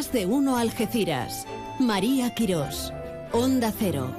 De 0.00 0.24
uno 0.24 0.56
Algeciras. 0.56 1.46
María 1.78 2.34
Quirós. 2.34 2.90
Onda 3.32 3.70
Cero. 3.70 4.10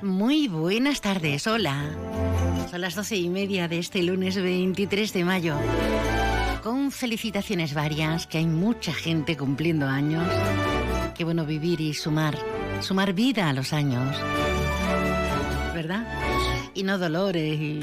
Muy 0.00 0.48
buenas 0.48 1.02
tardes, 1.02 1.46
hola. 1.46 1.84
Son 2.70 2.80
las 2.80 2.94
doce 2.94 3.16
y 3.16 3.28
media 3.28 3.68
de 3.68 3.78
este 3.78 4.02
lunes 4.02 4.34
23 4.34 5.12
de 5.12 5.24
mayo. 5.24 5.56
Con 6.62 6.92
felicitaciones 6.92 7.74
varias, 7.74 8.26
que 8.26 8.38
hay 8.38 8.46
mucha 8.46 8.94
gente 8.94 9.36
cumpliendo 9.36 9.86
años. 9.86 10.26
Qué 11.14 11.24
bueno 11.24 11.44
vivir 11.44 11.82
y 11.82 11.92
sumar, 11.92 12.38
sumar 12.80 13.12
vida 13.12 13.50
a 13.50 13.52
los 13.52 13.74
años. 13.74 14.16
¿Verdad? 15.80 16.04
Y 16.74 16.82
no 16.82 16.98
dolores 16.98 17.58
y 17.58 17.80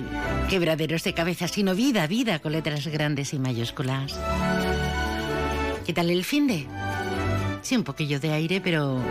quebraderos 0.51 1.03
de 1.03 1.15
cabeza, 1.15 1.47
sino 1.47 1.73
vida, 1.73 2.05
vida 2.05 2.37
con 2.37 2.51
letras 2.51 2.85
grandes 2.85 3.33
y 3.33 3.39
mayúsculas. 3.39 4.13
¿Qué 5.83 5.93
tal 5.93 6.11
el 6.11 6.23
fin 6.23 6.45
de? 6.45 6.67
Sí, 7.63 7.75
un 7.75 7.83
poquillo 7.83 8.19
de 8.19 8.33
aire, 8.33 8.61
pero 8.61 9.01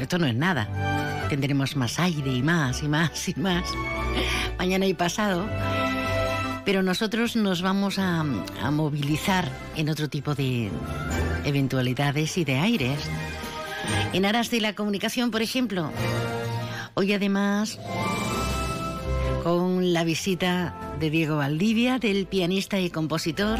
esto 0.00 0.18
no 0.18 0.26
es 0.26 0.34
nada. 0.34 1.26
Tendremos 1.28 1.76
más 1.76 2.00
aire 2.00 2.32
y 2.32 2.42
más 2.42 2.82
y 2.82 2.88
más 2.88 3.28
y 3.28 3.34
más. 3.36 3.70
Mañana 4.58 4.86
y 4.86 4.94
pasado. 4.94 5.48
Pero 6.64 6.82
nosotros 6.82 7.36
nos 7.36 7.62
vamos 7.62 8.00
a, 8.00 8.24
a 8.62 8.70
movilizar 8.72 9.48
en 9.76 9.90
otro 9.90 10.08
tipo 10.08 10.34
de 10.34 10.72
eventualidades 11.44 12.36
y 12.36 12.44
de 12.44 12.58
aires. 12.58 12.98
En 14.12 14.24
aras 14.24 14.50
de 14.50 14.60
la 14.60 14.74
comunicación, 14.74 15.30
por 15.30 15.40
ejemplo. 15.40 15.92
Hoy 16.96 17.12
además 17.12 17.78
con 19.44 19.92
la 19.92 20.04
visita 20.04 20.74
de 20.98 21.10
Diego 21.10 21.36
Valdivia, 21.36 21.98
del 21.98 22.26
pianista 22.26 22.80
y 22.80 22.88
compositor. 22.88 23.58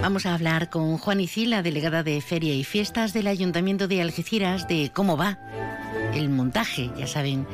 Vamos 0.00 0.24
a 0.24 0.32
hablar 0.32 0.70
con 0.70 0.96
Juan 0.96 1.20
Icila, 1.20 1.62
delegada 1.62 2.02
de 2.02 2.18
Feria 2.22 2.54
y 2.54 2.64
Fiestas 2.64 3.12
del 3.12 3.26
Ayuntamiento 3.26 3.88
de 3.88 4.00
Algeciras, 4.00 4.66
de 4.66 4.90
cómo 4.92 5.18
va 5.18 5.38
el 6.14 6.30
montaje. 6.30 6.90
Ya 6.96 7.06
saben 7.06 7.46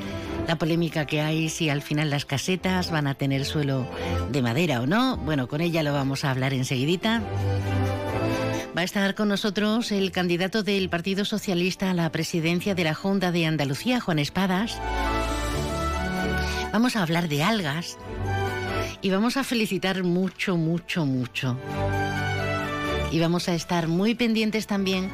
la 0.46 0.56
polémica 0.56 1.04
que 1.04 1.20
hay 1.20 1.48
si 1.48 1.68
al 1.68 1.82
final 1.82 2.10
las 2.10 2.26
casetas 2.26 2.92
van 2.92 3.08
a 3.08 3.14
tener 3.14 3.44
suelo 3.44 3.88
de 4.30 4.40
madera 4.40 4.80
o 4.80 4.86
no. 4.86 5.16
Bueno, 5.16 5.48
con 5.48 5.60
ella 5.60 5.82
lo 5.82 5.92
vamos 5.92 6.24
a 6.24 6.30
hablar 6.30 6.54
enseguidita. 6.54 7.22
Va 8.76 8.82
a 8.82 8.84
estar 8.84 9.16
con 9.16 9.26
nosotros 9.26 9.90
el 9.90 10.12
candidato 10.12 10.62
del 10.62 10.88
Partido 10.88 11.24
Socialista 11.24 11.90
a 11.90 11.94
la 11.94 12.12
presidencia 12.12 12.76
de 12.76 12.84
la 12.84 12.94
Junta 12.94 13.32
de 13.32 13.46
Andalucía, 13.46 13.98
Juan 13.98 14.20
Espadas. 14.20 14.80
Vamos 16.72 16.94
a 16.94 17.02
hablar 17.02 17.28
de 17.28 17.42
algas 17.42 17.98
y 19.02 19.10
vamos 19.10 19.36
a 19.36 19.42
felicitar 19.42 20.04
mucho, 20.04 20.56
mucho, 20.56 21.04
mucho. 21.04 21.58
Y 23.10 23.18
vamos 23.18 23.48
a 23.48 23.54
estar 23.54 23.88
muy 23.88 24.14
pendientes 24.14 24.68
también 24.68 25.10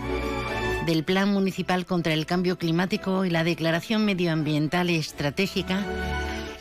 del 0.84 1.02
Plan 1.02 1.32
Municipal 1.32 1.86
contra 1.86 2.12
el 2.12 2.26
Cambio 2.26 2.58
Climático 2.58 3.24
y 3.24 3.30
la 3.30 3.42
Declaración 3.42 4.04
Medioambiental 4.04 4.90
Estratégica 4.90 5.82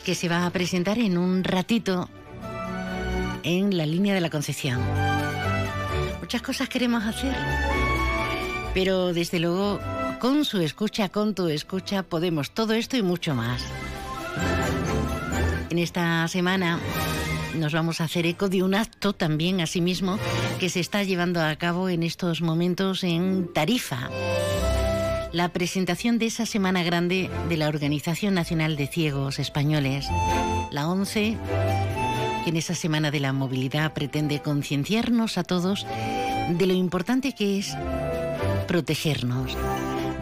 que 0.02 0.14
se 0.14 0.30
va 0.30 0.46
a 0.46 0.50
presentar 0.50 0.98
en 0.98 1.18
un 1.18 1.44
ratito 1.44 2.08
en 3.42 3.76
la 3.76 3.84
línea 3.84 4.14
de 4.14 4.20
la 4.22 4.30
Concepción. 4.30 4.80
Muchas 6.20 6.40
cosas 6.40 6.70
queremos 6.70 7.04
hacer, 7.04 7.34
pero 8.72 9.12
desde 9.12 9.40
luego 9.40 9.78
con 10.20 10.46
su 10.46 10.58
escucha, 10.60 11.10
con 11.10 11.34
tu 11.34 11.48
escucha, 11.48 12.02
podemos 12.02 12.50
todo 12.50 12.72
esto 12.72 12.96
y 12.96 13.02
mucho 13.02 13.34
más. 13.34 13.62
En 15.70 15.78
esta 15.78 16.26
semana 16.28 16.78
nos 17.56 17.72
vamos 17.72 18.00
a 18.00 18.04
hacer 18.04 18.26
eco 18.26 18.48
de 18.48 18.62
un 18.62 18.74
acto 18.74 19.12
también, 19.12 19.60
asimismo, 19.60 20.18
que 20.60 20.68
se 20.68 20.80
está 20.80 21.02
llevando 21.02 21.42
a 21.42 21.54
cabo 21.56 21.88
en 21.88 22.02
estos 22.02 22.40
momentos 22.42 23.02
en 23.02 23.52
Tarifa. 23.52 24.10
La 25.32 25.48
presentación 25.50 26.18
de 26.18 26.26
esa 26.26 26.46
Semana 26.46 26.82
Grande 26.82 27.30
de 27.48 27.56
la 27.56 27.68
Organización 27.68 28.34
Nacional 28.34 28.76
de 28.76 28.86
Ciegos 28.86 29.38
Españoles, 29.38 30.06
la 30.70 30.88
11, 30.88 31.36
que 32.44 32.50
en 32.50 32.56
esa 32.56 32.74
Semana 32.74 33.10
de 33.10 33.20
la 33.20 33.32
Movilidad 33.32 33.92
pretende 33.92 34.40
concienciarnos 34.40 35.36
a 35.36 35.44
todos 35.44 35.86
de 36.50 36.66
lo 36.66 36.74
importante 36.74 37.34
que 37.34 37.58
es 37.58 37.76
protegernos, 38.68 39.56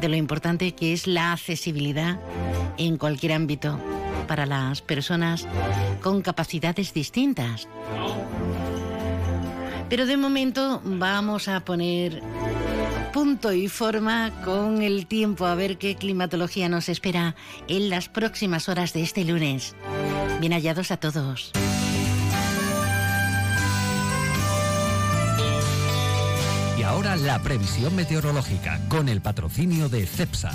de 0.01 0.09
lo 0.09 0.17
importante 0.17 0.73
que 0.73 0.93
es 0.93 1.07
la 1.07 1.33
accesibilidad 1.33 2.19
en 2.77 2.97
cualquier 2.97 3.33
ámbito 3.33 3.79
para 4.27 4.47
las 4.47 4.83
personas 4.83 5.47
con 6.03 6.23
capacidades 6.23 6.93
distintas. 6.95 7.69
Pero 9.89 10.07
de 10.07 10.17
momento 10.17 10.81
vamos 10.85 11.49
a 11.49 11.65
poner 11.65 12.23
punto 13.13 13.53
y 13.53 13.69
forma 13.69 14.33
con 14.45 14.83
el 14.83 15.07
tiempo 15.07 15.47
a 15.47 15.55
ver 15.55 15.79
qué 15.79 15.95
climatología 15.95 16.69
nos 16.69 16.89
espera 16.89 17.37
en 17.69 17.89
las 17.89 18.09
próximas 18.09 18.69
horas 18.69 18.93
de 18.93 19.03
este 19.03 19.25
lunes. 19.25 19.77
Bien 20.41 20.53
hallados 20.53 20.91
a 20.91 20.97
todos. 20.97 21.53
Y 26.77 26.83
ahora 26.83 27.15
la 27.17 27.41
previsión 27.41 27.95
meteorológica 27.95 28.81
con 28.89 29.09
el 29.09 29.21
patrocinio 29.21 29.89
de 29.89 30.07
CEPSA. 30.07 30.51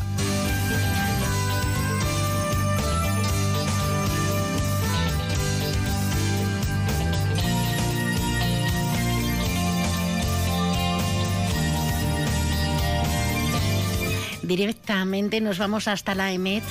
Directamente 14.50 15.42
nos 15.42 15.60
vamos 15.60 15.88
hasta 15.88 16.16
la 16.16 16.32
EMET. 16.32 16.64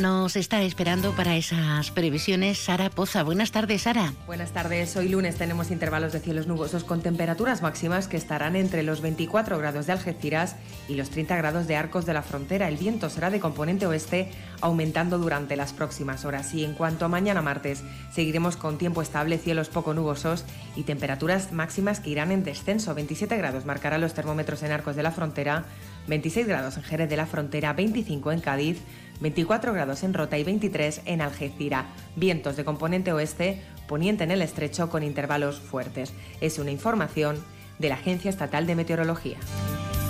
Nos 0.00 0.34
está 0.34 0.62
esperando 0.62 1.12
para 1.12 1.36
esas 1.36 1.92
previsiones 1.92 2.58
Sara 2.58 2.90
Poza. 2.90 3.22
Buenas 3.22 3.52
tardes, 3.52 3.82
Sara. 3.82 4.14
Buenas 4.26 4.50
tardes. 4.50 4.96
Hoy 4.96 5.08
lunes 5.08 5.36
tenemos 5.36 5.70
intervalos 5.70 6.12
de 6.12 6.18
cielos 6.18 6.48
nubosos 6.48 6.82
con 6.82 7.02
temperaturas 7.02 7.62
máximas 7.62 8.08
que 8.08 8.16
estarán 8.16 8.56
entre 8.56 8.82
los 8.82 9.00
24 9.00 9.58
grados 9.58 9.86
de 9.86 9.92
Algeciras 9.92 10.56
y 10.88 10.94
los 10.94 11.10
30 11.10 11.36
grados 11.36 11.68
de 11.68 11.76
Arcos 11.76 12.04
de 12.04 12.14
la 12.14 12.22
Frontera. 12.22 12.66
El 12.66 12.78
viento 12.78 13.10
será 13.10 13.30
de 13.30 13.38
componente 13.38 13.86
oeste, 13.86 14.32
aumentando 14.60 15.18
durante 15.18 15.54
las 15.54 15.72
próximas 15.72 16.24
horas. 16.24 16.52
Y 16.54 16.64
en 16.64 16.74
cuanto 16.74 17.04
a 17.04 17.08
mañana 17.08 17.42
martes, 17.42 17.84
seguiremos 18.12 18.56
con 18.56 18.78
tiempo 18.78 19.02
estable, 19.02 19.38
cielos 19.38 19.68
poco 19.68 19.94
nubosos 19.94 20.44
y 20.74 20.82
temperaturas 20.82 21.52
máximas 21.52 22.00
que 22.00 22.10
irán 22.10 22.32
en 22.32 22.42
descenso. 22.42 22.94
27 22.94 23.36
grados 23.36 23.66
marcarán 23.66 24.00
los 24.00 24.14
termómetros 24.14 24.62
en 24.64 24.72
Arcos 24.72 24.96
de 24.96 25.02
la 25.04 25.12
Frontera. 25.12 25.66
26 26.10 26.46
grados 26.48 26.76
en 26.76 26.82
Jerez 26.82 27.08
de 27.08 27.16
la 27.16 27.24
Frontera, 27.24 27.72
25 27.72 28.32
en 28.32 28.40
Cádiz, 28.40 28.78
24 29.20 29.72
grados 29.72 30.02
en 30.02 30.12
Rota 30.12 30.36
y 30.36 30.44
23 30.44 31.02
en 31.06 31.22
Algeciras. 31.22 31.86
Vientos 32.16 32.56
de 32.56 32.64
componente 32.64 33.12
oeste, 33.12 33.62
poniente 33.88 34.24
en 34.24 34.32
el 34.32 34.42
estrecho 34.42 34.90
con 34.90 35.04
intervalos 35.04 35.60
fuertes. 35.60 36.12
Es 36.40 36.58
una 36.58 36.72
información 36.72 37.42
de 37.78 37.88
la 37.88 37.94
Agencia 37.94 38.28
Estatal 38.28 38.66
de 38.66 38.74
Meteorología. 38.74 39.38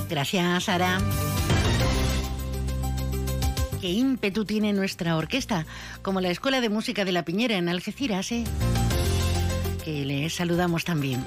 Gracias, 0.08 0.64
Sara. 0.64 0.98
¿Qué 3.80 3.88
ímpetu 3.88 4.44
tiene 4.44 4.72
nuestra 4.72 5.16
orquesta? 5.16 5.66
Como 6.02 6.20
la 6.20 6.30
Escuela 6.30 6.60
de 6.60 6.70
Música 6.70 7.04
de 7.04 7.12
la 7.12 7.24
Piñera 7.24 7.56
en 7.56 7.68
Algeciras, 7.68 8.32
¿eh? 8.32 8.44
Que 9.84 10.04
le 10.04 10.28
saludamos 10.30 10.84
también. 10.84 11.22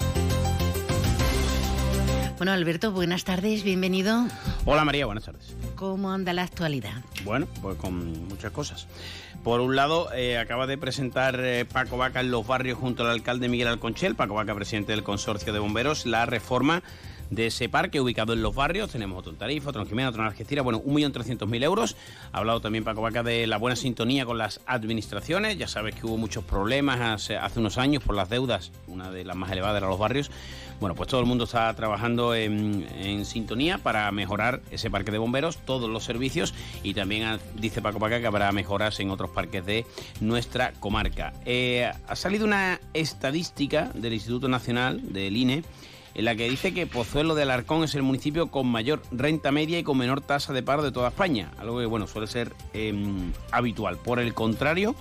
Bueno, 2.44 2.52
Alberto, 2.56 2.92
buenas 2.92 3.23
tardes, 3.23 3.64
bienvenido. 3.64 4.28
Hola 4.66 4.84
María, 4.84 5.06
buenas 5.06 5.23
tardes. 5.23 5.56
¿Cómo 5.76 6.12
anda 6.12 6.34
la 6.34 6.44
actualidad? 6.44 7.02
Bueno, 7.23 7.47
pues 7.62 7.78
con 7.78 8.28
muchas 8.28 8.52
cosas. 8.52 8.85
Por 9.46 9.62
un 9.62 9.78
lado, 9.78 10.12
eh, 10.12 10.38
acaba 10.38 10.67
de 10.67 10.78
presentar 10.78 11.40
eh, 11.40 11.64
Paco 11.64 11.96
Vaca 11.96 12.20
en 12.20 12.32
los 12.32 12.46
barrios 12.46 12.78
junto 12.78 13.03
al 13.06 13.12
alcalde 13.12 13.47
Miguel 13.47 13.70
Alconchel, 13.70 14.16
Paco 14.16 14.34
Vaca, 14.34 14.53
presidente 14.56 14.91
del 14.91 15.03
consorcio 15.03 15.53
de 15.53 15.59
bomberos, 15.59 16.06
la 16.06 16.26
reforma 16.26 16.84
de 17.29 17.47
ese 17.47 17.70
parque 17.70 17.99
ubicado 17.99 18.34
en 18.34 18.41
los 18.41 18.55
barrios. 18.55 18.91
Tenemos 18.91 19.17
otro 19.17 19.31
en 19.31 19.37
Tarifa, 19.37 19.70
otro 19.70 19.81
en 19.81 19.87
Jimena, 19.87 20.09
otro 20.09 20.22
en 20.22 20.28
Algeciras, 20.28 20.64
bueno, 20.64 20.81
1.300.000 20.84 21.64
euros. 21.64 21.96
Ha 22.31 22.37
hablado 22.37 22.61
también 22.61 22.84
Paco 22.84 23.02
Vaca 23.02 23.23
de 23.23 23.47
la 23.47 23.58
buena 23.58 23.75
sintonía 23.75 24.25
con 24.25 24.37
las 24.37 24.61
administraciones. 24.66 25.58
Ya 25.58 25.67
sabes 25.67 25.96
que 25.96 26.05
hubo 26.05 26.17
muchos 26.17 26.43
problemas 26.43 26.99
hace, 27.02 27.59
unos 27.59 27.78
años 27.78 28.03
por 28.03 28.16
las 28.16 28.29
deudas, 28.29 28.72
una 28.87 29.11
de 29.11 29.23
las 29.23 29.35
más 29.35 29.52
elevadas 29.52 29.78
era 29.78 29.87
los 29.87 29.99
barrios. 29.99 30.31
Bueno, 30.79 30.96
pues 30.96 31.08
todo 31.08 31.22
el 31.22 31.25
mundo 31.25 31.46
está 31.46 31.73
trabajando 31.75 32.35
en, 32.35 32.85
en, 32.97 33.26
sintonía 33.26 33.78
para 33.78 34.11
mejorar 34.11 34.61
ese 34.72 34.90
parque 34.90 35.11
de 35.11 35.17
bomberos, 35.17 35.58
todos 35.58 35.90
los 35.90 36.03
servicios 36.03 36.53
y 36.81 36.93
también 36.93 37.40
dice 37.55 37.81
Paco 37.81 37.99
Paca 37.99 38.19
que 38.19 38.28
habrá 38.28 38.52
mejoras 38.52 38.99
en 38.99 39.09
otros 39.09 39.29
parques 39.29 39.66
de 39.66 39.85
nuestra 40.19 40.73
comarca. 40.73 41.34
Eh, 41.46 41.90
ha 42.08 42.16
salido 42.16 42.46
una 42.46 42.81
estadística 42.93 43.91
del 43.93 44.14
Instituto 44.14 44.47
Nacional 44.47 45.14
del 45.14 45.37
INE 45.37 45.64
en 46.16 46.26
la 46.26 46.36
que 46.36 46.50
dice 46.50 46.74
que 46.74 46.88
Pozuelo 46.88 47.36
de 47.36 47.44
Alarcón 47.44 47.84
es 47.84 47.96
el 47.96 48.04
municipio 48.04 48.48
con 48.48 48.68
mayor 48.68 49.02
renta 49.12 49.52
media 49.52 49.80
y 49.80 49.84
con 49.84 49.98
menor 49.98 50.22
tasa 50.22 50.54
de 50.54 50.64
paro 50.64 50.84
de 50.84 50.92
toda 50.92 51.10
España, 51.10 51.52
algo 51.58 51.80
que 51.80 51.86
bueno 51.86 52.08
suele 52.08 52.28
ser 52.28 52.54
eh, 52.74 52.94
habitual. 53.52 53.98
Por 53.98 54.20
el 54.20 54.34
contrario, 54.34 54.96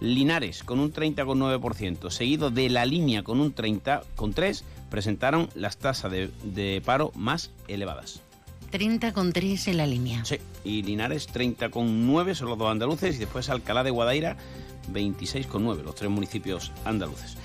Linares 0.00 0.62
con 0.62 0.80
un 0.80 0.92
30,9%, 0.92 2.10
seguido 2.10 2.50
de 2.50 2.68
La 2.68 2.86
Línea 2.86 3.22
con 3.22 3.40
un 3.40 3.54
30,3%, 3.54 4.62
presentaron 4.90 5.48
las 5.54 5.76
tasas 5.76 6.10
de, 6.10 6.30
de 6.42 6.82
paro 6.84 7.12
más 7.14 7.50
elevadas. 7.68 8.22
30,3 8.72 9.68
en 9.68 9.76
la 9.76 9.86
línea. 9.86 10.24
Sí, 10.24 10.36
y 10.64 10.82
Linares 10.82 11.28
30,9 11.32 12.34
son 12.34 12.48
los 12.48 12.58
dos 12.58 12.70
andaluces 12.70 13.16
y 13.16 13.18
después 13.18 13.48
Alcalá 13.50 13.82
de 13.82 13.90
Guadaira 13.90 14.36
26,9, 14.92 15.82
los 15.82 15.94
tres 15.94 16.10
municipios 16.10 16.72
andaluces. 16.84 17.36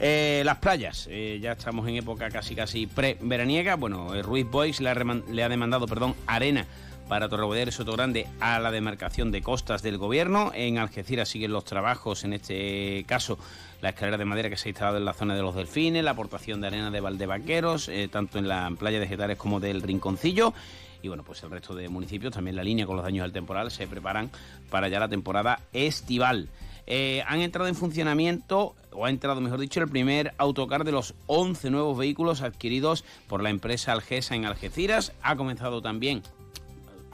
Eh, 0.00 0.42
las 0.44 0.58
playas, 0.58 1.08
eh, 1.10 1.38
ya 1.40 1.52
estamos 1.52 1.88
en 1.88 1.96
época 1.96 2.28
casi 2.30 2.54
casi 2.54 2.86
pre-veraniega. 2.86 3.76
Bueno, 3.76 4.14
eh, 4.14 4.22
Ruiz 4.22 4.46
Boys 4.50 4.80
le 4.80 4.90
ha, 4.90 5.48
demandado 5.48 5.86
perdón, 5.86 6.14
arena 6.26 6.66
para 7.08 7.28
Torrevedera 7.28 7.68
y 7.68 7.72
Sotogrande 7.72 8.26
a 8.40 8.58
la 8.58 8.70
demarcación 8.70 9.30
de 9.30 9.40
costas 9.42 9.82
del 9.82 9.98
gobierno. 9.98 10.50
En 10.54 10.78
Algeciras 10.78 11.28
siguen 11.28 11.52
los 11.52 11.64
trabajos, 11.64 12.24
en 12.24 12.32
este 12.32 13.04
caso 13.06 13.38
la 13.82 13.90
escalera 13.90 14.16
de 14.16 14.24
madera 14.24 14.50
que 14.50 14.56
se 14.56 14.68
ha 14.68 14.70
instalado 14.70 14.96
en 14.96 15.04
la 15.04 15.12
zona 15.12 15.36
de 15.36 15.42
los 15.42 15.54
delfines, 15.54 16.02
la 16.02 16.12
aportación 16.12 16.60
de 16.60 16.68
arena 16.68 16.90
de 16.90 17.00
Valdevaqueros, 17.00 17.90
tanto 18.10 18.38
en 18.38 18.48
la 18.48 18.72
playa 18.78 18.98
de 18.98 19.06
Getares 19.06 19.36
como 19.36 19.60
del 19.60 19.82
Rinconcillo. 19.82 20.54
Y 21.02 21.08
bueno, 21.08 21.22
pues 21.22 21.42
el 21.42 21.50
resto 21.50 21.74
de 21.74 21.90
municipios, 21.90 22.32
también 22.32 22.56
la 22.56 22.64
línea 22.64 22.86
con 22.86 22.96
los 22.96 23.04
daños 23.04 23.24
del 23.24 23.32
temporal, 23.32 23.70
se 23.70 23.86
preparan 23.86 24.30
para 24.70 24.88
ya 24.88 24.98
la 24.98 25.08
temporada 25.08 25.60
estival. 25.74 26.48
Eh, 26.86 27.22
han 27.26 27.40
entrado 27.40 27.68
en 27.68 27.74
funcionamiento, 27.74 28.74
o 28.92 29.06
ha 29.06 29.10
entrado, 29.10 29.40
mejor 29.40 29.60
dicho, 29.60 29.80
el 29.80 29.88
primer 29.88 30.34
autocar 30.38 30.84
de 30.84 30.92
los 30.92 31.14
11 31.26 31.70
nuevos 31.70 31.96
vehículos 31.98 32.42
adquiridos 32.42 33.04
por 33.26 33.42
la 33.42 33.50
empresa 33.50 33.92
Algesa 33.92 34.34
en 34.34 34.44
Algeciras. 34.44 35.12
Ha 35.22 35.36
comenzado 35.36 35.82
también 35.82 36.22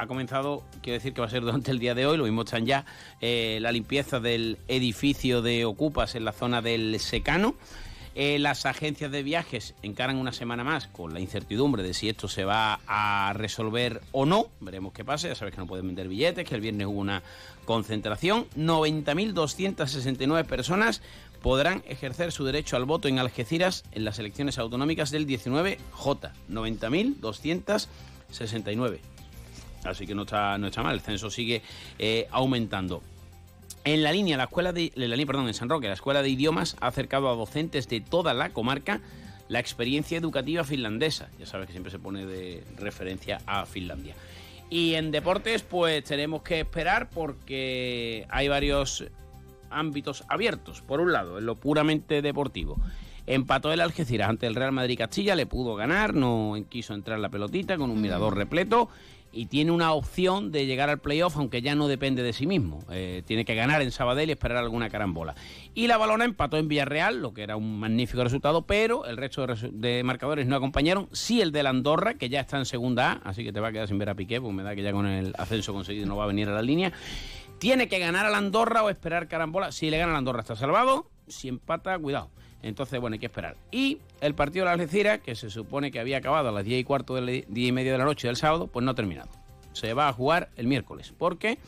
ha 0.00 0.06
comenzado, 0.06 0.62
quiero 0.82 0.94
decir 0.94 1.12
que 1.12 1.20
va 1.20 1.26
a 1.26 1.30
ser 1.30 1.42
durante 1.42 1.70
el 1.70 1.78
día 1.78 1.94
de 1.94 2.06
hoy, 2.06 2.16
lo 2.16 2.24
mismo 2.24 2.42
están 2.42 2.64
ya, 2.64 2.86
eh, 3.20 3.58
la 3.60 3.70
limpieza 3.70 4.18
del 4.18 4.56
edificio 4.66 5.42
de 5.42 5.66
Ocupas 5.66 6.14
en 6.14 6.24
la 6.24 6.32
zona 6.32 6.62
del 6.62 6.98
Secano. 7.00 7.54
Eh, 8.16 8.40
las 8.40 8.66
agencias 8.66 9.12
de 9.12 9.22
viajes 9.22 9.74
encaran 9.82 10.16
una 10.16 10.32
semana 10.32 10.64
más 10.64 10.88
con 10.88 11.14
la 11.14 11.20
incertidumbre 11.20 11.84
de 11.84 11.94
si 11.94 12.08
esto 12.08 12.26
se 12.26 12.44
va 12.44 12.80
a 12.86 13.32
resolver 13.34 14.00
o 14.12 14.26
no. 14.26 14.48
Veremos 14.60 14.92
qué 14.92 15.04
pasa. 15.04 15.28
Ya 15.28 15.36
sabes 15.36 15.54
que 15.54 15.60
no 15.60 15.66
pueden 15.66 15.86
vender 15.86 16.08
billetes, 16.08 16.48
que 16.48 16.54
el 16.54 16.60
viernes 16.60 16.86
hubo 16.88 16.98
una 16.98 17.22
concentración. 17.64 18.46
90.269 18.56 20.44
personas 20.44 21.02
podrán 21.40 21.82
ejercer 21.86 22.32
su 22.32 22.44
derecho 22.44 22.76
al 22.76 22.84
voto 22.84 23.08
en 23.08 23.18
Algeciras 23.18 23.84
en 23.92 24.04
las 24.04 24.18
elecciones 24.18 24.58
autonómicas 24.58 25.10
del 25.10 25.26
19J. 25.26 26.32
90.269. 26.50 28.98
Así 29.84 30.06
que 30.06 30.14
no 30.14 30.22
está, 30.22 30.56
no 30.58 30.66
está 30.66 30.82
mal, 30.82 30.94
el 30.94 31.00
censo 31.00 31.30
sigue 31.30 31.62
eh, 31.98 32.28
aumentando. 32.30 33.02
En 33.84 34.02
la 34.02 34.12
línea, 34.12 34.36
la 34.36 34.44
escuela 34.44 34.72
de, 34.72 34.92
la 34.94 35.06
línea, 35.06 35.26
perdón, 35.26 35.48
en 35.48 35.54
San 35.54 35.68
Roque, 35.68 35.88
la 35.88 35.94
escuela 35.94 36.22
de 36.22 36.28
idiomas 36.28 36.76
ha 36.80 36.88
acercado 36.88 37.30
a 37.30 37.34
docentes 37.34 37.88
de 37.88 38.00
toda 38.00 38.34
la 38.34 38.50
comarca 38.50 39.00
la 39.48 39.58
experiencia 39.58 40.18
educativa 40.18 40.64
finlandesa. 40.64 41.28
Ya 41.38 41.46
sabes 41.46 41.66
que 41.66 41.72
siempre 41.72 41.90
se 41.90 41.98
pone 41.98 42.26
de 42.26 42.62
referencia 42.76 43.40
a 43.46 43.66
Finlandia. 43.66 44.14
Y 44.68 44.94
en 44.94 45.10
deportes, 45.10 45.62
pues 45.62 46.04
tenemos 46.04 46.42
que 46.42 46.60
esperar 46.60 47.10
porque 47.10 48.26
hay 48.28 48.48
varios 48.48 49.04
ámbitos 49.70 50.24
abiertos. 50.28 50.82
Por 50.82 51.00
un 51.00 51.12
lado, 51.12 51.38
en 51.38 51.46
lo 51.46 51.56
puramente 51.56 52.22
deportivo. 52.22 52.76
Empató 53.30 53.72
el 53.72 53.80
Algeciras 53.80 54.28
ante 54.28 54.48
el 54.48 54.56
Real 54.56 54.72
Madrid 54.72 54.98
Castilla, 54.98 55.36
le 55.36 55.46
pudo 55.46 55.76
ganar, 55.76 56.14
no 56.14 56.56
quiso 56.68 56.94
entrar 56.94 57.20
la 57.20 57.28
pelotita 57.28 57.76
con 57.76 57.92
un 57.92 58.00
mirador 58.00 58.36
repleto 58.36 58.88
y 59.30 59.46
tiene 59.46 59.70
una 59.70 59.92
opción 59.92 60.50
de 60.50 60.66
llegar 60.66 60.90
al 60.90 60.98
playoff, 60.98 61.36
aunque 61.36 61.62
ya 61.62 61.76
no 61.76 61.86
depende 61.86 62.24
de 62.24 62.32
sí 62.32 62.48
mismo. 62.48 62.80
Eh, 62.90 63.22
tiene 63.24 63.44
que 63.44 63.54
ganar 63.54 63.82
en 63.82 63.92
Sabadell 63.92 64.30
y 64.30 64.32
esperar 64.32 64.56
alguna 64.56 64.90
carambola. 64.90 65.36
Y 65.76 65.86
la 65.86 65.96
balona 65.96 66.24
empató 66.24 66.56
en 66.56 66.66
Villarreal, 66.66 67.22
lo 67.22 67.32
que 67.32 67.44
era 67.44 67.54
un 67.54 67.78
magnífico 67.78 68.24
resultado, 68.24 68.62
pero 68.62 69.06
el 69.06 69.16
resto 69.16 69.46
de, 69.46 70.02
marcadores 70.02 70.48
no 70.48 70.56
acompañaron. 70.56 71.08
Sí 71.12 71.40
el 71.40 71.52
de 71.52 71.62
la 71.62 71.70
Andorra, 71.70 72.14
que 72.14 72.30
ya 72.30 72.40
está 72.40 72.58
en 72.58 72.64
segunda 72.64 73.12
A, 73.12 73.30
así 73.30 73.44
que 73.44 73.52
te 73.52 73.60
va 73.60 73.68
a 73.68 73.72
quedar 73.72 73.86
sin 73.86 73.98
ver 73.98 74.08
a 74.08 74.16
Piqué, 74.16 74.40
porque 74.40 74.56
me 74.56 74.64
da 74.64 74.74
que 74.74 74.82
ya 74.82 74.90
con 74.90 75.06
el 75.06 75.34
ascenso 75.38 75.72
conseguido 75.72 76.06
no 76.06 76.16
va 76.16 76.24
a 76.24 76.26
venir 76.26 76.48
a 76.48 76.52
la 76.52 76.62
línea. 76.62 76.92
Tiene 77.60 77.86
que 77.86 78.00
ganar 78.00 78.26
a 78.26 78.30
la 78.30 78.38
Andorra 78.38 78.82
o 78.82 78.90
esperar 78.90 79.28
carambola. 79.28 79.70
Si 79.70 79.88
le 79.88 79.98
gana 79.98 80.10
a 80.10 80.14
la 80.14 80.18
Andorra 80.18 80.40
está 80.40 80.56
salvado. 80.56 81.08
Si 81.28 81.46
empata, 81.46 81.96
cuidado. 81.96 82.30
Entonces, 82.62 83.00
bueno, 83.00 83.14
hay 83.14 83.20
que 83.20 83.26
esperar. 83.26 83.56
Y 83.70 83.98
el 84.20 84.34
partido 84.34 84.64
de 84.64 84.66
la 84.66 84.72
Algeciras, 84.72 85.20
que 85.20 85.34
se 85.34 85.50
supone 85.50 85.90
que 85.90 86.00
había 86.00 86.18
acabado 86.18 86.48
a 86.50 86.52
las 86.52 86.64
10 86.64 86.80
y 86.80 86.84
cuarto, 86.84 87.14
de 87.14 87.44
10 87.48 87.68
y 87.68 87.72
media 87.72 87.92
de 87.92 87.98
la 87.98 88.04
noche 88.04 88.28
del 88.28 88.36
sábado, 88.36 88.66
pues 88.66 88.84
no 88.84 88.92
ha 88.92 88.94
terminado. 88.94 89.30
Se 89.72 89.94
va 89.94 90.08
a 90.08 90.12
jugar 90.12 90.50
el 90.56 90.66
miércoles, 90.66 91.14
porque 91.16 91.58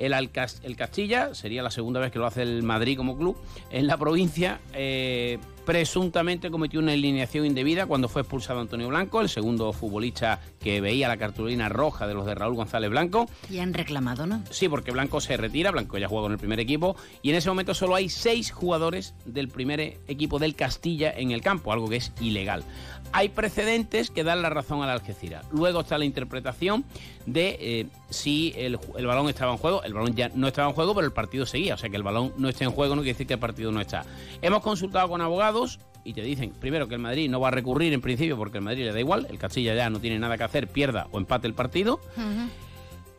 el, 0.00 0.12
el 0.14 0.76
Castilla, 0.76 1.34
sería 1.34 1.62
la 1.62 1.70
segunda 1.70 2.00
vez 2.00 2.10
que 2.10 2.18
lo 2.18 2.26
hace 2.26 2.42
el 2.42 2.62
Madrid 2.62 2.96
como 2.96 3.16
club, 3.16 3.36
en 3.70 3.86
la 3.86 3.96
provincia 3.96 4.60
eh, 4.72 5.38
presuntamente 5.64 6.50
cometió 6.50 6.80
una 6.80 6.92
alineación 6.92 7.46
indebida 7.46 7.86
cuando 7.86 8.08
fue 8.08 8.22
expulsado 8.22 8.60
Antonio 8.60 8.88
Blanco, 8.88 9.20
el 9.20 9.28
segundo 9.28 9.72
futbolista 9.72 10.40
que 10.58 10.80
veía 10.80 11.06
la 11.06 11.16
cartulina 11.16 11.68
roja 11.68 12.06
de 12.06 12.14
los 12.14 12.26
de 12.26 12.34
Raúl 12.34 12.56
González 12.56 12.90
Blanco. 12.90 13.28
Y 13.48 13.58
han 13.58 13.74
reclamado, 13.74 14.26
¿no? 14.26 14.42
Sí, 14.50 14.68
porque 14.68 14.90
Blanco 14.90 15.20
se 15.20 15.36
retira, 15.36 15.70
Blanco 15.70 15.98
ya 15.98 16.08
juega 16.08 16.24
con 16.24 16.32
el 16.32 16.38
primer 16.38 16.60
equipo 16.60 16.96
y 17.22 17.30
en 17.30 17.36
ese 17.36 17.48
momento 17.50 17.74
solo 17.74 17.94
hay 17.94 18.08
seis 18.08 18.50
jugadores 18.50 19.14
del 19.26 19.48
primer 19.48 20.00
equipo 20.08 20.38
del 20.38 20.54
Castilla 20.54 21.12
en 21.12 21.30
el 21.30 21.42
campo, 21.42 21.72
algo 21.72 21.88
que 21.88 21.96
es 21.96 22.12
ilegal 22.20 22.64
hay 23.12 23.28
precedentes 23.28 24.10
que 24.10 24.24
dan 24.24 24.42
la 24.42 24.50
razón 24.50 24.82
a 24.82 24.86
la 24.86 24.92
Algeciras. 24.92 25.44
Luego 25.52 25.80
está 25.80 25.98
la 25.98 26.04
interpretación 26.04 26.84
de 27.26 27.56
eh, 27.60 27.86
si 28.08 28.52
el, 28.56 28.76
balón 28.76 29.28
estaba 29.28 29.52
en 29.52 29.58
juego. 29.58 29.82
El 29.82 29.94
balón 29.94 30.14
ya 30.14 30.30
no 30.34 30.48
estaba 30.48 30.68
en 30.68 30.74
juego, 30.74 30.94
pero 30.94 31.06
el 31.06 31.12
partido 31.12 31.46
seguía. 31.46 31.74
O 31.74 31.78
sea 31.78 31.90
que 31.90 31.96
el 31.96 32.02
balón 32.02 32.32
no 32.36 32.48
está 32.48 32.64
en 32.64 32.70
juego 32.70 32.94
no 32.94 33.02
quiere 33.02 33.14
decir 33.14 33.26
que 33.26 33.34
el 33.34 33.40
partido 33.40 33.72
no 33.72 33.80
está. 33.80 34.04
Hemos 34.42 34.60
consultado 34.62 35.08
con 35.08 35.20
abogados 35.20 35.80
y 36.04 36.14
te 36.14 36.22
dicen, 36.22 36.50
primero, 36.50 36.88
que 36.88 36.94
el 36.94 37.00
Madrid 37.00 37.28
no 37.28 37.40
va 37.40 37.48
a 37.48 37.50
recurrir 37.52 37.92
en 37.92 38.00
principio 38.00 38.36
porque 38.36 38.58
el 38.58 38.64
Madrid 38.64 38.84
le 38.84 38.92
da 38.92 39.00
igual. 39.00 39.26
El 39.28 39.38
Castilla 39.38 39.74
ya 39.74 39.90
no 39.90 40.00
tiene 40.00 40.18
nada 40.18 40.38
que 40.38 40.44
hacer, 40.44 40.68
pierda 40.68 41.08
o 41.10 41.18
empate 41.18 41.46
el 41.46 41.54
partido 41.54 42.00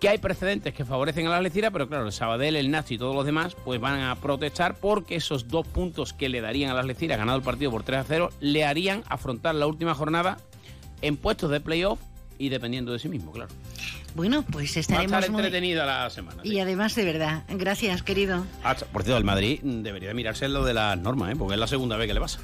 que 0.02 0.10
hay 0.10 0.18
precedentes 0.18 0.74
que 0.74 0.84
favorecen 0.84 1.28
a 1.28 1.30
la 1.30 1.38
Algeciras, 1.38 1.72
pero 1.72 1.88
claro, 1.88 2.08
el 2.08 2.12
Sabadell, 2.12 2.56
el 2.56 2.72
Nazi 2.72 2.96
y 2.96 2.98
todos 2.98 3.16
los 3.16 3.24
demás 3.24 3.56
pues 3.64 3.80
van 3.80 4.02
a 4.02 4.16
protestar 4.16 4.76
porque 4.76 5.16
esos 5.16 5.48
dos 5.48 5.68
puntos 5.68 6.12
que 6.12 6.28
le 6.28 6.42
darían 6.42 6.72
a 6.72 6.74
la 6.74 6.80
Algeciras, 6.82 7.20
ganado 7.20 7.38
el 7.38 7.44
partido 7.44 7.70
por 7.70 7.84
3 7.84 8.00
a 8.00 8.04
0, 8.04 8.30
le 8.40 8.66
harían 8.66 9.04
afrontar 9.08 9.54
la 9.54 9.68
última 9.68 9.94
jornada 9.94 10.40
en 11.04 11.18
puestos 11.18 11.52
de 11.52 11.60
playoff 11.62 12.00
y 12.40 12.50
dependiendo 12.50 12.92
de 12.92 12.98
sí 12.98 13.10
mismo, 13.10 13.32
claro. 13.32 13.52
Bueno, 14.16 14.44
pues 14.52 14.76
estaremos 14.76 15.12
Va 15.12 15.18
a 15.18 15.20
estar 15.20 15.36
entretenida 15.36 15.86
la 15.86 16.10
semana. 16.10 16.42
Y 16.44 16.58
además, 16.58 16.96
de 16.96 17.06
verdad, 17.06 17.44
gracias, 17.48 18.02
querido. 18.02 18.44
Ah, 18.64 18.76
por 18.92 19.04
cierto, 19.04 19.20
el 19.20 19.24
Madrid 19.24 19.60
debería 19.62 20.16
mirarse 20.16 20.50
lo 20.50 20.66
de 20.66 20.74
las 20.74 20.98
normas, 20.98 21.32
¿eh? 21.32 21.36
porque 21.38 21.54
es 21.54 21.60
la 21.60 21.68
segunda 21.68 21.96
vez 21.96 22.08
que 22.08 22.16
le 22.16 22.20
pasa. 22.20 22.40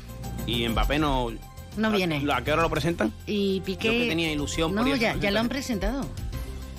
Y 0.45 0.69
Mbappé 0.69 0.99
no... 0.99 1.31
No 1.75 1.91
viene. 1.91 2.23
¿A 2.31 2.43
qué 2.43 2.53
hora 2.53 2.61
lo 2.61 2.69
presentan? 2.69 3.11
Y 3.25 3.61
Piqué... 3.61 3.87
Yo 3.87 3.93
que 3.93 4.09
tenía 4.09 4.31
ilusión 4.31 4.73
no, 4.73 4.95
ya, 4.95 5.15
ya 5.15 5.31
lo 5.31 5.39
han 5.39 5.49
presentado. 5.49 6.07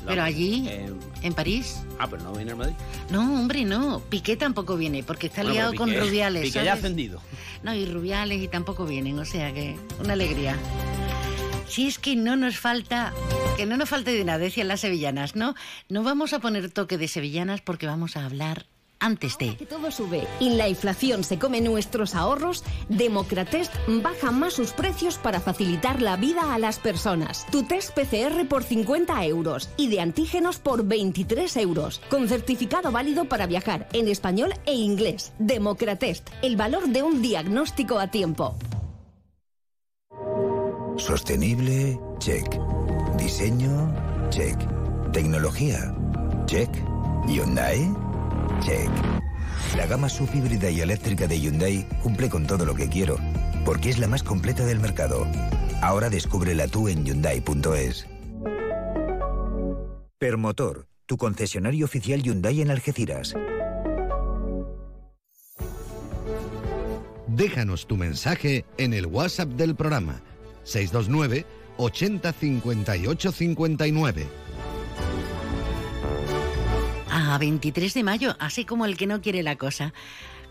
Pero 0.08 0.22
allí, 0.22 0.66
eh, 0.68 0.92
en 1.22 1.34
París. 1.34 1.82
Ah, 1.98 2.06
pero 2.08 2.22
no 2.22 2.32
viene 2.32 2.52
al 2.52 2.56
Madrid. 2.56 2.74
No, 3.10 3.38
hombre, 3.38 3.64
no. 3.64 4.00
Piqué 4.00 4.36
tampoco 4.36 4.76
viene, 4.76 5.02
porque 5.02 5.26
está 5.28 5.44
liado 5.44 5.74
con 5.74 5.94
Rubiales. 5.94 6.42
Piqué 6.42 6.64
ya 6.64 6.72
ha 6.72 6.74
ascendido. 6.74 7.20
No, 7.62 7.74
y 7.74 7.86
Rubiales 7.86 8.42
y 8.42 8.48
tampoco 8.48 8.86
vienen, 8.86 9.18
o 9.18 9.24
sea 9.24 9.52
que 9.52 9.76
una 10.00 10.14
alegría. 10.14 10.56
Si 11.68 11.86
es 11.86 11.98
que 11.98 12.16
no 12.16 12.34
nos 12.36 12.58
falta, 12.58 13.12
que 13.56 13.66
no 13.66 13.76
nos 13.76 13.90
falte 13.90 14.12
de 14.12 14.24
nada, 14.24 14.38
decían 14.38 14.68
las 14.68 14.80
sevillanas, 14.80 15.36
¿no? 15.36 15.54
No 15.90 16.02
vamos 16.02 16.32
a 16.32 16.38
poner 16.38 16.70
toque 16.70 16.96
de 16.96 17.08
sevillanas 17.08 17.60
porque 17.60 17.86
vamos 17.86 18.16
a 18.16 18.24
hablar 18.24 18.66
antes 19.00 19.38
de. 19.38 19.56
Que 19.56 19.66
todo 19.66 19.90
sube 19.90 20.26
y 20.40 20.50
la 20.50 20.68
inflación 20.68 21.24
se 21.24 21.38
come 21.38 21.60
nuestros 21.60 22.14
ahorros, 22.14 22.64
Democratest 22.88 23.72
baja 24.02 24.30
más 24.30 24.54
sus 24.54 24.72
precios 24.72 25.18
para 25.18 25.40
facilitar 25.40 26.02
la 26.02 26.16
vida 26.16 26.54
a 26.54 26.58
las 26.58 26.78
personas. 26.78 27.46
Tu 27.50 27.64
test 27.64 27.94
PCR 27.94 28.46
por 28.48 28.64
50 28.64 29.24
euros 29.26 29.68
y 29.76 29.88
de 29.88 30.00
antígenos 30.00 30.58
por 30.58 30.84
23 30.84 31.56
euros, 31.58 32.00
con 32.10 32.28
certificado 32.28 32.92
válido 32.92 33.26
para 33.26 33.46
viajar 33.46 33.88
en 33.92 34.08
español 34.08 34.54
e 34.66 34.74
inglés. 34.74 35.32
Democratest, 35.38 36.28
el 36.42 36.56
valor 36.56 36.88
de 36.88 37.02
un 37.02 37.22
diagnóstico 37.22 37.98
a 37.98 38.08
tiempo. 38.08 38.56
Sostenible, 40.98 41.98
check. 42.18 42.58
Diseño, 43.16 43.94
check. 44.30 44.58
Tecnología, 45.12 45.94
check. 46.46 46.68
Hyundai. 47.26 48.07
Check. 48.60 48.90
La 49.76 49.86
gama 49.86 50.08
subhíbrida 50.08 50.70
y 50.70 50.80
eléctrica 50.80 51.26
de 51.26 51.40
Hyundai 51.40 51.86
cumple 52.02 52.28
con 52.28 52.46
todo 52.46 52.64
lo 52.64 52.74
que 52.74 52.88
quiero, 52.88 53.16
porque 53.64 53.90
es 53.90 53.98
la 53.98 54.08
más 54.08 54.22
completa 54.22 54.64
del 54.64 54.80
mercado. 54.80 55.26
Ahora 55.82 56.10
descúbrela 56.10 56.68
tú 56.68 56.88
en 56.88 57.04
Hyundai.es. 57.04 58.06
Permotor, 60.18 60.88
tu 61.06 61.16
concesionario 61.16 61.84
oficial 61.84 62.22
Hyundai 62.22 62.60
en 62.60 62.70
Algeciras. 62.70 63.34
Déjanos 67.28 67.86
tu 67.86 67.96
mensaje 67.96 68.64
en 68.78 68.92
el 68.94 69.06
WhatsApp 69.06 69.50
del 69.50 69.76
programa 69.76 70.22
629 70.64 71.46
80 71.76 72.32
58 72.32 73.32
59. 73.32 74.26
A 77.10 77.38
23 77.38 77.94
de 77.94 78.02
mayo, 78.02 78.36
así 78.38 78.64
como 78.64 78.84
el 78.84 78.96
que 78.96 79.06
no 79.06 79.20
quiere 79.20 79.42
la 79.42 79.56
cosa. 79.56 79.92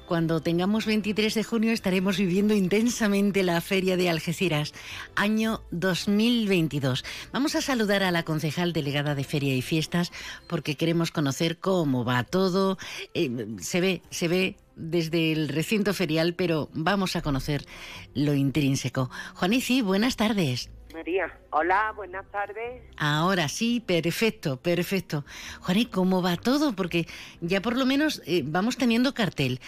Cuando 0.07 0.41
tengamos 0.41 0.85
23 0.85 1.33
de 1.33 1.43
junio 1.43 1.73
estaremos 1.73 2.17
viviendo 2.17 2.53
intensamente 2.53 3.43
la 3.43 3.59
Feria 3.59 3.97
de 3.97 4.09
Algeciras, 4.09 4.73
año 5.15 5.61
2022. 5.71 7.03
Vamos 7.33 7.55
a 7.55 7.61
saludar 7.61 8.03
a 8.03 8.11
la 8.11 8.23
concejal 8.23 8.71
delegada 8.71 9.15
de 9.15 9.25
Feria 9.25 9.53
y 9.53 9.61
Fiestas 9.61 10.13
porque 10.47 10.75
queremos 10.75 11.11
conocer 11.11 11.57
cómo 11.57 12.05
va 12.05 12.23
todo. 12.23 12.77
Eh, 13.13 13.47
se 13.59 13.81
ve, 13.81 14.01
se 14.09 14.29
ve 14.29 14.55
desde 14.77 15.33
el 15.33 15.49
recinto 15.49 15.93
ferial, 15.93 16.35
pero 16.35 16.69
vamos 16.73 17.17
a 17.17 17.21
conocer 17.21 17.65
lo 18.13 18.33
intrínseco. 18.33 19.09
Juanici, 19.33 19.81
buenas 19.81 20.15
tardes. 20.15 20.69
María, 20.97 21.31
hola, 21.51 21.93
buenas 21.95 22.25
tardes. 22.31 22.81
Ahora 22.97 23.49
sí, 23.49 23.83
perfecto, 23.85 24.57
perfecto. 24.57 25.25
Juan, 25.61 25.77
¿y 25.77 25.85
cómo 25.85 26.23
va 26.23 26.37
todo? 26.37 26.75
Porque 26.75 27.05
ya 27.39 27.61
por 27.61 27.77
lo 27.77 27.85
menos 27.85 28.23
eh, 28.25 28.41
vamos 28.43 28.77
teniendo 28.77 29.13
cartel. 29.13 29.59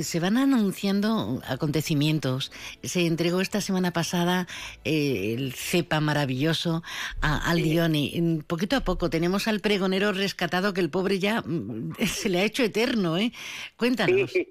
Se 0.00 0.18
van 0.18 0.38
anunciando 0.38 1.42
acontecimientos. 1.46 2.50
Se 2.82 3.06
entregó 3.06 3.42
esta 3.42 3.60
semana 3.60 3.92
pasada 3.92 4.46
eh, 4.86 5.34
el 5.36 5.52
cepa 5.52 6.00
maravilloso 6.00 6.82
a, 7.20 7.50
al 7.50 7.58
sí. 7.58 8.42
Poquito 8.46 8.76
a 8.76 8.80
poco 8.80 9.10
tenemos 9.10 9.46
al 9.46 9.60
pregonero 9.60 10.12
rescatado 10.12 10.72
que 10.72 10.80
el 10.80 10.88
pobre 10.88 11.18
ya 11.18 11.42
mm, 11.42 11.96
se 12.06 12.30
le 12.30 12.38
ha 12.38 12.44
hecho 12.44 12.62
eterno, 12.62 13.18
¿eh? 13.18 13.30
Cuéntanos. 13.76 14.32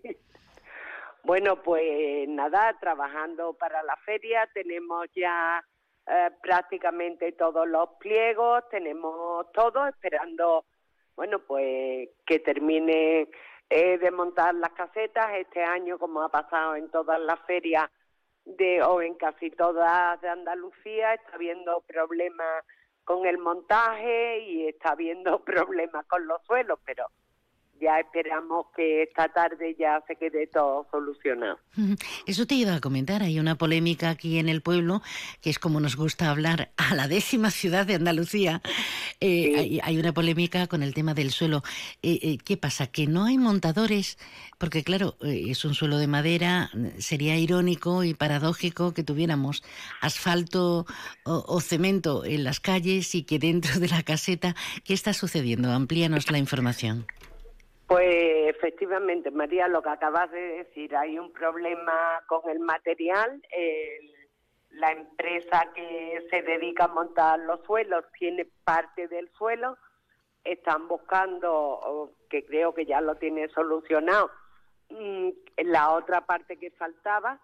Bueno, 1.24 1.62
pues 1.62 2.30
nada, 2.30 2.78
trabajando 2.80 3.52
para 3.52 3.84
la 3.84 3.98
feria, 3.98 4.48
tenemos 4.54 5.08
ya 5.14 5.62
eh, 6.10 6.32
prácticamente 6.42 7.34
todos 7.34 7.68
los 7.68 7.90
pliegos, 8.00 8.64
tenemos 8.70 9.52
todo 9.52 9.86
esperando, 9.88 10.66
bueno, 11.16 11.40
pues 11.40 12.10
que 12.26 12.40
termine 12.40 13.30
eh, 13.70 13.98
de 13.98 14.12
montar 14.12 14.56
las 14.56 14.72
casetas. 14.72 15.32
Este 15.36 15.64
año, 15.64 16.00
como 16.00 16.22
ha 16.22 16.30
pasado 16.30 16.76
en 16.76 16.90
todas 16.90 17.20
las 17.20 17.40
ferias 17.42 17.90
de 18.46 18.82
o 18.84 19.02
en 19.02 19.16
casi 19.16 19.52
todas 19.52 20.22
de 20.22 20.30
Andalucía, 20.30 21.14
está 21.14 21.36
habiendo 21.36 21.82
problemas 21.82 22.64
con 23.04 23.26
el 23.26 23.38
montaje 23.38 24.40
y 24.40 24.68
está 24.68 24.92
habiendo 24.92 25.40
problemas 25.44 26.06
con 26.08 26.26
los 26.26 26.42
suelos, 26.44 26.80
pero 26.86 27.08
ya 27.80 28.00
esperamos 28.00 28.68
que 28.76 29.04
esta 29.04 29.30
tarde 29.30 29.76
ya 29.80 30.04
se 30.08 30.16
quede 30.16 30.48
todo 30.48 30.88
solucionado. 30.92 31.60
Eso 32.26 32.46
te 32.46 32.56
iba 32.56 32.76
a 32.76 32.82
comentar, 32.82 33.24
hay 33.24 33.40
una 33.40 33.56
polémica 33.56 34.10
aquí 34.10 34.40
en 34.40 34.50
el 34.50 34.62
pueblo, 34.62 35.02
que 35.42 35.50
es 35.50 35.60
como 35.60 35.80
nos 35.80 35.96
gusta 35.96 36.30
hablar, 36.30 36.72
a 36.78 36.96
la 36.96 37.08
décima 37.08 37.52
ciudad 37.52 37.86
de 37.86 37.96
Andalucía, 37.96 38.62
eh, 39.20 39.80
hay, 39.84 39.98
una 39.98 40.14
polémica 40.14 40.68
con 40.68 40.84
el 40.84 40.94
tema 40.94 41.14
del 41.14 41.32
suelo. 41.32 41.64
Eh, 42.02 42.20
eh, 42.22 42.38
¿Qué 42.44 42.58
pasa? 42.58 42.88
¿Que 42.88 43.08
no 43.08 43.26
hay 43.26 43.38
montadores? 43.38 44.18
Porque 44.58 44.84
claro, 44.84 45.18
es 45.22 45.66
un 45.66 45.74
suelo 45.74 45.98
de 45.98 46.08
madera, 46.08 46.70
sería 47.00 47.38
irónico 47.38 48.04
y 48.04 48.14
paradójico 48.14 48.94
que 48.94 49.04
tuviéramos 49.04 49.64
asfalto 50.02 50.86
o, 51.26 51.46
o 51.48 51.62
cemento 51.62 52.26
en 52.26 52.44
las 52.44 52.60
calles 52.60 53.14
y 53.16 53.24
que 53.24 53.40
dentro 53.40 53.80
de 53.80 53.88
la 53.88 54.04
caseta, 54.04 54.56
¿qué 54.84 54.94
está 54.94 55.14
sucediendo? 55.14 55.72
Amplíanos 55.72 56.32
la 56.32 56.38
información. 56.38 57.06
Pues 57.88 58.54
efectivamente, 58.54 59.32
María, 59.32 59.70
lo 59.70 59.82
que 59.82 59.90
acabas 59.90 60.30
de 60.32 60.66
decir, 60.66 60.94
hay 60.96 61.18
un 61.18 61.32
problema 61.32 62.22
con 62.28 62.42
el 62.50 62.60
material. 62.60 63.42
la 64.72 64.92
empresa 64.92 65.72
que 65.74 66.28
se 66.30 66.42
dedica 66.44 66.84
a 66.84 66.90
montar 66.90 67.40
los 67.40 67.62
suelos 67.64 68.04
tiene 68.20 68.46
parte 68.66 69.08
del 69.08 69.30
suelo. 69.32 69.78
Están 70.44 70.88
buscando, 70.88 72.14
que 72.30 72.46
creo 72.46 72.74
que 72.74 72.86
ya 72.86 73.02
lo 73.02 73.16
tiene 73.16 73.48
solucionado, 73.50 74.30
mm, 74.90 75.30
la 75.64 75.94
otra 75.94 76.22
parte 76.22 76.58
que 76.58 76.72
faltaba. 76.72 77.40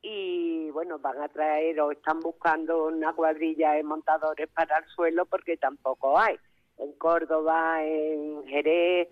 Y 0.00 0.70
bueno, 0.70 0.98
van 0.98 1.20
a 1.20 1.28
traer 1.28 1.80
o 1.80 1.92
están 1.92 2.20
buscando 2.20 2.86
una 2.86 3.12
cuadrilla 3.12 3.72
de 3.72 3.82
montadores 3.82 4.48
para 4.48 4.78
el 4.78 4.86
suelo 4.86 5.26
porque 5.26 5.56
tampoco 5.58 6.18
hay. 6.18 6.38
En 6.78 6.92
Córdoba, 6.94 7.84
en 7.84 8.44
Jerez, 8.46 9.08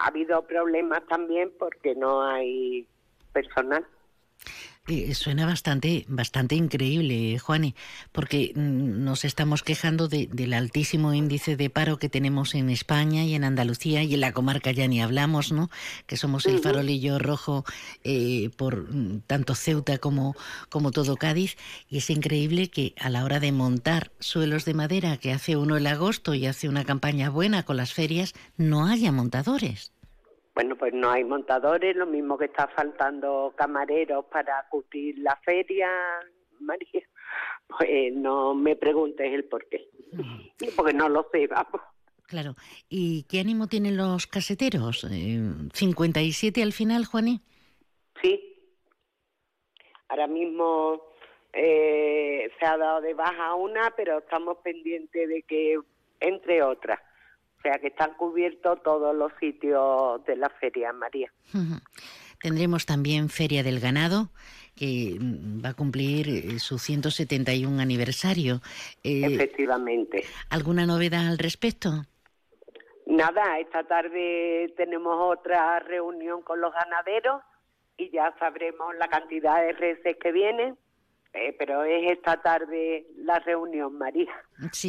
ha 0.00 0.06
habido 0.06 0.42
problemas 0.46 1.06
también 1.06 1.52
porque 1.58 1.94
no 1.94 2.22
hay 2.22 2.86
personal. 3.32 3.86
Eh, 4.88 5.14
suena 5.14 5.46
bastante, 5.46 6.04
bastante 6.08 6.56
increíble, 6.56 7.38
Juani, 7.38 7.76
porque 8.12 8.52
mm, 8.56 9.04
nos 9.04 9.24
estamos 9.24 9.62
quejando 9.62 10.08
del 10.08 10.52
altísimo 10.52 11.12
índice 11.14 11.54
de 11.56 11.70
paro 11.70 11.98
que 11.98 12.08
tenemos 12.08 12.54
en 12.54 12.70
España 12.70 13.24
y 13.24 13.34
en 13.34 13.44
Andalucía 13.44 14.02
y 14.02 14.14
en 14.14 14.20
la 14.20 14.32
comarca 14.32 14.72
ya 14.72 14.88
ni 14.88 15.00
hablamos, 15.00 15.52
¿no? 15.52 15.70
Que 16.06 16.16
somos 16.16 16.46
el 16.46 16.58
farolillo 16.60 17.18
rojo 17.18 17.64
eh, 18.04 18.50
por 18.56 18.92
mm, 18.92 19.20
tanto 19.26 19.54
Ceuta 19.54 19.98
como, 19.98 20.34
como 20.70 20.90
todo 20.92 21.16
Cádiz. 21.16 21.56
Y 21.88 21.98
es 21.98 22.10
increíble 22.10 22.68
que 22.70 22.94
a 22.98 23.10
la 23.10 23.24
hora 23.24 23.38
de 23.38 23.52
montar 23.52 24.10
suelos 24.18 24.64
de 24.64 24.74
madera, 24.74 25.18
que 25.18 25.32
hace 25.32 25.56
uno 25.56 25.76
el 25.76 25.86
agosto 25.86 26.34
y 26.34 26.46
hace 26.46 26.68
una 26.68 26.84
campaña 26.84 27.30
buena 27.30 27.64
con 27.64 27.76
las 27.76 27.92
ferias, 27.92 28.34
no 28.56 28.86
haya 28.86 29.12
montadores. 29.12 29.92
Bueno, 30.54 30.76
pues 30.76 30.92
no 30.92 31.10
hay 31.10 31.24
montadores, 31.24 31.96
lo 31.96 32.06
mismo 32.06 32.36
que 32.36 32.46
está 32.46 32.68
faltando 32.68 33.54
camareros 33.56 34.24
para 34.26 34.58
acudir 34.58 35.18
la 35.18 35.36
feria, 35.36 35.88
María. 36.58 37.02
Pues 37.66 38.12
no 38.14 38.54
me 38.54 38.74
preguntes 38.76 39.32
el 39.32 39.44
por 39.44 39.68
qué, 39.68 39.88
porque 40.76 40.92
no 40.92 41.08
lo 41.08 41.28
sé, 41.32 41.46
vamos. 41.46 41.80
Claro. 42.26 42.54
¿Y 42.88 43.24
qué 43.24 43.40
ánimo 43.40 43.66
tienen 43.66 43.96
los 43.96 44.26
caseteros? 44.26 45.04
¿57 45.04 46.58
eh, 46.58 46.62
al 46.62 46.72
final, 46.72 47.04
Juaní? 47.04 47.40
Sí. 48.22 48.40
Ahora 50.08 50.28
mismo 50.28 51.02
eh, 51.52 52.50
se 52.58 52.66
ha 52.66 52.76
dado 52.76 53.00
de 53.00 53.14
baja 53.14 53.54
una, 53.54 53.92
pero 53.96 54.18
estamos 54.18 54.58
pendientes 54.58 55.28
de 55.28 55.42
que 55.42 55.78
entre 56.20 56.62
otras. 56.62 57.00
O 57.60 57.62
sea 57.62 57.78
que 57.78 57.88
están 57.88 58.14
cubiertos 58.14 58.82
todos 58.82 59.14
los 59.14 59.32
sitios 59.38 60.24
de 60.24 60.34
la 60.34 60.48
Feria 60.48 60.94
María. 60.94 61.30
Tendremos 62.40 62.86
también 62.86 63.28
Feria 63.28 63.62
del 63.62 63.80
Ganado, 63.80 64.30
que 64.74 65.18
mm, 65.20 65.62
va 65.62 65.70
a 65.70 65.74
cumplir 65.74 66.28
eh, 66.28 66.58
su 66.58 66.78
171 66.78 67.78
aniversario. 67.78 68.62
Eh, 69.04 69.26
Efectivamente. 69.26 70.24
¿Alguna 70.48 70.86
novedad 70.86 71.28
al 71.28 71.36
respecto? 71.36 71.90
Nada, 73.04 73.58
esta 73.58 73.84
tarde 73.84 74.72
tenemos 74.78 75.16
otra 75.18 75.80
reunión 75.80 76.40
con 76.40 76.62
los 76.62 76.72
ganaderos 76.72 77.42
y 77.98 78.08
ya 78.10 78.34
sabremos 78.38 78.94
la 78.96 79.08
cantidad 79.08 79.60
de 79.60 79.72
reses 79.72 80.16
que 80.16 80.32
vienen 80.32 80.78
eh, 81.32 81.54
pero 81.58 81.84
es 81.84 82.10
esta 82.10 82.42
tarde 82.42 83.06
la 83.18 83.38
reunión, 83.38 83.96
María. 83.96 84.32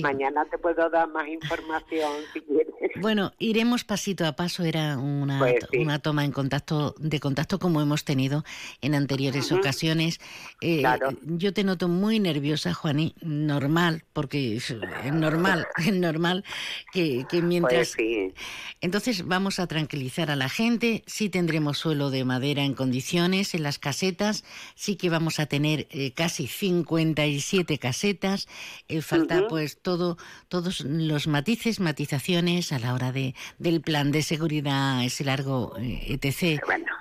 Mañana 0.01 0.45
te 0.45 0.57
puedo 0.57 0.89
dar 0.89 1.07
más 1.09 1.27
información 1.27 2.11
si 2.33 2.41
quieres. 2.41 2.73
Bueno, 2.95 3.33
iremos 3.39 3.83
pasito 3.83 4.25
a 4.25 4.33
paso. 4.33 4.63
Era 4.63 4.97
una, 4.97 5.39
pues 5.39 5.65
una 5.77 5.99
toma 5.99 6.25
en 6.25 6.31
contacto 6.31 6.95
de 6.97 7.19
contacto 7.19 7.59
como 7.59 7.81
hemos 7.81 8.03
tenido 8.03 8.43
en 8.81 8.95
anteriores 8.95 9.51
ocasiones. 9.51 10.19
Eh, 10.61 10.83
yo 11.23 11.53
te 11.53 11.63
noto 11.63 11.87
muy 11.87 12.19
nerviosa, 12.19 12.73
Juaní. 12.73 13.15
Normal, 13.21 14.03
porque 14.13 14.57
es 14.57 14.75
normal, 15.11 15.67
es 15.77 15.93
normal 15.93 16.43
que, 16.91 17.25
que 17.29 17.41
mientras. 17.41 17.95
Pues 17.95 18.33
Entonces 18.81 19.25
vamos 19.25 19.59
a 19.59 19.67
tranquilizar 19.67 20.31
a 20.31 20.35
la 20.35 20.49
gente. 20.49 21.03
Sí 21.05 21.29
tendremos 21.29 21.77
suelo 21.77 22.09
de 22.09 22.25
madera 22.25 22.63
en 22.63 22.73
condiciones 22.73 23.53
en 23.53 23.63
las 23.63 23.79
casetas. 23.79 24.43
Sí 24.75 24.95
que 24.95 25.09
vamos 25.09 25.39
a 25.39 25.45
tener 25.45 25.87
eh, 25.91 26.11
casi 26.11 26.47
57 26.47 27.77
casetas. 27.77 28.47
Eh, 28.87 29.01
falta 29.01 29.47
pues 29.47 29.61
todo, 29.82 30.18
todos 30.48 30.82
los 30.82 31.27
matices, 31.27 31.80
matizaciones 31.80 32.72
a 32.72 32.80
la 32.80 32.94
hora 32.94 33.12
de 33.12 33.34
del 33.60 33.82
plan 33.82 34.12
de 34.12 34.22
seguridad, 34.22 35.03
ese 35.03 35.24
largo 35.24 35.74
eh, 35.77 36.18
etc. 36.22 36.62
Bueno, 36.65 36.94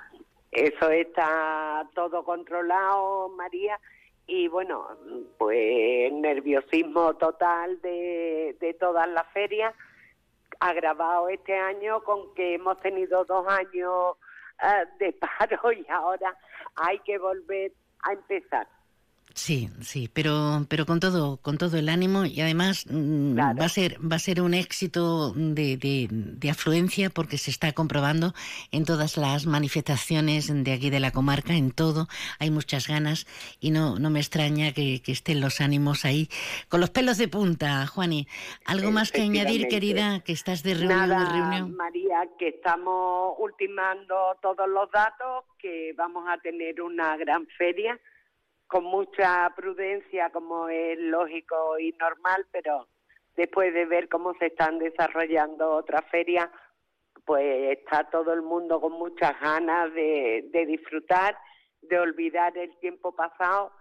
eso 0.51 0.89
está 0.89 1.87
todo 1.95 2.23
controlado, 2.23 3.29
María. 3.29 3.79
Y 4.27 4.47
bueno, 4.47 4.87
pues 5.37 6.11
nerviosismo 6.13 7.15
total 7.15 7.81
de, 7.81 8.55
de 8.59 8.73
todas 8.75 9.07
las 9.09 9.27
ferias, 9.33 9.73
agravado 10.59 11.27
este 11.29 11.57
año 11.57 12.03
con 12.03 12.33
que 12.35 12.55
hemos 12.55 12.79
tenido 12.79 13.25
dos 13.25 13.45
años 13.47 14.15
eh, 14.61 14.85
de 14.99 15.13
paro 15.13 15.71
y 15.73 15.85
ahora 15.89 16.37
hay 16.75 16.99
que 16.99 17.17
volver 17.17 17.73
a 18.03 18.13
empezar. 18.13 18.67
Sí, 19.33 19.69
sí, 19.81 20.09
pero, 20.13 20.65
pero 20.67 20.85
con 20.85 20.99
todo, 20.99 21.37
con 21.37 21.57
todo 21.57 21.77
el 21.77 21.87
ánimo 21.87 22.25
y 22.25 22.41
además 22.41 22.85
mm, 22.89 23.37
va 23.37 23.65
a 23.65 23.69
ser, 23.69 23.97
va 23.99 24.17
a 24.17 24.19
ser 24.19 24.41
un 24.41 24.53
éxito 24.53 25.33
de, 25.35 25.77
de, 25.77 26.49
afluencia 26.49 27.09
porque 27.09 27.37
se 27.37 27.49
está 27.49 27.71
comprobando 27.71 28.33
en 28.71 28.83
todas 28.83 29.15
las 29.15 29.45
manifestaciones 29.45 30.51
de 30.51 30.73
aquí 30.73 30.89
de 30.89 30.99
la 30.99 31.11
comarca, 31.11 31.53
en 31.53 31.71
todo, 31.71 32.07
hay 32.39 32.51
muchas 32.51 32.87
ganas 32.87 33.25
y 33.61 33.71
no, 33.71 33.99
no 33.99 34.09
me 34.09 34.19
extraña 34.19 34.73
que, 34.73 35.01
estén 35.07 35.41
los 35.41 35.61
ánimos 35.61 36.05
ahí 36.05 36.29
con 36.69 36.79
los 36.79 36.89
pelos 36.89 37.17
de 37.17 37.27
punta, 37.27 37.85
Juani. 37.87 38.27
¿Algo 38.65 38.91
más 38.91 39.11
que 39.11 39.21
añadir, 39.21 39.67
querida, 39.67 40.21
que 40.21 40.31
estás 40.31 40.63
de 40.63 40.73
reunión 40.73 41.09
Nada, 41.09 41.31
reunión? 41.31 41.75
María, 41.75 42.27
que 42.39 42.49
estamos 42.49 43.35
ultimando 43.39 44.37
todos 44.41 44.69
los 44.69 44.89
datos, 44.91 45.45
que 45.57 45.93
vamos 45.97 46.25
a 46.29 46.37
tener 46.37 46.81
una 46.81 47.17
gran 47.17 47.45
feria 47.57 47.99
con 48.71 48.85
mucha 48.85 49.51
prudencia, 49.53 50.29
como 50.29 50.69
es 50.69 50.97
lógico 50.97 51.77
y 51.77 51.91
normal, 51.99 52.47
pero 52.53 52.87
después 53.35 53.73
de 53.73 53.85
ver 53.85 54.07
cómo 54.07 54.33
se 54.35 54.45
están 54.45 54.79
desarrollando 54.79 55.71
otras 55.71 56.09
ferias, 56.09 56.49
pues 57.25 57.77
está 57.77 58.09
todo 58.09 58.31
el 58.31 58.41
mundo 58.41 58.79
con 58.79 58.93
muchas 58.93 59.37
ganas 59.41 59.93
de, 59.93 60.47
de 60.53 60.65
disfrutar, 60.65 61.37
de 61.81 61.99
olvidar 61.99 62.57
el 62.57 62.73
tiempo 62.79 63.13
pasado 63.13 63.73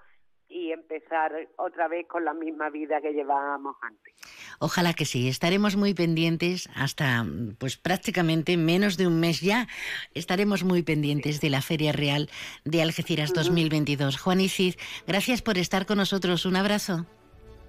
y 0.50 0.72
empezar 0.72 1.32
otra 1.56 1.88
vez 1.88 2.06
con 2.08 2.24
la 2.24 2.34
misma 2.34 2.70
vida 2.70 3.00
que 3.00 3.12
llevábamos 3.12 3.76
antes. 3.82 4.14
Ojalá 4.58 4.92
que 4.92 5.04
sí, 5.04 5.28
estaremos 5.28 5.76
muy 5.76 5.94
pendientes 5.94 6.68
hasta 6.74 7.24
pues 7.58 7.76
prácticamente 7.76 8.56
menos 8.56 8.96
de 8.96 9.06
un 9.06 9.20
mes 9.20 9.40
ya. 9.40 9.68
Estaremos 10.12 10.64
muy 10.64 10.82
pendientes 10.82 11.40
de 11.40 11.50
la 11.50 11.62
Feria 11.62 11.92
Real 11.92 12.28
de 12.64 12.82
Algeciras 12.82 13.32
2022. 13.32 14.18
Juan 14.18 14.40
y 14.40 14.48
Cid, 14.48 14.74
gracias 15.06 15.40
por 15.40 15.56
estar 15.56 15.86
con 15.86 15.98
nosotros. 15.98 16.44
Un 16.44 16.56
abrazo. 16.56 17.06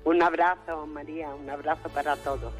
Un 0.03 0.21
abrazo, 0.23 0.87
María, 0.87 1.29
un 1.35 1.49
abrazo 1.49 1.87
para 1.89 2.15
todos. 2.17 2.53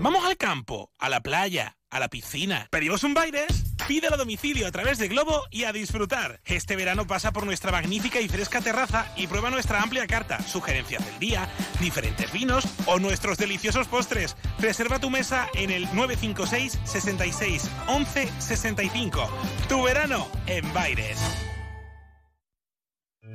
Vamos 0.00 0.24
al 0.24 0.36
campo, 0.36 0.90
a 0.98 1.08
la 1.08 1.20
playa, 1.20 1.76
a 1.90 2.00
la 2.00 2.08
piscina. 2.08 2.68
¿Pedimos 2.70 3.04
un 3.04 3.14
Baires? 3.14 3.74
Pídelo 3.88 4.14
a 4.14 4.18
domicilio 4.18 4.66
a 4.66 4.70
través 4.70 4.98
de 4.98 5.08
Globo 5.08 5.42
y 5.50 5.64
a 5.64 5.72
disfrutar. 5.72 6.40
Este 6.44 6.76
verano 6.76 7.06
pasa 7.06 7.32
por 7.32 7.44
nuestra 7.44 7.72
magnífica 7.72 8.20
y 8.20 8.28
fresca 8.28 8.60
terraza 8.60 9.12
y 9.16 9.26
prueba 9.26 9.50
nuestra 9.50 9.82
amplia 9.82 10.06
carta, 10.06 10.40
sugerencias 10.42 11.04
del 11.04 11.18
día, 11.18 11.48
diferentes 11.80 12.32
vinos 12.32 12.64
o 12.86 12.98
nuestros 12.98 13.38
deliciosos 13.38 13.88
postres. 13.88 14.36
Reserva 14.58 15.00
tu 15.00 15.10
mesa 15.10 15.48
en 15.54 15.70
el 15.70 15.84
956 15.94 16.78
66 16.84 17.70
11 17.88 18.28
65. 18.38 19.28
Tu 19.68 19.82
verano 19.82 20.28
en 20.46 20.72
Baires. 20.72 21.18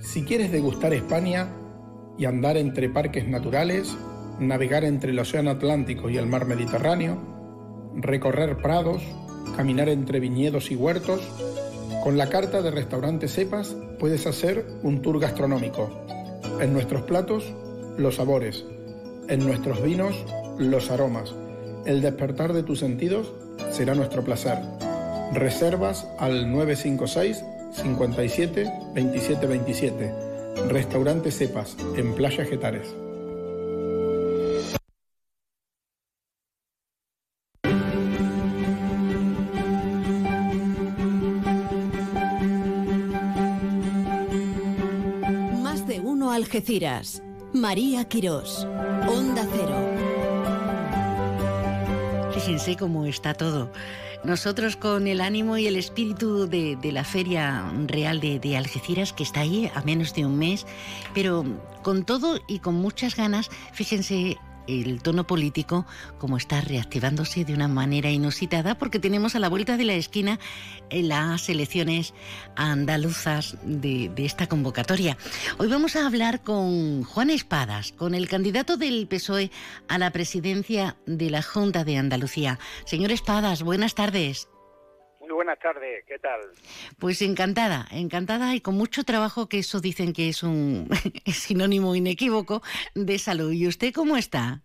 Si 0.02 0.24
quieres 0.24 0.52
degustar 0.52 0.94
España 0.94 1.50
y 2.18 2.26
andar 2.26 2.58
entre 2.58 2.90
parques 2.90 3.28
naturales, 3.28 3.98
navegar 4.40 4.84
entre 4.84 5.12
el 5.12 5.20
Océano 5.20 5.52
Atlántico 5.52 6.10
y 6.10 6.18
el 6.18 6.28
Mar 6.28 6.46
Mediterráneo, 6.46 7.35
recorrer 7.96 8.58
prados, 8.58 9.02
caminar 9.56 9.90
entre 9.90 10.20
viñedos 10.20 10.72
y 10.72 10.76
huertos, 10.76 11.22
con 12.04 12.18
la 12.18 12.30
carta 12.30 12.62
de 12.62 12.72
restaurante 12.72 13.28
Cepas 13.28 13.76
puedes 14.00 14.28
hacer 14.28 14.66
un 14.84 15.02
tour 15.02 15.20
gastronómico. 15.20 15.90
En 16.60 16.74
nuestros 16.74 17.02
platos, 17.04 17.52
los 17.98 18.16
sabores. 18.16 18.66
En 19.28 19.46
nuestros 19.46 19.82
vinos, 19.82 20.16
los 20.60 20.92
aromas. 20.92 21.34
El 21.86 22.02
despertar 22.02 22.54
de 22.54 22.64
tus 22.64 22.80
sentidos 22.80 23.34
será 23.72 23.96
nuestro 23.96 24.24
placer. 24.24 24.60
Reservas 25.34 26.08
al 26.20 26.52
956 26.52 27.44
57 27.74 28.72
27 28.94 29.48
27. 29.48 30.14
Restaurante 30.70 31.32
Cepas, 31.32 31.76
en 31.98 32.14
Playa 32.14 32.46
Getares. 32.46 32.96
Algeciras. 46.56 47.22
María 47.54 48.06
Quirós. 48.06 48.66
Onda 49.10 49.46
Cero. 49.52 49.76
Fíjense 52.34 52.78
cómo 52.78 53.06
está 53.06 53.34
todo. 53.34 53.74
Nosotros 54.24 54.78
con 54.78 55.06
el 55.08 55.20
ánimo 55.20 55.58
y 55.58 55.68
el 55.68 55.76
espíritu 55.76 56.48
de, 56.48 56.78
la 56.94 57.04
Feria 57.04 57.70
Real 57.88 58.22
de, 58.22 58.40
de, 58.40 58.56
Algeciras, 58.56 59.12
que 59.12 59.24
está 59.24 59.42
ahí 59.42 59.70
a 59.76 59.82
menos 59.82 60.16
de 60.16 60.26
un 60.26 60.40
mes, 60.40 60.66
pero 61.14 61.44
con 61.84 62.06
todo 62.06 62.40
y 62.48 62.60
con 62.60 62.76
muchas 62.76 63.18
ganas, 63.18 63.50
fíjense 63.74 64.38
el 64.68 65.02
tono 65.02 65.28
político 65.28 65.86
como 66.18 66.38
está 66.38 66.62
reactivándose 66.62 67.46
de 67.46 67.54
una 67.54 67.68
manera 67.68 68.10
inusitada 68.10 68.78
porque 68.78 69.00
tenemos 69.00 69.36
a 69.36 69.40
la 69.40 69.50
vuelta 69.50 69.78
de 69.78 69.86
la 69.86 69.94
esquina 69.94 70.40
eh, 70.90 71.04
las 71.04 71.50
elecciones 71.50 72.14
andaluzas 72.56 73.58
de, 73.64 74.12
esta 74.18 74.48
convocatoria. 74.48 75.18
Hoy 75.58 75.68
vamos 75.68 75.96
a 75.96 76.06
hablar 76.06 76.42
con 76.42 77.04
Juan 77.04 77.30
Espadas, 77.30 77.92
con 77.92 78.16
el 78.16 78.28
candidato 78.28 78.78
del 78.78 79.08
PSOE 79.08 79.52
a 79.88 79.98
la 79.98 80.12
presidencia 80.12 80.98
de 81.06 81.30
la 81.30 81.42
Junta 81.42 81.84
de 81.84 81.98
Andalucía. 81.98 82.60
Señor 82.86 83.12
Espadas, 83.12 83.62
buenas 83.62 83.94
tardes. 83.94 84.48
Buenas 85.36 85.60
tardes, 85.60 86.06
¿qué 86.06 86.18
tal? 86.18 86.40
Pues 86.98 87.22
encantada, 87.22 87.88
encantada 87.92 88.56
y 88.56 88.62
con 88.62 88.76
mucho 88.76 89.04
trabajo, 89.04 89.50
que 89.50 89.60
eso 89.60 89.82
dicen 89.82 90.14
que 90.14 90.30
es 90.30 90.44
un 90.44 90.88
sinónimo 91.26 91.94
inequívoco 91.94 92.62
de 92.96 93.20
salud. 93.20 93.52
¿Y 93.52 93.68
usted 93.68 93.94
cómo 93.94 94.16
está? 94.16 94.62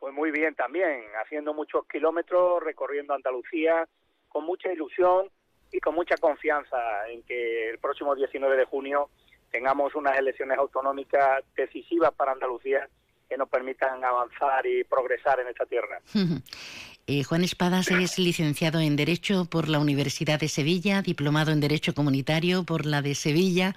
Pues 0.00 0.12
muy 0.12 0.32
bien 0.32 0.56
también, 0.56 1.04
haciendo 1.24 1.54
muchos 1.54 1.86
kilómetros, 1.86 2.64
recorriendo 2.64 3.14
Andalucía, 3.14 3.86
con 4.28 4.44
mucha 4.44 4.72
ilusión 4.72 5.30
y 5.70 5.78
con 5.78 5.94
mucha 5.94 6.16
confianza 6.16 6.76
en 7.08 7.22
que 7.22 7.70
el 7.70 7.78
próximo 7.78 8.16
19 8.16 8.56
de 8.56 8.64
junio 8.64 9.08
tengamos 9.52 9.94
unas 9.94 10.18
elecciones 10.18 10.58
autonómicas 10.58 11.44
decisivas 11.54 12.12
para 12.14 12.32
Andalucía 12.32 12.88
que 13.28 13.36
nos 13.36 13.48
permitan 13.48 14.04
avanzar 14.04 14.66
y 14.66 14.82
progresar 14.82 15.38
en 15.38 15.46
esta 15.46 15.64
tierra. 15.64 16.00
Eh, 17.08 17.24
Juan 17.24 17.42
Espadas 17.42 17.90
es 17.90 18.16
licenciado 18.20 18.78
en 18.78 18.94
Derecho 18.94 19.44
por 19.46 19.68
la 19.68 19.80
Universidad 19.80 20.38
de 20.38 20.48
Sevilla, 20.48 21.02
diplomado 21.02 21.50
en 21.50 21.58
Derecho 21.58 21.94
Comunitario 21.94 22.62
por 22.62 22.86
la 22.86 23.02
de 23.02 23.16
Sevilla, 23.16 23.74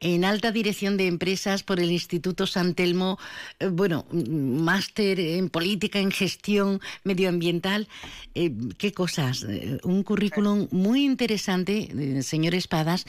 en 0.00 0.24
alta 0.24 0.50
dirección 0.50 0.96
de 0.96 1.06
empresas 1.06 1.62
por 1.62 1.78
el 1.78 1.92
Instituto 1.92 2.46
San 2.46 2.74
Telmo, 2.74 3.18
eh, 3.58 3.68
bueno, 3.68 4.06
máster 4.10 5.20
en 5.20 5.50
política, 5.50 5.98
en 5.98 6.10
gestión 6.10 6.80
medioambiental. 7.04 7.86
Eh, 8.34 8.52
¿Qué 8.78 8.92
cosas? 8.92 9.44
Eh, 9.44 9.78
un 9.84 10.02
currículum 10.02 10.68
muy 10.70 11.04
interesante, 11.04 12.22
señor 12.22 12.54
Espadas, 12.54 13.04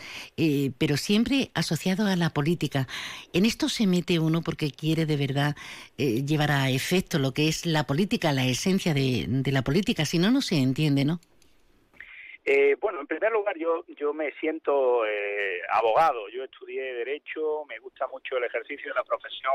pero 0.78 0.98
siempre 0.98 1.52
asociado 1.54 2.06
a 2.08 2.16
la 2.16 2.32
política. 2.32 2.88
En 3.34 3.46
esto 3.46 3.70
se 3.70 3.88
mete 3.88 4.20
uno 4.20 4.42
porque 4.42 4.72
quiere 4.72 5.06
de 5.06 5.16
verdad 5.16 5.56
llevar 5.98 6.52
a 6.52 6.70
efecto 6.70 7.20
lo 7.20 7.34
que 7.34 7.48
es 7.48 7.66
la 7.66 7.86
política, 7.86 8.34
la 8.34 8.46
esencia 8.46 8.94
de 8.94 9.52
la 9.52 9.64
política, 9.64 10.06
si 10.06 10.18
no, 10.20 10.32
no 10.32 10.42
se 10.42 10.58
entiende, 10.58 11.06
¿no? 11.06 11.20
Eh, 12.44 12.76
bueno, 12.80 13.00
en 13.00 13.08
primer 13.08 13.32
lugar, 13.32 13.56
yo, 13.58 13.86
yo 13.88 14.14
me 14.14 14.32
siento 14.34 15.06
eh, 15.06 15.62
abogado. 15.70 16.28
Yo 16.30 16.44
estudié 16.44 16.94
Derecho, 16.94 17.66
me 17.66 17.78
gusta 17.80 18.08
mucho 18.08 18.38
el 18.38 18.46
ejercicio 18.46 18.92
de 18.92 18.96
la 18.96 19.04
profesión 19.04 19.54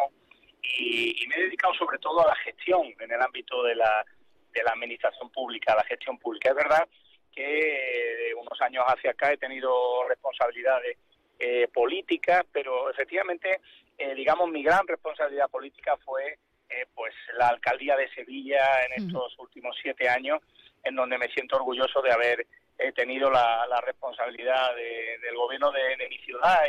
y, 0.62 1.26
me 1.28 1.36
he 1.36 1.44
dedicado 1.44 1.74
sobre 1.74 1.98
todo 1.98 2.20
a 2.20 2.28
la 2.28 2.36
gestión 2.36 2.94
en 3.00 3.10
el 3.10 3.20
ámbito 3.20 3.62
de 3.64 3.74
la, 3.74 4.04
de 4.52 4.62
la 4.62 4.70
administración 4.70 5.30
pública, 5.30 5.72
a 5.72 5.76
la 5.76 5.84
gestión 5.84 6.16
pública. 6.18 6.50
Es 6.50 6.54
verdad 6.54 6.88
que 7.34 7.42
de 7.42 8.34
unos 8.34 8.60
años 8.62 8.84
hacia 8.86 9.10
acá 9.10 9.32
he 9.32 9.36
tenido 9.36 10.06
responsabilidades 10.08 10.96
eh, 11.38 11.68
políticas, 11.74 12.44
pero 12.52 12.88
efectivamente, 12.88 13.60
digamos, 14.14 14.48
mi 14.48 14.62
gran 14.62 14.86
responsabilidad 14.86 15.50
política 15.50 15.96
fue 16.04 16.38
pues 16.94 17.14
la 17.38 17.48
alcaldía 17.48 17.96
de 17.96 18.08
Sevilla 18.10 18.84
en 18.86 19.04
estos 19.04 19.38
últimos 19.38 19.76
siete 19.80 20.08
años, 20.08 20.40
en 20.84 20.94
donde 20.94 21.18
me 21.18 21.28
siento 21.28 21.56
orgulloso 21.56 22.02
de 22.02 22.12
haber 22.12 22.46
he 22.78 22.92
tenido 22.92 23.30
la, 23.30 23.80
responsabilidad 23.84 24.74
del 24.74 25.36
gobierno 25.36 25.70
de, 25.70 26.08
mi 26.08 26.18
ciudad 26.18 26.60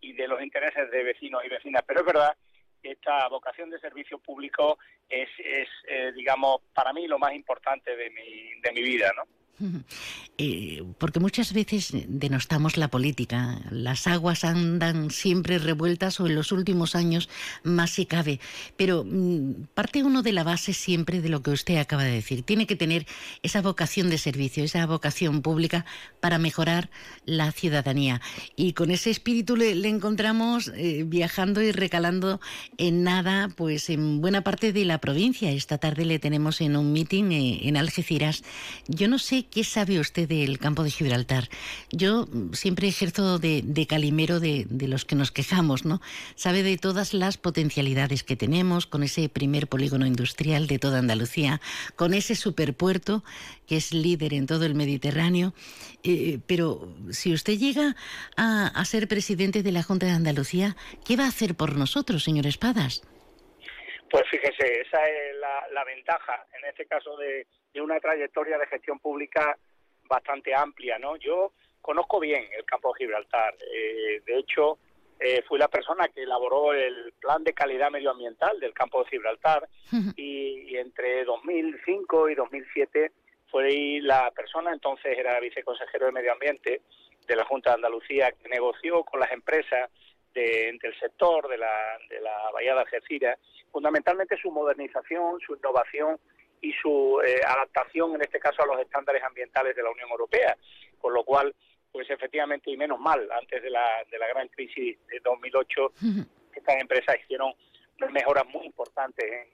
y, 0.00 0.12
de 0.12 0.28
los 0.28 0.40
intereses 0.42 0.90
de 0.90 1.02
vecinos 1.02 1.42
y 1.44 1.48
vecinas. 1.48 1.82
Pero 1.86 2.00
es 2.00 2.06
verdad 2.06 2.36
que 2.82 2.92
esta 2.92 3.28
vocación 3.28 3.70
de 3.70 3.80
servicio 3.80 4.18
público 4.18 4.78
es, 5.08 5.28
es 5.38 5.68
eh, 5.88 6.12
digamos, 6.14 6.62
para 6.72 6.92
mí 6.92 7.06
lo 7.06 7.18
más 7.18 7.34
importante 7.34 7.96
de 7.96 8.10
mi, 8.10 8.60
de 8.60 8.72
mi 8.72 8.82
vida, 8.82 9.12
¿no? 9.16 9.24
Eh, 10.38 10.84
porque 10.98 11.18
muchas 11.18 11.54
veces 11.54 11.94
denostamos 12.08 12.76
la 12.76 12.88
política. 12.88 13.58
Las 13.70 14.06
aguas 14.06 14.44
andan 14.44 15.10
siempre 15.10 15.58
revueltas 15.58 16.20
o 16.20 16.26
en 16.26 16.34
los 16.34 16.52
últimos 16.52 16.94
años 16.94 17.30
más 17.62 17.92
si 17.92 18.04
cabe. 18.04 18.38
Pero 18.76 19.02
mm, 19.02 19.68
parte 19.72 20.02
uno 20.02 20.22
de 20.22 20.32
la 20.32 20.44
base 20.44 20.74
siempre 20.74 21.22
de 21.22 21.30
lo 21.30 21.42
que 21.42 21.52
usted 21.52 21.78
acaba 21.78 22.04
de 22.04 22.10
decir. 22.10 22.42
Tiene 22.42 22.66
que 22.66 22.76
tener 22.76 23.06
esa 23.42 23.62
vocación 23.62 24.10
de 24.10 24.18
servicio, 24.18 24.62
esa 24.62 24.84
vocación 24.84 25.40
pública 25.40 25.86
para 26.20 26.36
mejorar 26.36 26.90
la 27.24 27.50
ciudadanía. 27.50 28.20
Y 28.56 28.74
con 28.74 28.90
ese 28.90 29.08
espíritu 29.08 29.56
le, 29.56 29.72
encontramos 29.88 30.70
eh, 30.76 31.04
viajando 31.06 31.62
y 31.62 31.72
recalando 31.72 32.42
en 32.76 33.04
nada, 33.04 33.48
pues 33.56 33.88
en 33.88 34.20
buena 34.20 34.42
parte 34.42 34.74
de 34.74 34.84
la 34.84 34.98
provincia. 34.98 35.50
Esta 35.50 35.78
tarde 35.78 36.04
le 36.04 36.18
tenemos 36.18 36.60
en 36.60 36.76
un 36.76 36.92
meeting 36.92 37.30
eh, 37.32 37.60
en 37.62 37.78
Algeciras. 37.78 38.42
Yo 38.86 39.08
no 39.08 39.18
sé 39.18 39.45
qué 39.50 39.64
sabe 39.64 39.98
usted 39.98 40.28
del 40.28 40.58
campo 40.58 40.82
de 40.82 40.90
Gibraltar. 40.90 41.44
Yo 41.90 42.26
siempre 42.52 42.88
ejerzo 42.88 43.38
de, 43.38 43.86
calimero 43.88 44.40
de, 44.40 44.66
los 44.88 45.04
que 45.04 45.16
nos 45.16 45.32
quejamos, 45.32 45.84
¿no? 45.84 46.00
Sabe 46.34 46.62
de 46.62 46.78
todas 46.78 47.14
las 47.14 47.38
potencialidades 47.38 48.22
que 48.22 48.36
tenemos 48.36 48.86
con 48.86 49.02
ese 49.02 49.28
primer 49.28 49.66
polígono 49.68 50.06
industrial 50.06 50.66
de 50.66 50.78
toda 50.78 50.98
Andalucía, 50.98 51.60
con 51.94 52.14
ese 52.14 52.34
superpuerto 52.34 53.24
que 53.66 53.76
es 53.76 53.92
líder 53.92 54.34
en 54.34 54.46
todo 54.46 54.64
el 54.64 54.74
Mediterráneo. 54.74 55.52
Eh, 56.04 56.38
pero 56.46 56.94
si 57.10 57.32
usted 57.32 57.54
llega 57.54 57.96
a, 58.36 58.84
ser 58.84 59.08
presidente 59.08 59.62
de 59.62 59.72
la 59.72 59.82
Junta 59.82 60.06
de 60.06 60.12
Andalucía, 60.12 60.76
¿qué 61.04 61.16
va 61.16 61.24
a 61.24 61.28
hacer 61.28 61.54
por 61.56 61.76
nosotros, 61.76 62.22
señor 62.22 62.46
Espadas? 62.46 63.02
Pues 64.10 64.22
fíjese, 64.30 64.80
esa 64.82 65.08
es 65.08 65.36
la, 65.72 65.84
ventaja, 65.84 66.46
en 66.56 66.68
este 66.68 66.86
caso 66.86 67.16
de, 67.16 67.46
de 67.76 67.82
una 67.82 68.00
trayectoria 68.00 68.58
de 68.58 68.66
gestión 68.66 68.98
pública 68.98 69.56
bastante 70.08 70.54
amplia, 70.54 70.98
¿no? 70.98 71.16
Yo 71.16 71.52
conozco 71.80 72.18
bien 72.18 72.46
el 72.56 72.64
campo 72.64 72.92
de 72.92 73.04
Gibraltar. 73.04 73.54
Eh, 73.70 74.22
de 74.24 74.38
hecho, 74.38 74.78
eh, 75.20 75.42
fui 75.46 75.58
la 75.58 75.68
persona 75.68 76.08
que 76.08 76.22
elaboró 76.22 76.72
el 76.72 77.12
plan 77.20 77.44
de 77.44 77.52
calidad 77.52 77.90
medioambiental 77.90 78.58
del 78.60 78.72
campo 78.72 79.02
de 79.02 79.10
Gibraltar 79.10 79.68
y, 80.16 80.76
entre 80.76 81.24
2005 81.24 82.30
y 82.30 82.34
2007 82.34 83.12
fui 83.50 84.00
la 84.00 84.30
persona, 84.30 84.72
entonces 84.72 85.16
era 85.16 85.38
viceconsejero 85.38 86.06
de 86.06 86.12
Medio 86.12 86.32
Ambiente 86.32 86.82
de 87.26 87.36
la 87.36 87.44
Junta 87.44 87.70
de 87.70 87.76
Andalucía, 87.76 88.32
que 88.32 88.48
negoció 88.48 89.04
con 89.04 89.20
las 89.20 89.32
empresas 89.32 89.90
de, 90.34 90.78
del 90.82 90.98
sector 90.98 91.48
de 91.48 91.58
la, 91.58 91.98
de 92.08 92.20
la 92.20 92.50
Bahía 92.52 92.74
de 92.74 92.80
Algeciras, 92.80 93.38
fundamentalmente 93.70 94.36
su 94.36 94.50
modernización, 94.50 95.40
su 95.40 95.54
innovación 95.54 96.18
y 96.60 96.72
su 96.72 97.20
eh, 97.24 97.40
adaptación, 97.46 98.14
en 98.14 98.22
este 98.22 98.38
caso, 98.38 98.62
a 98.62 98.66
los 98.66 98.80
estándares 98.80 99.22
ambientales 99.22 99.74
de 99.76 99.82
la 99.82 99.90
Unión 99.90 100.10
Europea. 100.10 100.56
Con 101.00 101.14
lo 101.14 101.24
cual, 101.24 101.54
pues 101.92 102.08
efectivamente, 102.10 102.70
y 102.70 102.76
menos 102.76 102.98
mal, 102.98 103.28
antes 103.32 103.62
de 103.62 103.70
la, 103.70 104.04
de 104.10 104.18
la 104.18 104.28
gran 104.28 104.48
crisis 104.48 104.98
de 105.06 105.20
2008, 105.20 105.92
estas 106.54 106.80
empresas 106.80 107.16
hicieron 107.22 107.52
mejoras 108.10 108.46
muy 108.46 108.66
importantes 108.66 109.24
en 109.24 109.48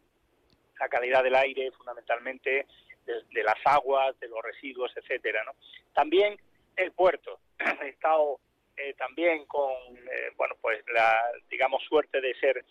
la 0.79 0.89
calidad 0.89 1.23
del 1.23 1.35
aire, 1.35 1.71
fundamentalmente 1.73 2.67
de, 3.07 3.43
las 3.43 3.59
aguas, 3.65 4.19
de 4.21 4.29
los 4.29 4.43
residuos, 4.43 4.93
etcétera. 4.97 5.43
¿no? 5.45 5.53
También 5.93 6.39
el 6.77 6.93
puerto. 6.93 7.41
He 7.83 7.89
estado 7.89 8.41
eh, 8.77 8.95
también 8.95 9.45
con, 9.47 9.73
eh, 9.97 10.33
bueno, 10.37 10.55
pues 10.61 10.83
la, 10.93 11.21
digamos, 11.51 11.83
suerte 11.85 12.21
de 12.21 12.35
ser 12.35 12.65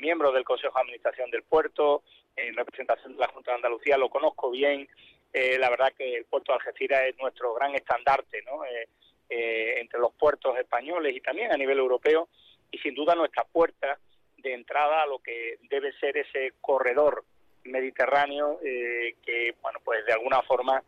miembro 0.00 0.32
del 0.32 0.44
Consejo 0.44 0.74
de 0.74 0.80
Administración 0.82 1.30
del 1.30 1.42
Puerto, 1.42 2.02
en 2.36 2.54
representación 2.54 3.14
de 3.14 3.20
la 3.20 3.28
Junta 3.28 3.52
de 3.52 3.56
Andalucía, 3.56 3.96
lo 3.96 4.08
conozco 4.08 4.50
bien. 4.50 4.88
Eh, 5.32 5.58
la 5.58 5.68
verdad 5.68 5.92
que 5.96 6.16
el 6.16 6.24
puerto 6.26 6.52
de 6.52 6.58
Algeciras 6.58 7.02
es 7.08 7.18
nuestro 7.18 7.54
gran 7.54 7.74
estandarte 7.74 8.40
¿no? 8.42 8.64
Eh, 8.64 8.88
eh, 9.28 9.80
entre 9.80 9.98
los 9.98 10.12
puertos 10.14 10.56
españoles 10.58 11.14
y 11.16 11.20
también 11.20 11.50
a 11.50 11.56
nivel 11.56 11.78
europeo 11.78 12.28
y 12.70 12.78
sin 12.78 12.94
duda 12.94 13.16
nuestra 13.16 13.42
puerta 13.42 13.98
de 14.36 14.54
entrada 14.54 15.02
a 15.02 15.06
lo 15.06 15.18
que 15.18 15.58
debe 15.68 15.92
ser 15.94 16.16
ese 16.18 16.52
corredor 16.60 17.24
mediterráneo 17.64 18.60
que 18.60 19.54
bueno 19.62 19.80
pues 19.82 20.04
de 20.04 20.12
alguna 20.12 20.42
forma 20.42 20.82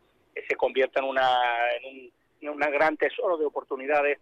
se 0.47 0.55
convierta 0.55 0.99
en 0.99 1.07
una 1.07 1.41
en 1.81 2.49
un, 2.49 2.59
gran 2.59 2.95
tesoro 2.95 3.35
de 3.35 3.45
oportunidades 3.45 4.19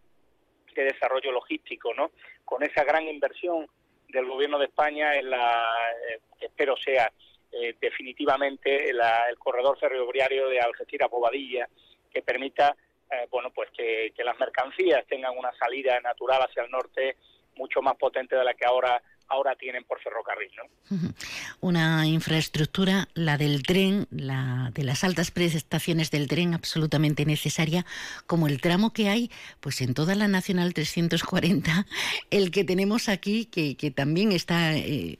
de 0.73 0.83
desarrollo 0.85 1.33
logístico 1.33 1.93
no 1.93 2.11
con 2.45 2.63
esa 2.63 2.85
gran 2.85 3.03
inversión 3.03 3.67
del 4.15 4.25
gobierno 4.25 4.57
de 4.57 4.65
España 4.65 5.15
en 5.15 5.29
la, 5.29 5.71
eh, 6.09 6.19
espero 6.39 6.75
sea 6.77 7.11
eh, 7.51 7.75
definitivamente 7.79 8.89
el 8.89 8.99
corredor 9.37 9.77
ferroviario 9.77 10.47
de 10.49 10.59
Algeciras-Bobadilla, 10.59 11.67
que 12.11 12.21
permita 12.21 12.75
eh, 13.11 13.27
bueno, 13.29 13.51
pues 13.51 13.69
que, 13.71 14.13
que 14.15 14.23
las 14.23 14.39
mercancías 14.39 15.05
tengan 15.07 15.37
una 15.37 15.53
salida 15.53 15.99
natural 15.99 16.41
hacia 16.41 16.63
el 16.63 16.71
norte 16.71 17.17
mucho 17.55 17.81
más 17.81 17.95
potente 17.95 18.35
de 18.35 18.43
la 18.43 18.53
que 18.53 18.65
ahora 18.65 19.01
ahora 19.27 19.55
tienen 19.55 19.83
por 19.83 19.99
ferrocarril. 20.01 20.51
¿no? 20.57 21.13
Una 21.61 22.07
infraestructura, 22.07 23.07
la 23.13 23.37
del 23.37 23.63
tren, 23.63 24.07
la 24.11 24.71
de 24.73 24.83
las 24.83 25.03
altas 25.03 25.31
prestaciones 25.31 26.11
del 26.11 26.27
tren, 26.27 26.53
absolutamente 26.53 27.25
necesaria, 27.25 27.85
como 28.27 28.47
el 28.47 28.61
tramo 28.61 28.93
que 28.93 29.09
hay 29.09 29.31
pues 29.59 29.81
en 29.81 29.93
toda 29.93 30.15
la 30.15 30.27
Nacional 30.27 30.73
340, 30.73 31.85
el 32.29 32.51
que 32.51 32.63
tenemos 32.63 33.09
aquí, 33.09 33.45
que, 33.45 33.75
que 33.75 33.91
también 33.91 34.31
está 34.31 34.75
eh, 34.75 35.17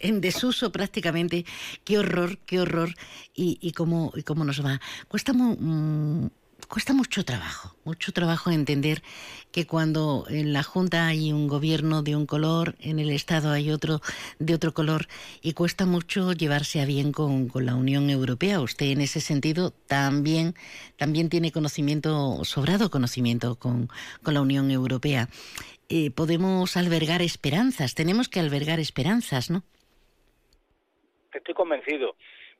en, 0.00 0.20
desuso 0.20 0.72
prácticamente. 0.72 1.44
Qué 1.84 1.98
horror, 1.98 2.38
qué 2.46 2.60
horror, 2.60 2.94
y, 3.34 3.58
y, 3.60 3.72
cómo, 3.72 4.12
y 4.14 4.22
cómo 4.22 4.44
nos 4.44 4.64
va. 4.64 4.80
Cuesta 5.08 5.32
muy, 5.32 5.56
mm, 5.58 6.30
cuesta 6.68 6.92
mucho 6.92 7.24
trabajo, 7.24 7.76
mucho 7.84 8.12
trabajo 8.12 8.50
entender 8.50 9.02
que 9.52 9.66
cuando 9.66 10.26
en 10.28 10.52
la 10.52 10.62
Junta 10.62 11.06
hay 11.06 11.32
un 11.32 11.48
gobierno 11.48 12.02
de 12.02 12.16
un 12.16 12.26
color, 12.26 12.74
en 12.80 12.98
el 12.98 13.10
Estado 13.10 13.52
hay 13.52 13.70
otro 13.70 14.00
de 14.38 14.54
otro 14.54 14.72
color, 14.72 15.06
y 15.42 15.52
cuesta 15.52 15.86
mucho 15.86 16.32
llevarse 16.32 16.80
a 16.80 16.86
bien 16.86 17.12
con, 17.12 17.50
la 17.54 17.74
Unión 17.74 18.10
Europea. 18.10 18.60
Usted 18.60 18.86
en 18.86 19.00
ese 19.00 19.20
sentido 19.20 19.70
también, 19.86 20.54
también 20.96 21.28
tiene 21.28 21.52
conocimiento, 21.52 22.44
sobrado 22.44 22.90
conocimiento 22.90 23.56
con, 23.56 23.88
la 24.24 24.40
Unión 24.40 24.70
Europea. 24.70 25.28
Eh, 25.88 26.10
podemos 26.10 26.76
albergar 26.76 27.22
esperanzas, 27.22 27.94
tenemos 27.94 28.28
que 28.28 28.40
albergar 28.40 28.80
esperanzas, 28.80 29.50
¿no? 29.50 29.62
Estoy 31.32 31.54
convencido. 31.54 32.16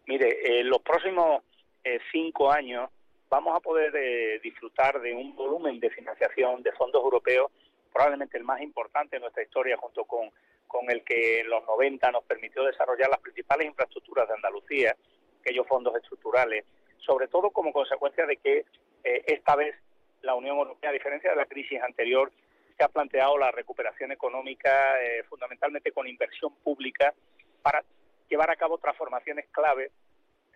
Mire, 0.06 0.62
los 0.64 0.80
próximos 0.82 1.42
eh, 1.82 1.98
cinco 2.12 2.52
años 2.52 2.90
vamos 3.36 3.54
a 3.54 3.60
poder 3.60 3.94
eh, 3.94 4.40
disfrutar 4.42 4.98
de 4.98 5.12
un 5.12 5.36
volumen 5.36 5.78
de 5.78 5.90
financiación 5.90 6.62
de 6.62 6.72
fondos 6.72 7.02
europeos, 7.04 7.52
probablemente 7.92 8.38
el 8.38 8.44
más 8.44 8.62
importante 8.62 9.16
en 9.16 9.22
nuestra 9.22 9.42
historia, 9.42 9.76
junto 9.76 10.06
con, 10.06 10.30
con 10.66 10.90
el 10.90 11.04
que 11.04 11.40
en 11.40 11.50
los 11.50 11.62
90 11.66 12.12
nos 12.12 12.24
permitió 12.24 12.64
desarrollar 12.64 13.10
las 13.10 13.20
principales 13.20 13.66
infraestructuras 13.66 14.26
de 14.26 14.34
Andalucía, 14.34 14.96
aquellos 15.42 15.66
fondos 15.66 15.94
estructurales, 15.96 16.64
sobre 16.96 17.28
todo 17.28 17.50
como 17.50 17.74
consecuencia 17.74 18.24
de 18.24 18.38
que 18.38 18.64
eh, 19.04 19.22
esta 19.26 19.54
vez 19.54 19.76
la 20.22 20.34
Unión 20.34 20.56
Europea, 20.56 20.88
a 20.88 20.94
diferencia 20.94 21.28
de 21.28 21.36
la 21.36 21.44
crisis 21.44 21.82
anterior, 21.82 22.32
se 22.74 22.84
ha 22.84 22.88
planteado 22.88 23.36
la 23.36 23.50
recuperación 23.50 24.12
económica 24.12 24.98
eh, 25.02 25.24
fundamentalmente 25.24 25.92
con 25.92 26.08
inversión 26.08 26.54
pública 26.64 27.12
para 27.60 27.84
llevar 28.30 28.50
a 28.50 28.56
cabo 28.56 28.78
transformaciones 28.78 29.44
clave, 29.50 29.90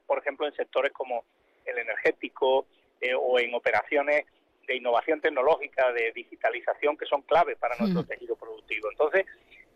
por 0.07 0.19
ejemplo, 0.19 0.47
en 0.47 0.55
sectores 0.55 0.93
como 0.93 1.27
el 1.65 1.79
energético 1.79 2.67
eh, 3.01 3.15
o 3.15 3.39
en 3.39 3.55
operaciones 3.55 4.27
de 4.67 4.77
innovación 4.77 5.21
tecnológica, 5.21 5.93
de 5.93 6.13
digitalización, 6.13 6.97
que 6.97 7.07
son 7.07 7.23
claves 7.23 7.57
para 7.59 7.77
nuestro 7.77 8.05
tejido 8.05 8.37
productivo. 8.37 8.91
Entonces, 8.91 9.27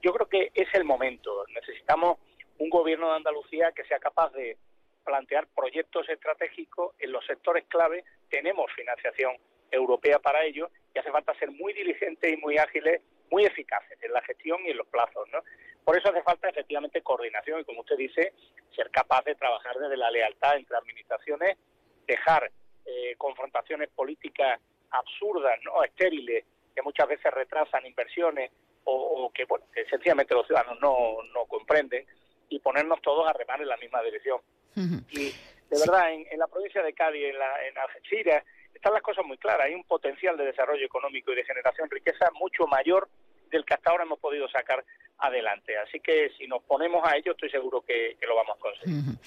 yo 0.02 0.12
creo 0.12 0.28
que 0.28 0.50
es 0.54 0.68
el 0.74 0.84
momento. 0.84 1.44
Necesitamos 1.54 2.18
un 2.58 2.70
gobierno 2.70 3.10
de 3.10 3.16
Andalucía 3.16 3.72
que 3.72 3.84
sea 3.84 3.98
capaz 3.98 4.32
de 4.32 4.56
plantear 5.04 5.46
proyectos 5.54 6.08
estratégicos 6.08 6.94
en 6.98 7.12
los 7.12 7.24
sectores 7.26 7.64
clave. 7.68 8.04
Tenemos 8.28 8.70
financiación 8.72 9.36
europea 9.70 10.18
para 10.18 10.44
ello 10.44 10.70
y 10.94 10.98
hace 10.98 11.10
falta 11.10 11.34
ser 11.38 11.50
muy 11.50 11.72
diligentes 11.72 12.32
y 12.32 12.36
muy 12.36 12.58
ágiles, 12.58 13.02
muy 13.30 13.44
eficaces 13.44 13.98
en 14.02 14.12
la 14.12 14.22
gestión 14.22 14.60
y 14.64 14.70
en 14.70 14.76
los 14.76 14.86
plazos. 14.86 15.28
¿no? 15.32 15.40
Por 15.84 15.98
eso 15.98 16.10
hace 16.10 16.22
falta 16.22 16.48
efectivamente 16.48 17.02
coordinación 17.02 17.60
y, 17.60 17.64
como 17.64 17.80
usted 17.80 17.96
dice, 17.96 18.32
ser 18.74 18.90
capaz 18.90 19.24
de 19.24 19.34
trabajar 19.34 19.76
desde 19.76 19.96
la 19.96 20.10
lealtad 20.10 20.56
entre 20.56 20.76
administraciones 20.76 21.58
dejar 22.06 22.50
eh, 22.84 23.14
confrontaciones 23.16 23.88
políticas 23.90 24.60
absurdas, 24.90 25.58
no 25.64 25.82
estériles, 25.82 26.44
que 26.74 26.82
muchas 26.82 27.08
veces 27.08 27.32
retrasan 27.32 27.86
inversiones 27.86 28.50
o, 28.86 29.30
que, 29.32 29.46
bueno, 29.46 29.64
que 29.72 29.86
sencillamente 29.86 30.34
los 30.34 30.46
ciudadanos 30.46 30.78
no, 30.80 31.16
no 31.32 31.46
comprenden 31.46 32.04
y 32.50 32.58
ponernos 32.58 33.00
todos 33.00 33.26
a 33.26 33.32
remar 33.32 33.60
en 33.62 33.68
la 33.68 33.78
misma 33.78 34.02
dirección. 34.02 34.40
Y 35.10 35.32
de 35.70 35.78
verdad, 35.78 36.12
en, 36.12 36.38
la 36.38 36.46
provincia 36.48 36.82
de 36.82 36.92
Cádiz, 36.92 37.24
en, 37.30 37.38
la, 37.38 37.66
en 37.66 37.78
Algeciras, 37.78 38.44
están 38.74 38.92
las 38.92 39.02
cosas 39.02 39.24
muy 39.24 39.38
claras. 39.38 39.66
Hay 39.66 39.74
un 39.74 39.84
potencial 39.84 40.36
de 40.36 40.44
desarrollo 40.44 40.84
económico 40.84 41.32
y 41.32 41.36
de 41.36 41.44
generación 41.44 41.88
de 41.88 41.94
riqueza 41.94 42.30
mucho 42.32 42.66
mayor 42.66 43.08
del 43.54 43.64
que 43.64 43.74
hasta 43.74 43.90
ahora 43.90 44.04
hemos 44.04 44.18
podido 44.18 44.48
sacar 44.48 44.84
adelante. 45.18 45.76
Así 45.78 46.00
que 46.00 46.30
si 46.36 46.46
nos 46.46 46.62
ponemos 46.64 47.02
a 47.04 47.16
ello, 47.16 47.32
estoy 47.32 47.48
seguro 47.48 47.82
que, 47.86 48.16
lo 48.26 48.36
vamos 48.36 48.56
a 48.56 48.60
conseguir. 48.60 49.18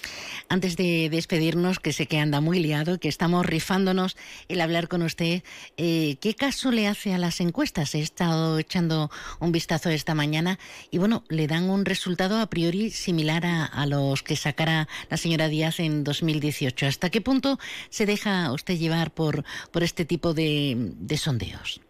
Antes 0.48 0.76
de 0.76 1.08
despedirnos, 1.10 1.80
que 1.80 1.92
sé 1.92 2.06
que 2.06 2.18
anda 2.18 2.40
muy 2.40 2.60
liado, 2.60 2.98
que 3.00 3.08
estamos 3.08 3.46
rifándonos 3.46 4.16
el 4.48 4.60
hablar 4.60 4.88
con 4.88 5.02
usted, 5.02 5.42
eh, 5.76 6.16
¿qué 6.20 6.34
caso 6.34 6.70
le 6.70 6.86
hace 6.86 7.14
a 7.14 7.18
las 7.18 7.40
encuestas? 7.40 7.94
He 7.94 8.00
estado 8.00 8.58
echando 8.58 9.10
un 9.40 9.50
vistazo 9.50 9.88
esta 9.88 10.14
mañana 10.14 10.58
y 10.90 10.98
bueno, 10.98 11.24
le 11.28 11.46
dan 11.46 11.70
un 11.70 11.84
resultado 11.84 12.38
a 12.38 12.46
priori 12.46 12.90
similar 12.90 13.44
a, 13.46 13.86
los 13.86 14.22
que 14.22 14.36
sacara 14.36 14.88
la 15.08 15.16
señora 15.16 15.48
Díaz 15.48 15.80
en 15.80 16.04
2018. 16.04 16.86
¿Hasta 16.86 17.10
qué 17.10 17.20
punto 17.20 17.58
se 17.88 18.04
deja 18.04 18.52
usted 18.52 18.74
llevar 18.74 19.10
por, 19.10 19.44
por 19.72 19.82
este 19.82 20.04
tipo 20.04 20.34
de 20.34 21.16
sondeos? 21.16 21.80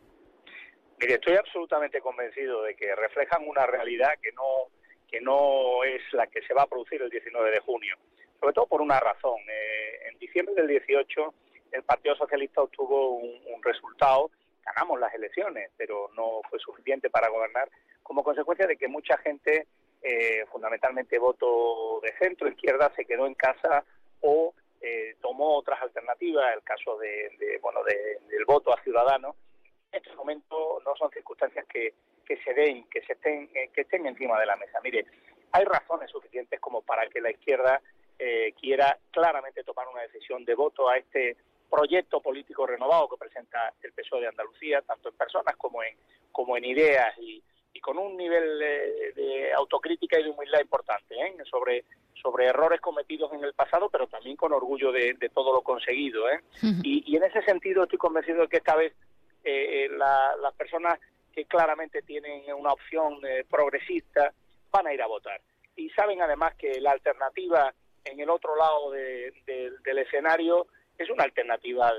Mire, 1.00 1.14
estoy 1.14 1.36
absolutamente 1.36 2.00
convencido 2.00 2.62
de 2.62 2.74
que 2.74 2.94
reflejan 2.96 3.46
una 3.46 3.66
realidad 3.66 4.14
que 4.20 4.32
no, 4.32 4.68
que 5.08 5.20
no 5.20 5.84
es 5.84 6.02
la 6.12 6.26
que 6.26 6.42
se 6.42 6.54
va 6.54 6.62
a 6.62 6.66
producir 6.66 7.00
el 7.00 7.10
19 7.10 7.50
de 7.52 7.60
junio, 7.60 7.96
sobre 8.40 8.52
todo 8.52 8.66
por 8.66 8.82
una 8.82 8.98
razón. 8.98 9.38
Eh, 9.48 10.08
en 10.10 10.18
diciembre 10.18 10.54
del 10.56 10.66
18 10.66 11.34
el 11.72 11.82
Partido 11.82 12.16
Socialista 12.16 12.62
obtuvo 12.62 13.16
un, 13.16 13.62
resultado, 13.62 14.30
ganamos 14.64 14.98
las 14.98 15.12
elecciones, 15.14 15.70
pero 15.76 16.10
no 16.16 16.40
fue 16.48 16.58
suficiente 16.58 17.10
para 17.10 17.28
gobernar, 17.28 17.68
como 18.02 18.24
consecuencia 18.24 18.66
de 18.66 18.76
que 18.76 18.88
mucha 18.88 19.18
gente, 19.18 19.66
eh, 20.02 20.46
fundamentalmente 20.50 21.18
voto 21.18 22.00
de 22.02 22.16
centro, 22.18 22.48
izquierda, 22.48 22.90
se 22.96 23.04
quedó 23.04 23.26
en 23.26 23.34
casa 23.34 23.84
o 24.22 24.54
eh, 24.80 25.16
tomó 25.20 25.58
otras 25.58 25.82
alternativas, 25.82 26.54
el 26.54 26.62
caso 26.62 26.96
de, 26.98 27.58
bueno 27.60 27.82
del 27.84 28.44
voto 28.46 28.72
a 28.72 28.82
ciudadanos, 28.82 29.36
este 29.92 30.14
momento 30.14 30.80
no 30.84 30.94
son 30.96 31.10
circunstancias 31.10 31.66
que, 31.66 31.94
se 32.26 32.54
den, 32.54 32.84
que 32.90 33.02
se 33.02 33.14
estén, 33.14 33.50
eh, 33.54 33.70
que 33.72 33.82
estén 33.82 34.06
encima 34.06 34.38
de 34.38 34.46
la 34.46 34.56
mesa. 34.56 34.80
Mire, 34.82 35.06
hay 35.52 35.64
razones 35.64 36.10
suficientes 36.10 36.60
como 36.60 36.82
para 36.82 37.08
que 37.08 37.20
la 37.20 37.30
izquierda 37.30 37.80
eh, 38.18 38.52
quiera 38.60 38.98
claramente 39.10 39.64
tomar 39.64 39.88
una 39.88 40.02
decisión 40.02 40.44
de 40.44 40.54
voto 40.54 40.88
a 40.88 40.98
este 40.98 41.36
proyecto 41.70 42.20
político 42.20 42.66
renovado 42.66 43.08
que 43.08 43.16
presenta 43.16 43.72
el 43.82 43.92
PSOE 43.92 44.22
de 44.22 44.28
Andalucía, 44.28 44.82
tanto 44.82 45.10
en 45.10 45.16
personas 45.16 45.56
como 45.56 45.82
en 45.82 45.96
como 46.32 46.56
en 46.56 46.64
ideas 46.64 47.16
y, 47.18 47.42
con 47.80 47.96
un 47.96 48.16
nivel 48.16 48.58
de, 48.58 49.52
autocrítica 49.56 50.18
y 50.18 50.24
de 50.24 50.30
humildad 50.30 50.60
importante 50.60 51.14
¿eh? 51.14 51.36
sobre 51.48 51.84
sobre 52.20 52.46
errores 52.46 52.80
cometidos 52.80 53.32
en 53.32 53.44
el 53.44 53.54
pasado, 53.54 53.88
pero 53.88 54.08
también 54.08 54.36
con 54.36 54.52
orgullo 54.52 54.90
de, 54.90 55.14
todo 55.32 55.52
lo 55.52 55.62
conseguido. 55.62 56.28
¿eh? 56.28 56.40
y, 56.82 57.04
y 57.06 57.16
en 57.16 57.22
ese 57.22 57.40
sentido 57.42 57.84
estoy 57.84 57.98
convencido 57.98 58.42
de 58.42 58.48
que 58.48 58.56
esta 58.56 58.74
vez 58.74 58.94
eh, 59.48 59.88
las 59.88 60.54
personas 60.54 60.98
que 61.32 61.44
claramente 61.44 62.02
tienen 62.02 62.42
una 62.54 62.72
opción 62.72 63.20
eh, 63.26 63.44
progresista 63.48 64.32
van 64.70 64.86
a 64.86 64.94
ir 64.94 65.02
a 65.02 65.06
votar. 65.06 65.40
Y 65.76 65.90
saben 65.90 66.20
además 66.20 66.54
que 66.56 66.80
la 66.80 66.92
alternativa 66.92 67.72
en 68.04 68.20
el 68.20 68.30
otro 68.30 68.56
lado 68.56 68.90
del 68.90 69.98
escenario 69.98 70.66
es 70.96 71.08
una 71.10 71.24
alternativa 71.24 71.92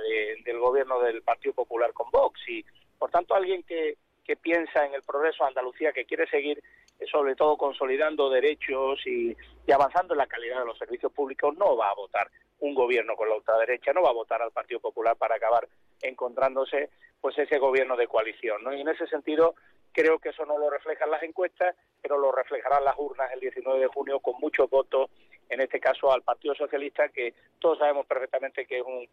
del 0.44 0.60
gobierno 0.60 1.00
del 1.00 1.22
Partido 1.22 1.54
Popular 1.54 1.94
con 1.94 2.12
Vox. 2.12 2.40
Y 2.50 2.66
por 2.98 3.10
tanto, 3.12 3.36
alguien 3.36 3.64
que, 3.64 3.98
que 4.26 4.36
piensa 4.36 4.86
en 4.86 4.94
el 4.94 5.04
progreso 5.04 5.44
de 5.44 5.50
Andalucía, 5.50 5.94
que 5.94 6.06
quiere 6.06 6.28
seguir 6.28 6.62
eh, 7.00 7.06
sobre 7.10 7.36
todo 7.36 7.58
consolidando 7.58 8.30
derechos 8.30 9.00
y, 9.06 9.36
y, 9.66 9.72
avanzando 9.72 10.14
en 10.14 10.20
la 10.20 10.28
calidad 10.28 10.60
de 10.60 10.66
los 10.66 10.78
servicios 10.78 11.12
públicos, 11.14 11.56
no 11.58 11.78
va 11.78 11.90
a 11.90 11.96
votar 11.96 12.30
un 12.60 12.76
gobierno 12.76 13.16
con 13.16 13.30
la 13.30 13.36
ultraderecha, 13.36 13.94
no 13.94 14.02
va 14.02 14.10
a 14.10 14.14
votar 14.14 14.42
al 14.42 14.52
Partido 14.52 14.80
Popular 14.80 15.16
para 15.16 15.36
acabar 15.36 15.68
encontrándose 16.02 16.90
pues 17.22 17.38
ese 17.38 17.58
gobierno 17.58 17.96
de 17.96 18.08
coalición. 18.08 18.64
¿no? 18.64 18.74
Y 18.74 18.82
en 18.82 18.90
ese 18.90 19.08
sentido 19.08 19.56
creo 19.92 20.20
que 20.20 20.30
eso 20.30 20.46
no 20.46 20.58
lo 20.58 20.70
reflejan 20.70 21.10
las 21.10 21.24
encuestas, 21.24 21.76
pero 22.02 22.18
lo 22.18 22.32
reflejarán 22.32 22.84
las 22.84 22.96
urnas 22.98 23.32
el 23.34 23.40
19 23.40 23.80
de 23.80 23.88
junio 23.88 24.20
con 24.20 24.36
muchos 24.40 24.70
votos, 24.70 25.10
en 25.50 25.62
este 25.62 25.80
caso 25.80 26.12
al 26.12 26.22
Partido 26.22 26.56
Socialista, 26.56 27.10
que 27.10 27.34
todos 27.60 27.80
sabemos 27.80 28.06
perfectamente 28.06 28.66
que 28.66 28.80
es 28.80 28.84
un, 28.86 29.08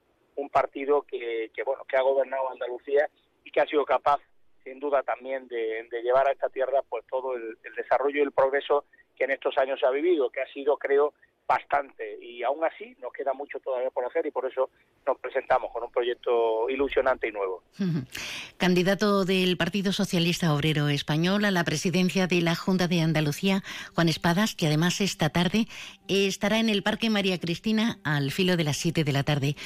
partido 0.53 1.03
que, 1.03 1.51
que, 1.55 1.65
bueno, 1.65 1.85
que 1.85 1.97
ha 1.97 2.03
gobernado 2.03 2.51
Andalucía 2.51 3.11
y 3.45 3.51
que 3.51 3.61
ha 3.61 3.67
sido 3.67 3.85
capaz, 3.85 4.21
sin 4.65 4.79
duda, 4.81 5.03
también 5.03 5.49
de, 5.49 5.87
llevar 6.03 6.29
a 6.29 6.33
esta 6.33 6.49
tierra 6.49 6.83
pues 6.89 7.05
todo 7.09 7.35
el, 7.35 7.59
el 7.63 7.75
desarrollo 7.75 8.19
y 8.19 8.23
el 8.23 8.33
progreso 8.33 8.85
que 9.17 9.25
en 9.25 9.33
estos 9.33 9.59
años 9.59 9.81
se 9.81 9.87
ha 9.87 9.91
vivido, 9.91 10.31
que 10.31 10.41
ha 10.41 10.47
sido, 10.53 10.79
creo, 10.79 11.13
bastante 11.47 12.19
y 12.21 12.43
aún 12.43 12.65
así 12.65 12.97
nos 13.01 13.13
queda 13.13 13.33
mucho 13.33 13.61
todavía 13.61 13.91
por 13.91 14.05
hacer 14.05 14.27
y 14.27 14.31
por 14.31 14.47
eso 14.47 14.71
nos 15.07 15.19
presentamos 15.19 15.73
con 15.73 15.85
un 15.85 15.91
proyecto 15.91 16.69
ilusionante 16.69 17.29
y 17.29 17.33
nuevo. 17.33 17.63
Candidato 18.57 19.25
del 19.25 19.57
Partido 19.57 19.93
Socialista 19.93 20.55
Obrero 20.55 20.89
Español 20.89 21.45
a 21.45 21.51
la 21.51 21.65
presidencia 21.65 22.27
de 22.27 22.41
la 22.41 22.57
Junta 22.57 22.89
de 22.89 23.01
Andalucía, 23.01 23.63
Juan 23.95 24.09
Espadas, 24.09 24.55
que 24.55 24.67
además 24.67 25.01
esta 25.01 25.31
tarde 25.31 25.67
estará 26.09 26.59
en 26.59 26.69
el 26.69 26.83
Parque 26.83 27.11
María 27.11 27.39
Cristina 27.39 27.99
al 28.05 28.33
filo 28.33 28.57
de 28.57 28.65
las 28.65 28.77
7 28.79 29.05
de 29.05 29.13
la 29.13 29.23
tarde. 29.23 29.57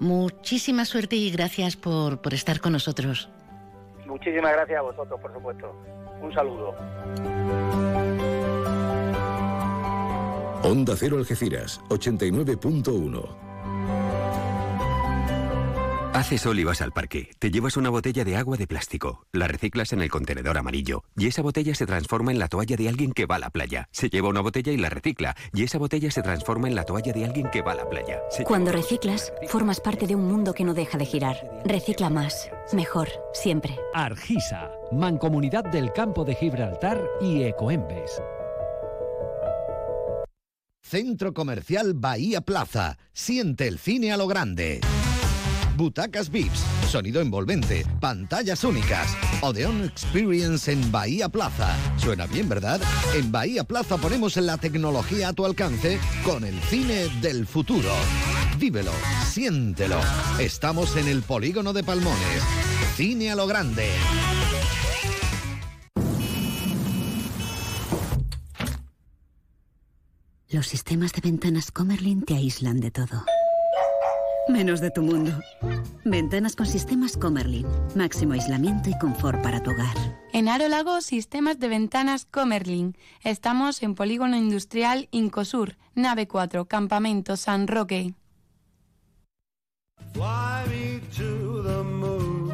Muchísima 0.00 0.84
suerte 0.84 1.16
y 1.16 1.30
gracias 1.30 1.76
por, 1.76 2.22
por 2.22 2.34
estar 2.34 2.60
con 2.60 2.72
nosotros. 2.72 3.28
Muchísimas 4.06 4.52
gracias 4.52 4.78
a 4.78 4.82
vosotros, 4.82 5.20
por 5.20 5.32
supuesto. 5.32 5.74
Un 6.20 6.32
saludo. 6.32 7.85
Onda 10.62 10.94
Cero 10.96 11.18
Algeciras, 11.18 11.80
89.1. 11.88 13.46
Haces 16.16 16.40
sol 16.40 16.58
y 16.58 16.64
vas 16.64 16.80
al 16.80 16.92
parque. 16.92 17.28
Te 17.38 17.50
llevas 17.50 17.76
una 17.76 17.90
botella 17.90 18.24
de 18.24 18.36
agua 18.36 18.56
de 18.56 18.66
plástico. 18.66 19.26
La 19.32 19.48
reciclas 19.48 19.92
en 19.92 20.00
el 20.00 20.10
contenedor 20.10 20.56
amarillo. 20.56 21.04
Y 21.14 21.26
esa 21.26 21.42
botella 21.42 21.74
se 21.74 21.84
transforma 21.84 22.30
en 22.30 22.38
la 22.38 22.48
toalla 22.48 22.74
de 22.74 22.88
alguien 22.88 23.12
que 23.12 23.26
va 23.26 23.36
a 23.36 23.38
la 23.38 23.50
playa. 23.50 23.86
Se 23.92 24.08
lleva 24.08 24.30
una 24.30 24.40
botella 24.40 24.72
y 24.72 24.78
la 24.78 24.88
recicla. 24.88 25.36
Y 25.52 25.62
esa 25.62 25.76
botella 25.76 26.10
se 26.10 26.22
transforma 26.22 26.68
en 26.68 26.74
la 26.74 26.84
toalla 26.84 27.12
de 27.12 27.26
alguien 27.26 27.50
que 27.50 27.60
va 27.60 27.72
a 27.72 27.74
la 27.74 27.90
playa. 27.90 28.22
Cuando 28.46 28.72
reciclas, 28.72 29.30
formas 29.48 29.78
parte 29.78 30.06
de 30.06 30.14
un 30.14 30.26
mundo 30.26 30.54
que 30.54 30.64
no 30.64 30.72
deja 30.72 30.96
de 30.96 31.04
girar. 31.04 31.36
Recicla 31.66 32.08
más. 32.08 32.48
Mejor. 32.72 33.08
Siempre. 33.34 33.78
Argisa. 33.92 34.70
Mancomunidad 34.92 35.64
del 35.64 35.92
Campo 35.92 36.24
de 36.24 36.34
Gibraltar 36.34 36.98
y 37.20 37.42
Ecoembes. 37.42 38.22
Centro 40.88 41.34
Comercial 41.34 41.94
Bahía 41.94 42.40
Plaza. 42.42 42.96
Siente 43.12 43.66
el 43.66 43.78
cine 43.78 44.12
a 44.12 44.16
lo 44.16 44.28
grande. 44.28 44.80
Butacas 45.76 46.30
VIPs, 46.30 46.60
sonido 46.88 47.20
envolvente, 47.20 47.84
pantallas 48.00 48.62
únicas. 48.62 49.14
Odeon 49.42 49.84
Experience 49.84 50.70
en 50.70 50.92
Bahía 50.92 51.28
Plaza. 51.28 51.76
Suena 51.98 52.26
bien, 52.26 52.48
¿verdad? 52.48 52.80
En 53.14 53.32
Bahía 53.32 53.64
Plaza 53.64 53.96
ponemos 53.98 54.36
la 54.36 54.58
tecnología 54.58 55.30
a 55.30 55.32
tu 55.32 55.44
alcance 55.44 55.98
con 56.24 56.44
el 56.44 56.58
cine 56.62 57.08
del 57.20 57.46
futuro. 57.46 57.90
Vívelo, 58.56 58.92
siéntelo. 59.26 60.00
Estamos 60.38 60.96
en 60.96 61.08
el 61.08 61.22
polígono 61.22 61.72
de 61.72 61.82
Palmones. 61.82 62.42
Cine 62.94 63.32
a 63.32 63.34
lo 63.34 63.48
grande. 63.48 63.90
Los 70.48 70.68
sistemas 70.68 71.12
de 71.12 71.22
ventanas 71.22 71.72
Comerlin 71.72 72.22
te 72.22 72.36
aíslan 72.36 72.78
de 72.78 72.92
todo. 72.92 73.24
Menos 74.48 74.80
de 74.80 74.92
tu 74.92 75.02
mundo. 75.02 75.32
Ventanas 76.04 76.54
con 76.54 76.66
sistemas 76.66 77.16
Comerlin. 77.16 77.66
Máximo 77.96 78.34
aislamiento 78.34 78.88
y 78.88 78.96
confort 78.98 79.42
para 79.42 79.60
tu 79.60 79.72
hogar. 79.72 79.96
En 80.32 80.48
Aro 80.48 80.68
Lago, 80.68 81.00
sistemas 81.00 81.58
de 81.58 81.68
ventanas 81.68 82.26
Comerlin. 82.26 82.96
Estamos 83.24 83.82
en 83.82 83.96
Polígono 83.96 84.36
Industrial 84.36 85.08
Incosur, 85.10 85.76
nave 85.96 86.28
4, 86.28 86.66
Campamento 86.66 87.36
San 87.36 87.66
Roque. 87.66 88.14
Fly 90.12 90.64
me 90.68 91.00
to 91.16 91.62
the 91.64 91.82
moon. 91.82 92.52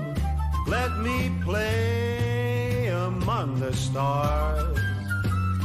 Let 0.66 0.96
me 1.02 1.31
play 1.44 2.88
among 2.88 3.61
the 3.61 3.74
stars. 3.74 4.78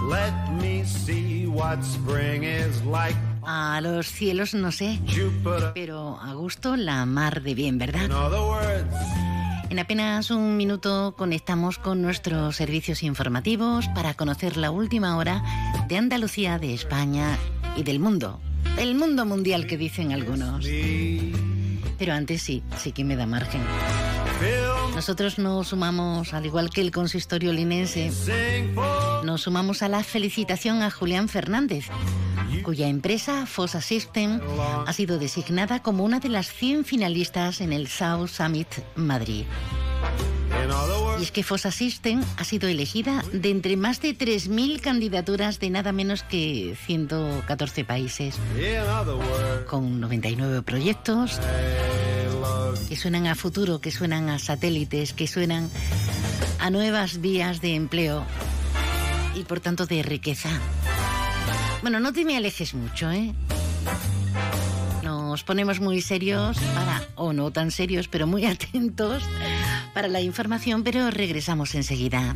Let 0.10 0.34
me 0.62 0.84
see 0.84 1.27
what 1.58 1.82
spring 1.82 2.44
is 2.44 2.84
like. 2.86 3.18
A 3.44 3.82
los 3.82 4.08
cielos 4.08 4.54
no 4.54 4.72
sé, 4.72 5.00
pero 5.74 6.20
a 6.22 6.34
gusto 6.34 6.76
la 6.76 7.06
mar 7.06 7.42
de 7.42 7.56
bien, 7.56 7.78
¿verdad? 7.78 8.10
En 9.70 9.80
apenas 9.80 10.32
un 10.32 10.56
minuto 10.56 11.16
conectamos 11.18 11.78
con 11.78 12.02
nuestros 12.02 12.56
servicios 12.56 13.04
informativos 13.04 13.88
para 13.90 14.14
conocer 14.14 14.58
la 14.58 14.72
última 14.72 15.18
hora 15.18 15.44
de 15.88 15.98
Andalucía, 15.98 16.60
de 16.60 16.74
España 16.74 17.38
y 17.76 17.84
del 17.84 18.00
mundo. 18.00 18.40
El 18.78 18.96
mundo 18.96 19.26
mundial 19.26 19.66
que 19.66 19.78
dicen 19.78 20.12
algunos. 20.14 20.66
Pero 21.98 22.14
antes 22.14 22.44
sí, 22.44 22.64
sí 22.78 22.92
que 22.92 23.04
me 23.04 23.16
da 23.16 23.26
margen. 23.26 23.62
Nosotros 24.96 25.38
nos 25.38 25.68
sumamos, 25.68 26.34
al 26.34 26.46
igual 26.46 26.70
que 26.70 26.82
el 26.82 26.92
consistorio 26.92 27.54
linense, 27.54 28.12
nos 29.24 29.42
sumamos 29.42 29.84
a 29.84 29.90
la 29.90 30.04
felicitación 30.04 30.82
a 30.82 30.90
Julián 30.90 31.30
Fernández, 31.30 31.86
cuya 32.64 32.88
empresa 32.88 33.46
Fosa 33.46 33.82
System 33.82 34.42
ha 34.86 34.94
sido 34.94 35.20
designada 35.20 35.82
como 35.82 36.04
una 36.04 36.20
de 36.20 36.30
las 36.30 36.52
100 36.52 36.86
finalistas 36.86 37.62
en 37.62 37.74
el 37.74 37.88
South 37.88 38.28
Summit 38.30 38.68
Madrid. 38.96 39.46
Y 41.20 41.24
es 41.24 41.32
que 41.32 41.44
Fossa 41.44 41.72
System 41.72 42.24
ha 42.38 42.44
sido 42.44 42.68
elegida 42.68 43.24
de 43.32 43.50
entre 43.50 43.76
más 43.78 44.02
de 44.02 44.18
3.000 44.18 44.82
candidaturas 44.82 45.60
de 45.60 45.70
nada 45.70 45.92
menos 45.92 46.24
que 46.24 46.76
114 46.86 47.86
países, 47.86 48.36
con 49.68 50.00
99 50.00 50.62
proyectos 50.62 51.40
que 52.90 52.96
suenan 52.96 53.28
a 53.28 53.36
futuro, 53.36 53.82
que 53.82 53.92
suenan 53.92 54.30
a 54.30 54.40
satélites, 54.40 55.14
que 55.14 55.28
suenan 55.28 55.70
a 56.60 56.70
nuevas 56.70 57.22
vías 57.22 57.62
de 57.62 57.76
empleo 57.76 58.26
y 59.36 59.44
por 59.44 59.60
tanto 59.60 59.86
de 59.86 60.04
riqueza. 60.04 60.50
Bueno, 61.82 62.00
no 62.00 62.12
te 62.14 62.26
me 62.26 62.38
alejes 62.38 62.74
mucho, 62.74 63.12
¿eh? 63.12 63.34
Nos 65.04 65.44
ponemos 65.44 65.80
muy 65.80 66.02
serios 66.02 66.58
para, 66.74 67.04
o 67.16 67.32
no 67.32 67.52
tan 67.52 67.72
serios, 67.72 68.08
pero 68.08 68.26
muy 68.26 68.46
atentos 68.48 69.24
para 69.94 70.08
la 70.08 70.22
información, 70.22 70.84
pero 70.84 71.12
regresamos 71.12 71.76
enseguida. 71.76 72.36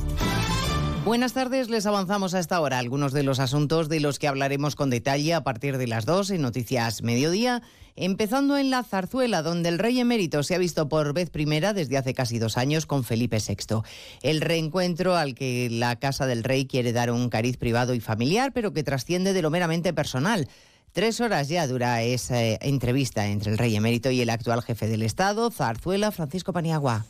Buenas 1.03 1.33
tardes, 1.33 1.71
les 1.71 1.87
avanzamos 1.87 2.35
a 2.35 2.39
esta 2.39 2.61
hora 2.61 2.77
algunos 2.77 3.11
de 3.11 3.23
los 3.23 3.39
asuntos 3.39 3.89
de 3.89 3.99
los 3.99 4.19
que 4.19 4.27
hablaremos 4.27 4.75
con 4.75 4.91
detalle 4.91 5.33
a 5.33 5.43
partir 5.43 5.79
de 5.79 5.87
las 5.87 6.05
dos 6.05 6.29
en 6.29 6.43
Noticias 6.43 7.01
Mediodía, 7.01 7.63
empezando 7.95 8.55
en 8.55 8.69
la 8.69 8.83
zarzuela, 8.83 9.41
donde 9.41 9.69
el 9.69 9.79
rey 9.79 9.99
emérito 9.99 10.43
se 10.43 10.53
ha 10.53 10.59
visto 10.59 10.89
por 10.89 11.11
vez 11.13 11.31
primera 11.31 11.73
desde 11.73 11.97
hace 11.97 12.13
casi 12.13 12.37
dos 12.37 12.55
años 12.55 12.85
con 12.85 13.03
Felipe 13.03 13.39
VI. 13.39 13.81
El 14.21 14.41
reencuentro 14.41 15.15
al 15.15 15.33
que 15.33 15.69
la 15.71 15.95
Casa 15.95 16.27
del 16.27 16.43
Rey 16.43 16.67
quiere 16.67 16.93
dar 16.93 17.09
un 17.09 17.29
cariz 17.29 17.57
privado 17.57 17.95
y 17.95 17.99
familiar, 17.99 18.53
pero 18.53 18.71
que 18.71 18.83
trasciende 18.83 19.33
de 19.33 19.41
lo 19.41 19.49
meramente 19.49 19.93
personal. 19.93 20.47
Tres 20.93 21.19
horas 21.19 21.47
ya 21.47 21.65
dura 21.65 22.03
esa 22.03 22.39
entrevista 22.43 23.25
entre 23.27 23.51
el 23.51 23.57
rey 23.57 23.75
emérito 23.75 24.11
y 24.11 24.21
el 24.21 24.29
actual 24.29 24.61
jefe 24.61 24.87
del 24.87 25.01
Estado, 25.01 25.49
Zarzuela, 25.49 26.11
Francisco 26.11 26.53
Paniagua. 26.53 27.05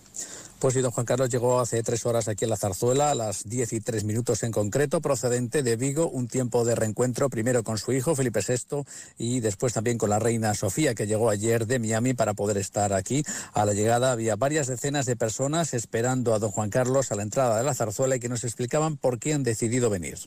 Pues 0.61 0.75
sí, 0.75 0.81
don 0.81 0.91
Juan 0.91 1.07
Carlos 1.07 1.31
llegó 1.31 1.59
hace 1.59 1.81
tres 1.81 2.05
horas 2.05 2.27
aquí 2.27 2.43
en 2.43 2.51
la 2.51 2.55
Zarzuela, 2.55 3.09
a 3.09 3.15
las 3.15 3.49
diez 3.49 3.73
y 3.73 3.81
tres 3.81 4.03
minutos 4.03 4.43
en 4.43 4.51
concreto, 4.51 5.01
procedente 5.01 5.63
de 5.63 5.75
Vigo, 5.75 6.07
un 6.07 6.27
tiempo 6.27 6.63
de 6.63 6.75
reencuentro 6.75 7.31
primero 7.31 7.63
con 7.63 7.79
su 7.79 7.93
hijo 7.93 8.15
Felipe 8.15 8.41
VI 8.47 8.83
y 9.17 9.39
después 9.39 9.73
también 9.73 9.97
con 9.97 10.11
la 10.11 10.19
reina 10.19 10.53
Sofía, 10.53 10.93
que 10.93 11.07
llegó 11.07 11.31
ayer 11.31 11.65
de 11.65 11.79
Miami 11.79 12.13
para 12.13 12.35
poder 12.35 12.57
estar 12.57 12.93
aquí. 12.93 13.23
A 13.53 13.65
la 13.65 13.73
llegada 13.73 14.11
había 14.11 14.35
varias 14.35 14.67
decenas 14.67 15.07
de 15.07 15.15
personas 15.15 15.73
esperando 15.73 16.35
a 16.35 16.37
don 16.37 16.51
Juan 16.51 16.69
Carlos 16.69 17.11
a 17.11 17.15
la 17.15 17.23
entrada 17.23 17.57
de 17.57 17.63
la 17.63 17.73
Zarzuela 17.73 18.17
y 18.17 18.19
que 18.19 18.29
nos 18.29 18.43
explicaban 18.43 18.97
por 18.97 19.17
qué 19.17 19.33
han 19.33 19.41
decidido 19.41 19.89
venir 19.89 20.19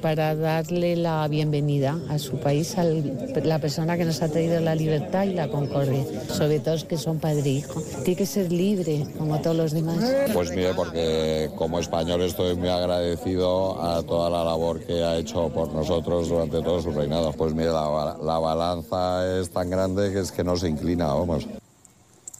para 0.00 0.34
darle 0.34 0.96
la 0.96 1.26
bienvenida 1.28 1.98
a 2.08 2.18
su 2.18 2.38
país, 2.38 2.76
a 2.78 2.84
la 2.84 3.58
persona 3.58 3.96
que 3.96 4.04
nos 4.04 4.22
ha 4.22 4.28
traído 4.28 4.60
la 4.60 4.74
libertad 4.74 5.24
y 5.24 5.34
la 5.34 5.48
concordia, 5.48 6.04
sobre 6.28 6.60
todo 6.60 6.76
que 6.88 6.96
son 6.96 7.18
padre 7.18 7.42
e 7.44 7.48
hijo. 7.50 7.82
Tiene 8.04 8.16
que 8.16 8.26
ser 8.26 8.50
libre, 8.50 9.06
como 9.18 9.40
todos 9.40 9.56
los 9.56 9.72
demás. 9.72 9.98
Pues 10.32 10.50
mire, 10.50 10.74
porque 10.74 11.50
como 11.56 11.78
español 11.78 12.22
estoy 12.22 12.56
muy 12.56 12.68
agradecido 12.68 13.80
a 13.82 14.02
toda 14.02 14.30
la 14.30 14.44
labor 14.44 14.80
que 14.80 15.02
ha 15.02 15.16
hecho 15.18 15.48
por 15.50 15.72
nosotros 15.72 16.28
durante 16.28 16.62
todo 16.62 16.80
su 16.80 16.92
reinado. 16.92 17.32
Pues 17.32 17.52
mire, 17.52 17.70
la, 17.70 18.16
la 18.22 18.38
balanza 18.38 19.38
es 19.38 19.50
tan 19.50 19.70
grande 19.70 20.12
que 20.12 20.20
es 20.20 20.32
que 20.32 20.44
no 20.44 20.56
se 20.56 20.68
inclina, 20.68 21.06
vamos. 21.06 21.46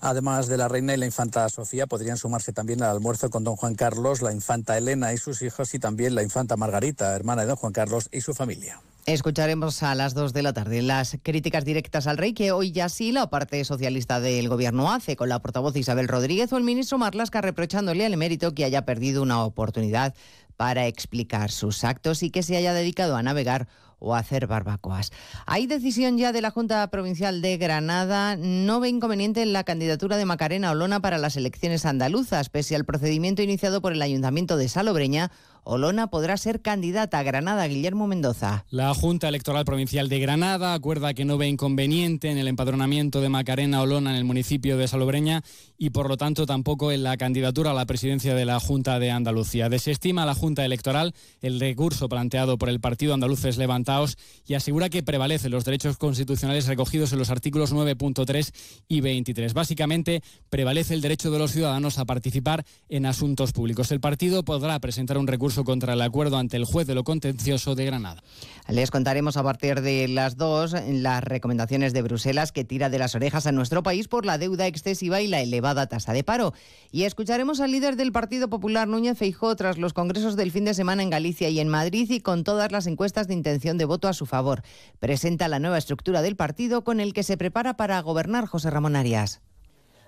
Además 0.00 0.48
de 0.48 0.56
la 0.56 0.66
reina 0.66 0.94
y 0.94 0.96
la 0.96 1.04
infanta 1.04 1.46
Sofía, 1.50 1.86
podrían 1.86 2.16
sumarse 2.16 2.52
también 2.54 2.82
al 2.82 2.90
almuerzo 2.90 3.28
con 3.28 3.44
don 3.44 3.56
Juan 3.56 3.74
Carlos, 3.74 4.22
la 4.22 4.32
infanta 4.32 4.78
Elena 4.78 5.12
y 5.12 5.18
sus 5.18 5.42
hijos 5.42 5.74
y 5.74 5.78
también 5.78 6.14
la 6.14 6.22
infanta 6.22 6.56
Margarita, 6.56 7.14
hermana 7.14 7.42
de 7.42 7.48
don 7.48 7.56
Juan 7.56 7.74
Carlos 7.74 8.08
y 8.10 8.22
su 8.22 8.32
familia. 8.32 8.80
Escucharemos 9.04 9.82
a 9.82 9.94
las 9.94 10.14
dos 10.14 10.32
de 10.32 10.42
la 10.42 10.52
tarde 10.52 10.82
las 10.82 11.18
críticas 11.22 11.64
directas 11.64 12.06
al 12.06 12.16
rey 12.16 12.32
que 12.32 12.52
hoy 12.52 12.72
ya 12.72 12.88
sí 12.88 13.12
la 13.12 13.28
parte 13.28 13.62
socialista 13.64 14.20
del 14.20 14.48
gobierno 14.48 14.90
hace, 14.92 15.16
con 15.16 15.28
la 15.28 15.40
portavoz 15.40 15.76
Isabel 15.76 16.08
Rodríguez 16.08 16.52
o 16.52 16.56
el 16.56 16.64
ministro 16.64 16.96
Marlasca 16.96 17.40
reprochándole 17.40 18.06
al 18.06 18.14
emérito 18.14 18.54
que 18.54 18.64
haya 18.64 18.86
perdido 18.86 19.22
una 19.22 19.42
oportunidad 19.44 20.14
para 20.56 20.86
explicar 20.86 21.50
sus 21.50 21.84
actos 21.84 22.22
y 22.22 22.30
que 22.30 22.42
se 22.42 22.56
haya 22.56 22.74
dedicado 22.74 23.16
a 23.16 23.22
navegar 23.22 23.68
o 24.00 24.14
hacer 24.14 24.46
barbacoas. 24.46 25.12
Hay 25.46 25.66
decisión 25.66 26.18
ya 26.18 26.32
de 26.32 26.40
la 26.40 26.50
Junta 26.50 26.86
Provincial 26.88 27.40
de 27.42 27.56
Granada. 27.56 28.36
No 28.36 28.80
ve 28.80 28.88
inconveniente 28.88 29.42
en 29.42 29.52
la 29.52 29.64
candidatura 29.64 30.16
de 30.16 30.24
Macarena 30.24 30.72
Olona 30.72 31.00
para 31.00 31.18
las 31.18 31.36
elecciones 31.36 31.86
andaluzas, 31.86 32.48
pese 32.48 32.74
al 32.74 32.84
procedimiento 32.84 33.42
iniciado 33.42 33.80
por 33.80 33.92
el 33.92 34.02
Ayuntamiento 34.02 34.56
de 34.56 34.68
Salobreña 34.68 35.30
Olona 35.72 36.08
podrá 36.08 36.36
ser 36.36 36.62
candidata 36.62 37.20
a 37.20 37.22
Granada. 37.22 37.64
Guillermo 37.68 38.08
Mendoza. 38.08 38.64
La 38.70 38.92
Junta 38.92 39.28
Electoral 39.28 39.64
Provincial 39.64 40.08
de 40.08 40.18
Granada 40.18 40.74
acuerda 40.74 41.14
que 41.14 41.24
no 41.24 41.38
ve 41.38 41.46
inconveniente 41.46 42.28
en 42.28 42.38
el 42.38 42.48
empadronamiento 42.48 43.20
de 43.20 43.28
Macarena 43.28 43.80
Olona 43.80 44.10
en 44.10 44.16
el 44.16 44.24
municipio 44.24 44.76
de 44.76 44.88
Salobreña 44.88 45.44
y 45.78 45.90
por 45.90 46.08
lo 46.08 46.16
tanto 46.16 46.44
tampoco 46.44 46.90
en 46.90 47.04
la 47.04 47.16
candidatura 47.16 47.70
a 47.70 47.74
la 47.74 47.86
presidencia 47.86 48.34
de 48.34 48.46
la 48.46 48.58
Junta 48.58 48.98
de 48.98 49.12
Andalucía. 49.12 49.68
Desestima 49.68 50.26
la 50.26 50.34
Junta 50.34 50.64
Electoral 50.64 51.14
el 51.40 51.60
recurso 51.60 52.08
planteado 52.08 52.58
por 52.58 52.68
el 52.68 52.80
Partido 52.80 53.14
Andaluces 53.14 53.56
Levantaos 53.56 54.18
y 54.48 54.54
asegura 54.54 54.88
que 54.88 55.04
prevalecen 55.04 55.52
los 55.52 55.64
derechos 55.64 55.98
constitucionales 55.98 56.66
recogidos 56.66 57.12
en 57.12 57.20
los 57.20 57.30
artículos 57.30 57.72
9.3 57.72 58.52
y 58.88 59.02
23. 59.02 59.54
Básicamente, 59.54 60.24
prevalece 60.48 60.94
el 60.94 61.00
derecho 61.00 61.30
de 61.30 61.38
los 61.38 61.52
ciudadanos 61.52 61.98
a 61.98 62.06
participar 62.06 62.64
en 62.88 63.06
asuntos 63.06 63.52
públicos. 63.52 63.92
El 63.92 64.00
partido 64.00 64.44
podrá 64.44 64.76
presentar 64.80 65.16
un 65.16 65.28
recurso 65.28 65.59
contra 65.64 65.94
el 65.94 66.02
acuerdo 66.02 66.36
ante 66.36 66.56
el 66.56 66.64
juez 66.64 66.86
de 66.86 66.94
lo 66.94 67.04
contencioso 67.04 67.74
de 67.74 67.84
Granada. 67.84 68.22
Les 68.68 68.90
contaremos 68.90 69.36
a 69.36 69.42
partir 69.42 69.80
de 69.80 70.06
las 70.08 70.36
dos 70.36 70.74
las 70.88 71.24
recomendaciones 71.24 71.92
de 71.92 72.02
Bruselas 72.02 72.52
que 72.52 72.64
tira 72.64 72.88
de 72.88 72.98
las 72.98 73.14
orejas 73.14 73.46
a 73.46 73.52
nuestro 73.52 73.82
país 73.82 74.08
por 74.08 74.24
la 74.24 74.38
deuda 74.38 74.66
excesiva 74.66 75.20
y 75.20 75.26
la 75.26 75.40
elevada 75.40 75.86
tasa 75.86 76.12
de 76.12 76.24
paro. 76.24 76.54
Y 76.92 77.04
escucharemos 77.04 77.60
al 77.60 77.72
líder 77.72 77.96
del 77.96 78.12
Partido 78.12 78.48
Popular, 78.48 78.86
Núñez 78.88 79.18
Feijó, 79.18 79.56
tras 79.56 79.78
los 79.78 79.92
congresos 79.92 80.36
del 80.36 80.52
fin 80.52 80.64
de 80.64 80.74
semana 80.74 81.02
en 81.02 81.10
Galicia 81.10 81.48
y 81.48 81.60
en 81.60 81.68
Madrid 81.68 82.10
y 82.10 82.20
con 82.20 82.44
todas 82.44 82.70
las 82.72 82.86
encuestas 82.86 83.28
de 83.28 83.34
intención 83.34 83.78
de 83.78 83.84
voto 83.84 84.08
a 84.08 84.12
su 84.12 84.26
favor. 84.26 84.62
Presenta 84.98 85.48
la 85.48 85.58
nueva 85.58 85.78
estructura 85.78 86.22
del 86.22 86.36
partido 86.36 86.84
con 86.84 87.00
el 87.00 87.12
que 87.12 87.22
se 87.22 87.36
prepara 87.36 87.76
para 87.76 88.00
gobernar 88.00 88.46
José 88.46 88.70
Ramón 88.70 88.96
Arias. 88.96 89.40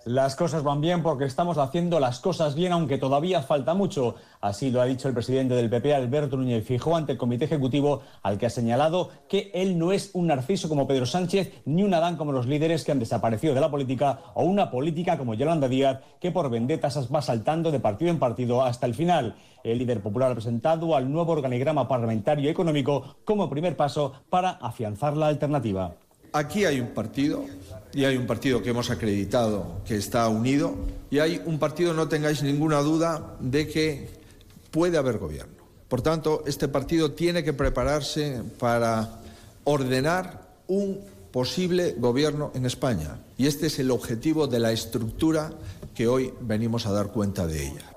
Las 0.04 0.34
cosas 0.34 0.64
van 0.64 0.80
bien 0.80 1.00
porque 1.00 1.26
estamos 1.26 1.58
haciendo 1.58 2.00
las 2.00 2.18
cosas 2.18 2.56
bien, 2.56 2.72
aunque 2.72 2.98
todavía 2.98 3.40
falta 3.40 3.72
mucho. 3.72 4.16
Así 4.40 4.72
lo 4.72 4.80
ha 4.80 4.84
dicho 4.84 5.06
el 5.06 5.14
presidente 5.14 5.54
del 5.54 5.70
PP, 5.70 5.94
Alberto 5.94 6.36
Núñez 6.36 6.64
Fijó, 6.66 6.96
ante 6.96 7.12
el 7.12 7.18
Comité 7.18 7.44
Ejecutivo, 7.44 8.02
al 8.24 8.36
que 8.36 8.46
ha 8.46 8.50
señalado 8.50 9.10
que 9.28 9.52
él 9.54 9.78
no 9.78 9.92
es 9.92 10.10
un 10.14 10.26
narciso 10.26 10.68
como 10.68 10.88
Pedro 10.88 11.06
Sánchez, 11.06 11.62
ni 11.66 11.84
un 11.84 11.94
Adán 11.94 12.16
como 12.16 12.32
los 12.32 12.46
líderes 12.46 12.82
que 12.82 12.90
han 12.90 12.98
desaparecido 12.98 13.54
de 13.54 13.60
la 13.60 13.70
política, 13.70 14.18
o 14.34 14.42
una 14.42 14.72
política 14.72 15.16
como 15.16 15.34
Yolanda 15.34 15.68
Díaz, 15.68 16.00
que 16.20 16.32
por 16.32 16.50
vendetas 16.50 17.08
va 17.14 17.22
saltando 17.22 17.70
de 17.70 17.78
partido 17.78 18.10
en 18.10 18.18
partido 18.18 18.62
hasta 18.64 18.86
el 18.86 18.94
final. 18.94 19.36
El 19.62 19.78
líder 19.78 20.02
popular 20.02 20.32
ha 20.32 20.34
presentado 20.34 20.96
al 20.96 21.12
nuevo 21.12 21.30
organigrama 21.30 21.86
parlamentario 21.86 22.50
económico 22.50 23.18
como 23.24 23.48
primer 23.48 23.76
paso 23.76 24.14
para 24.28 24.50
afianzar 24.50 25.16
la 25.16 25.28
alternativa. 25.28 25.94
Aquí 26.33 26.64
hay 26.64 26.81
un 26.81 26.88
partido 26.88 27.45
y 27.92 28.05
hay 28.05 28.16
un 28.16 28.27
partido 28.27 28.62
que 28.62 28.71
hemos 28.71 28.90
acreditado 28.90 29.83
que 29.87 29.97
está 29.97 30.27
unido 30.29 30.75
y 31.11 31.18
hay 31.18 31.42
un 31.45 31.59
partido, 31.59 31.92
no 31.92 32.09
tengáis 32.09 32.42
ninguna 32.42 32.81
duda, 32.81 33.37
de 33.40 33.68
que 33.68 34.09
puede 34.71 34.97
haber 34.97 35.18
gobierno. 35.18 35.62
Por 35.88 36.01
tanto, 36.01 36.42
este 36.47 36.68
partido 36.68 37.12
tiene 37.12 37.45
que 37.45 37.53
prepararse 37.53 38.42
para 38.59 39.21
ordenar 39.64 40.49
un 40.68 41.01
posible 41.31 41.95
gobierno 41.99 42.51
en 42.55 42.64
España. 42.64 43.18
Y 43.37 43.47
este 43.47 43.66
es 43.66 43.79
el 43.79 43.90
objetivo 43.90 44.47
de 44.47 44.59
la 44.59 44.73
estructura 44.73 45.53
que 45.95 46.09
hoy 46.09 46.33
venimos 46.40 46.87
a 46.87 46.92
dar 46.92 47.09
cuenta 47.09 47.47
de 47.47 47.66
ella. 47.66 47.91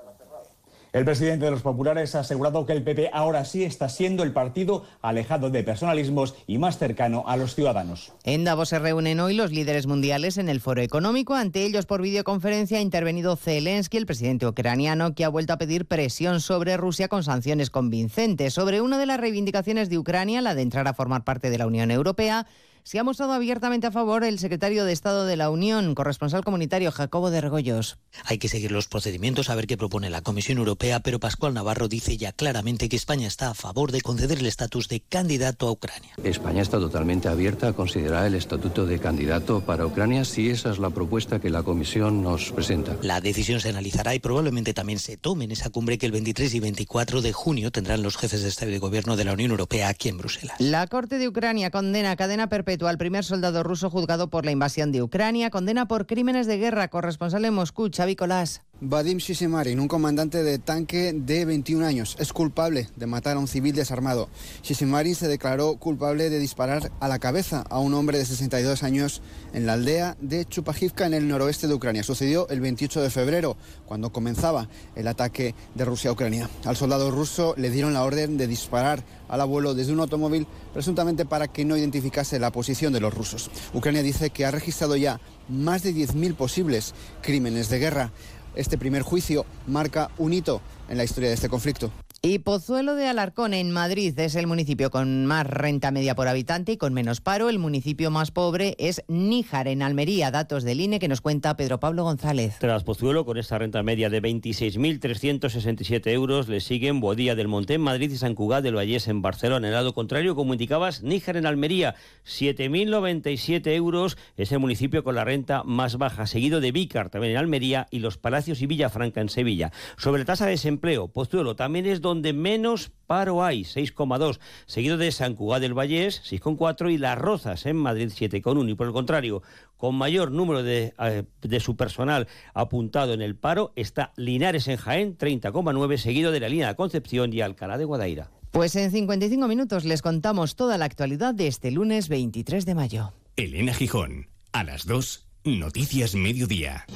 El 0.96 1.04
presidente 1.04 1.44
de 1.44 1.50
los 1.50 1.60
populares 1.60 2.14
ha 2.14 2.20
asegurado 2.20 2.64
que 2.64 2.72
el 2.72 2.82
PP 2.82 3.10
ahora 3.12 3.44
sí 3.44 3.64
está 3.64 3.90
siendo 3.90 4.22
el 4.22 4.32
partido 4.32 4.84
alejado 5.02 5.50
de 5.50 5.62
personalismos 5.62 6.34
y 6.46 6.56
más 6.56 6.78
cercano 6.78 7.24
a 7.26 7.36
los 7.36 7.54
ciudadanos. 7.54 8.14
En 8.24 8.44
Davos 8.44 8.70
se 8.70 8.78
reúnen 8.78 9.20
hoy 9.20 9.34
los 9.34 9.52
líderes 9.52 9.86
mundiales 9.86 10.38
en 10.38 10.48
el 10.48 10.58
foro 10.58 10.80
económico. 10.80 11.34
Ante 11.34 11.64
ellos, 11.64 11.84
por 11.84 12.00
videoconferencia, 12.00 12.78
ha 12.78 12.80
intervenido 12.80 13.36
Zelensky, 13.36 13.98
el 13.98 14.06
presidente 14.06 14.46
ucraniano, 14.46 15.14
que 15.14 15.26
ha 15.26 15.28
vuelto 15.28 15.52
a 15.52 15.58
pedir 15.58 15.84
presión 15.84 16.40
sobre 16.40 16.78
Rusia 16.78 17.08
con 17.08 17.22
sanciones 17.22 17.68
convincentes. 17.68 18.54
Sobre 18.54 18.80
una 18.80 18.98
de 18.98 19.04
las 19.04 19.20
reivindicaciones 19.20 19.90
de 19.90 19.98
Ucrania, 19.98 20.40
la 20.40 20.54
de 20.54 20.62
entrar 20.62 20.88
a 20.88 20.94
formar 20.94 21.24
parte 21.24 21.50
de 21.50 21.58
la 21.58 21.66
Unión 21.66 21.90
Europea, 21.90 22.46
se 22.86 23.00
ha 23.00 23.04
mostrado 23.04 23.32
abiertamente 23.32 23.88
a 23.88 23.90
favor 23.90 24.22
el 24.22 24.38
secretario 24.38 24.84
de 24.84 24.92
Estado 24.92 25.26
de 25.26 25.36
la 25.36 25.50
Unión, 25.50 25.96
corresponsal 25.96 26.44
comunitario 26.44 26.92
Jacobo 26.92 27.32
de 27.32 27.40
Regoyos. 27.40 27.98
Hay 28.22 28.38
que 28.38 28.48
seguir 28.48 28.70
los 28.70 28.86
procedimientos 28.86 29.50
a 29.50 29.56
ver 29.56 29.66
qué 29.66 29.76
propone 29.76 30.08
la 30.08 30.22
Comisión 30.22 30.58
Europea, 30.58 31.00
pero 31.00 31.18
Pascual 31.18 31.52
Navarro 31.52 31.88
dice 31.88 32.16
ya 32.16 32.30
claramente 32.30 32.88
que 32.88 32.94
España 32.94 33.26
está 33.26 33.50
a 33.50 33.54
favor 33.54 33.90
de 33.90 34.02
conceder 34.02 34.38
el 34.38 34.46
estatus 34.46 34.88
de 34.88 35.00
candidato 35.00 35.66
a 35.66 35.72
Ucrania. 35.72 36.12
España 36.22 36.62
está 36.62 36.78
totalmente 36.78 37.26
abierta 37.26 37.66
a 37.66 37.72
considerar 37.72 38.24
el 38.24 38.36
estatuto 38.36 38.86
de 38.86 39.00
candidato 39.00 39.62
para 39.62 39.84
Ucrania 39.84 40.24
si 40.24 40.50
esa 40.50 40.70
es 40.70 40.78
la 40.78 40.90
propuesta 40.90 41.40
que 41.40 41.50
la 41.50 41.64
Comisión 41.64 42.22
nos 42.22 42.52
presenta. 42.52 42.96
La 43.02 43.20
decisión 43.20 43.58
se 43.58 43.70
analizará 43.70 44.14
y 44.14 44.20
probablemente 44.20 44.74
también 44.74 45.00
se 45.00 45.16
tome 45.16 45.46
en 45.46 45.50
esa 45.50 45.70
cumbre 45.70 45.98
que 45.98 46.06
el 46.06 46.12
23 46.12 46.54
y 46.54 46.60
24 46.60 47.20
de 47.20 47.32
junio 47.32 47.72
tendrán 47.72 48.04
los 48.04 48.16
jefes 48.16 48.44
de 48.44 48.48
Estado 48.48 48.70
y 48.70 48.74
de 48.74 48.78
Gobierno 48.78 49.16
de 49.16 49.24
la 49.24 49.32
Unión 49.32 49.50
Europea 49.50 49.88
aquí 49.88 50.08
en 50.08 50.18
Bruselas. 50.18 50.54
La 50.60 50.86
Corte 50.86 51.18
de 51.18 51.26
Ucrania 51.26 51.72
condena 51.72 52.12
a 52.12 52.16
cadena 52.16 52.48
perpetua 52.48 52.75
al 52.84 52.98
primer 52.98 53.24
soldado 53.24 53.62
ruso 53.62 53.88
juzgado 53.88 54.28
por 54.28 54.44
la 54.44 54.50
invasión 54.50 54.92
de 54.92 55.02
Ucrania, 55.02 55.48
condena 55.48 55.88
por 55.88 56.06
crímenes 56.06 56.46
de 56.46 56.58
guerra, 56.58 56.88
corresponsal 56.88 57.46
en 57.46 57.54
Moscú, 57.54 57.88
Xavi 57.90 58.14
Colás. 58.14 58.65
Vadim 58.78 59.16
Shishimarin, 59.16 59.80
un 59.80 59.88
comandante 59.88 60.42
de 60.42 60.58
tanque 60.58 61.14
de 61.14 61.46
21 61.46 61.86
años, 61.86 62.14
es 62.20 62.34
culpable 62.34 62.90
de 62.94 63.06
matar 63.06 63.38
a 63.38 63.40
un 63.40 63.48
civil 63.48 63.74
desarmado. 63.74 64.28
Shishimarin 64.62 65.14
se 65.14 65.28
declaró 65.28 65.76
culpable 65.76 66.28
de 66.28 66.38
disparar 66.38 66.92
a 67.00 67.08
la 67.08 67.18
cabeza 67.18 67.64
a 67.70 67.78
un 67.78 67.94
hombre 67.94 68.18
de 68.18 68.26
62 68.26 68.82
años 68.82 69.22
en 69.54 69.64
la 69.64 69.72
aldea 69.72 70.18
de 70.20 70.44
Chupajivka, 70.44 71.06
en 71.06 71.14
el 71.14 71.26
noroeste 71.26 71.68
de 71.68 71.74
Ucrania. 71.74 72.02
Sucedió 72.02 72.50
el 72.50 72.60
28 72.60 73.00
de 73.00 73.08
febrero, 73.08 73.56
cuando 73.86 74.12
comenzaba 74.12 74.68
el 74.94 75.08
ataque 75.08 75.54
de 75.74 75.84
Rusia 75.86 76.10
a 76.10 76.12
Ucrania. 76.12 76.50
Al 76.66 76.76
soldado 76.76 77.10
ruso 77.10 77.54
le 77.56 77.70
dieron 77.70 77.94
la 77.94 78.04
orden 78.04 78.36
de 78.36 78.46
disparar 78.46 79.02
al 79.28 79.40
abuelo 79.40 79.74
desde 79.74 79.94
un 79.94 80.00
automóvil, 80.00 80.46
presuntamente 80.74 81.24
para 81.24 81.48
que 81.48 81.64
no 81.64 81.78
identificase 81.78 82.38
la 82.38 82.52
posición 82.52 82.92
de 82.92 83.00
los 83.00 83.14
rusos. 83.14 83.50
Ucrania 83.72 84.02
dice 84.02 84.28
que 84.28 84.44
ha 84.44 84.50
registrado 84.50 84.96
ya 84.96 85.18
más 85.48 85.82
de 85.82 85.94
10.000 85.94 86.34
posibles 86.34 86.94
crímenes 87.22 87.68
de 87.68 87.78
guerra. 87.78 88.12
Este 88.56 88.78
primer 88.78 89.02
juicio 89.02 89.44
marca 89.66 90.10
un 90.16 90.32
hito 90.32 90.62
en 90.88 90.96
la 90.96 91.04
historia 91.04 91.28
de 91.28 91.34
este 91.34 91.50
conflicto. 91.50 91.92
Y 92.22 92.40
Pozuelo 92.40 92.96
de 92.96 93.06
Alarcón, 93.06 93.54
en 93.54 93.70
Madrid, 93.70 94.18
es 94.18 94.34
el 94.34 94.46
municipio 94.46 94.90
con 94.90 95.26
más 95.26 95.46
renta 95.46 95.90
media 95.90 96.14
por 96.14 96.26
habitante 96.28 96.72
y 96.72 96.76
con 96.76 96.92
menos 96.94 97.20
paro. 97.20 97.48
El 97.48 97.58
municipio 97.58 98.10
más 98.10 98.30
pobre 98.30 98.74
es 98.78 99.04
Níjar, 99.06 99.68
en 99.68 99.82
Almería. 99.82 100.30
Datos 100.30 100.64
del 100.64 100.80
INE 100.80 100.98
que 100.98 101.08
nos 101.08 101.20
cuenta 101.20 101.56
Pedro 101.56 101.78
Pablo 101.78 102.02
González. 102.04 102.56
Tras 102.58 102.84
Pozuelo, 102.84 103.24
con 103.24 103.36
esa 103.36 103.58
renta 103.58 103.82
media 103.82 104.10
de 104.10 104.22
26.367 104.22 106.10
euros, 106.10 106.48
le 106.48 106.60
siguen 106.60 107.00
Bodía 107.00 107.36
del 107.36 107.48
Monte 107.48 107.74
en 107.74 107.82
Madrid 107.82 108.10
y 108.10 108.16
San 108.16 108.34
Cugat 108.34 108.64
del 108.64 108.76
Vallés 108.76 109.06
en 109.08 109.22
Barcelona. 109.22 109.68
En 109.68 109.72
el 109.72 109.78
lado 109.78 109.94
contrario, 109.94 110.34
como 110.34 110.54
indicabas, 110.54 111.02
Níjar 111.02 111.36
en 111.36 111.46
Almería, 111.46 111.94
7.097 112.26 113.68
euros 113.74 114.16
es 114.36 114.50
el 114.50 114.58
municipio 114.58 115.04
con 115.04 115.14
la 115.14 115.24
renta 115.24 115.62
más 115.64 115.96
baja, 115.96 116.26
seguido 116.26 116.60
de 116.60 116.72
Vícar, 116.72 117.10
también 117.10 117.32
en 117.32 117.38
Almería, 117.38 117.86
y 117.90 118.00
Los 118.00 118.16
Palacios 118.18 118.62
y 118.62 118.66
Villafranca 118.66 119.20
en 119.20 119.28
Sevilla. 119.28 119.70
Sobre 119.96 120.20
la 120.20 120.24
tasa 120.24 120.46
de 120.46 120.52
desempleo, 120.52 121.08
Pozuelo 121.08 121.54
también 121.54 121.86
es 121.86 122.00
donde 122.06 122.32
menos 122.32 122.90
paro 123.06 123.44
hay, 123.44 123.62
6,2, 123.62 124.38
seguido 124.66 124.96
de 124.96 125.12
San 125.12 125.34
Cugat 125.34 125.60
del 125.60 125.74
Vallés, 125.74 126.22
6,4 126.24 126.92
y 126.92 126.98
Las 126.98 127.18
Rozas 127.18 127.66
en 127.66 127.76
Madrid, 127.76 128.10
7,1. 128.10 128.70
Y 128.70 128.74
por 128.74 128.86
el 128.86 128.92
contrario, 128.92 129.42
con 129.76 129.94
mayor 129.94 130.32
número 130.32 130.62
de, 130.62 130.94
eh, 130.98 131.24
de, 131.42 131.60
su 131.60 131.76
personal 131.76 132.28
apuntado 132.54 133.12
en 133.12 133.22
el 133.22 133.36
paro 133.36 133.72
está 133.76 134.12
Linares 134.16 134.68
en 134.68 134.76
Jaén, 134.76 135.18
30,9, 135.18 135.96
seguido 135.98 136.32
de 136.32 136.40
la 136.40 136.48
línea 136.48 136.68
de 136.68 136.76
Concepción 136.76 137.32
y 137.32 137.40
Alcalá 137.40 137.78
de 137.78 137.84
Guadaira. 137.84 138.30
Pues 138.50 138.74
en 138.76 138.90
55 138.90 139.48
minutos 139.48 139.84
les 139.84 140.00
contamos 140.00 140.56
toda 140.56 140.78
la 140.78 140.86
actualidad 140.86 141.34
de 141.34 141.46
este 141.46 141.70
lunes 141.70 142.08
23 142.08 142.64
de 142.64 142.74
mayo. 142.74 143.12
Elena 143.36 143.74
Gijón, 143.74 144.28
a 144.52 144.64
las 144.64 144.86
2, 144.86 145.28
Noticias 145.44 146.14
Mediodía. 146.14 146.86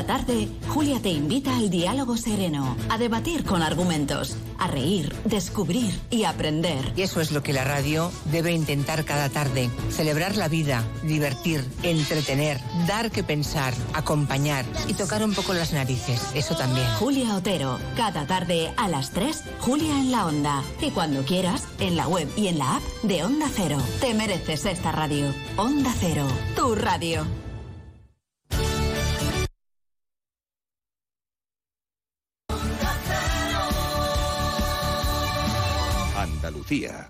Cada 0.00 0.18
tarde, 0.20 0.48
Julia 0.68 0.98
te 0.98 1.10
invita 1.10 1.54
al 1.54 1.68
diálogo 1.68 2.16
sereno, 2.16 2.74
a 2.88 2.96
debatir 2.96 3.44
con 3.44 3.60
argumentos, 3.60 4.34
a 4.56 4.66
reír, 4.66 5.14
descubrir 5.26 5.92
y 6.08 6.24
aprender. 6.24 6.94
Y 6.96 7.02
eso 7.02 7.20
es 7.20 7.32
lo 7.32 7.42
que 7.42 7.52
la 7.52 7.64
radio 7.64 8.10
debe 8.32 8.52
intentar 8.52 9.04
cada 9.04 9.28
tarde. 9.28 9.68
Celebrar 9.90 10.38
la 10.38 10.48
vida, 10.48 10.82
divertir, 11.02 11.62
entretener, 11.82 12.58
dar 12.88 13.10
que 13.10 13.22
pensar, 13.22 13.74
acompañar 13.92 14.64
y 14.88 14.94
tocar 14.94 15.22
un 15.22 15.34
poco 15.34 15.52
las 15.52 15.74
narices. 15.74 16.30
Eso 16.34 16.56
también. 16.56 16.86
Julia 16.98 17.36
Otero, 17.36 17.78
cada 17.94 18.26
tarde 18.26 18.72
a 18.78 18.88
las 18.88 19.10
3, 19.10 19.44
Julia 19.58 20.00
en 20.00 20.12
la 20.12 20.24
Onda. 20.24 20.62
Y 20.80 20.92
cuando 20.92 21.24
quieras, 21.24 21.68
en 21.78 21.96
la 21.96 22.08
web 22.08 22.26
y 22.38 22.46
en 22.46 22.58
la 22.58 22.76
app 22.76 22.82
de 23.02 23.22
Onda 23.22 23.50
Cero. 23.54 23.76
Te 24.00 24.14
mereces 24.14 24.64
esta 24.64 24.92
radio. 24.92 25.26
Onda 25.58 25.92
Cero, 26.00 26.26
tu 26.56 26.74
radio. 26.74 27.26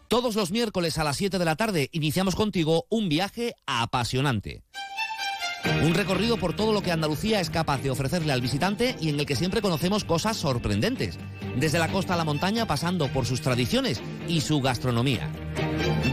Todos 0.08 0.36
los 0.36 0.50
miércoles 0.50 0.96
a 0.96 1.04
las 1.04 1.18
7 1.18 1.38
de 1.38 1.44
la 1.44 1.54
tarde 1.54 1.90
iniciamos 1.92 2.34
contigo 2.34 2.86
un 2.88 3.10
viaje 3.10 3.54
apasionante. 3.66 4.62
Un 5.84 5.92
recorrido 5.92 6.38
por 6.38 6.56
todo 6.56 6.72
lo 6.72 6.82
que 6.82 6.92
Andalucía 6.92 7.40
es 7.40 7.50
capaz 7.50 7.82
de 7.82 7.90
ofrecerle 7.90 8.32
al 8.32 8.40
visitante 8.40 8.96
y 9.02 9.10
en 9.10 9.20
el 9.20 9.26
que 9.26 9.36
siempre 9.36 9.60
conocemos 9.60 10.04
cosas 10.04 10.38
sorprendentes, 10.38 11.18
desde 11.58 11.78
la 11.78 11.92
costa 11.92 12.14
a 12.14 12.16
la 12.16 12.24
montaña 12.24 12.66
pasando 12.66 13.08
por 13.08 13.26
sus 13.26 13.42
tradiciones 13.42 14.00
y 14.28 14.40
su 14.40 14.62
gastronomía. 14.62 15.30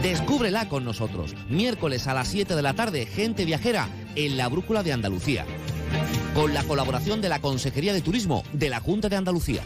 Descúbrela 0.02 0.68
con 0.68 0.84
nosotros, 0.84 1.34
miércoles 1.48 2.06
a 2.06 2.12
las 2.12 2.28
7 2.28 2.54
de 2.54 2.62
la 2.62 2.74
tarde, 2.74 3.06
gente 3.06 3.46
viajera 3.46 3.88
en 4.14 4.36
la 4.36 4.48
Brújula 4.48 4.82
de 4.82 4.92
Andalucía, 4.92 5.46
con 6.34 6.52
la 6.52 6.64
colaboración 6.64 7.22
de 7.22 7.30
la 7.30 7.40
Consejería 7.40 7.94
de 7.94 8.02
Turismo 8.02 8.44
de 8.52 8.68
la 8.68 8.80
Junta 8.80 9.08
de 9.08 9.16
Andalucía. 9.16 9.62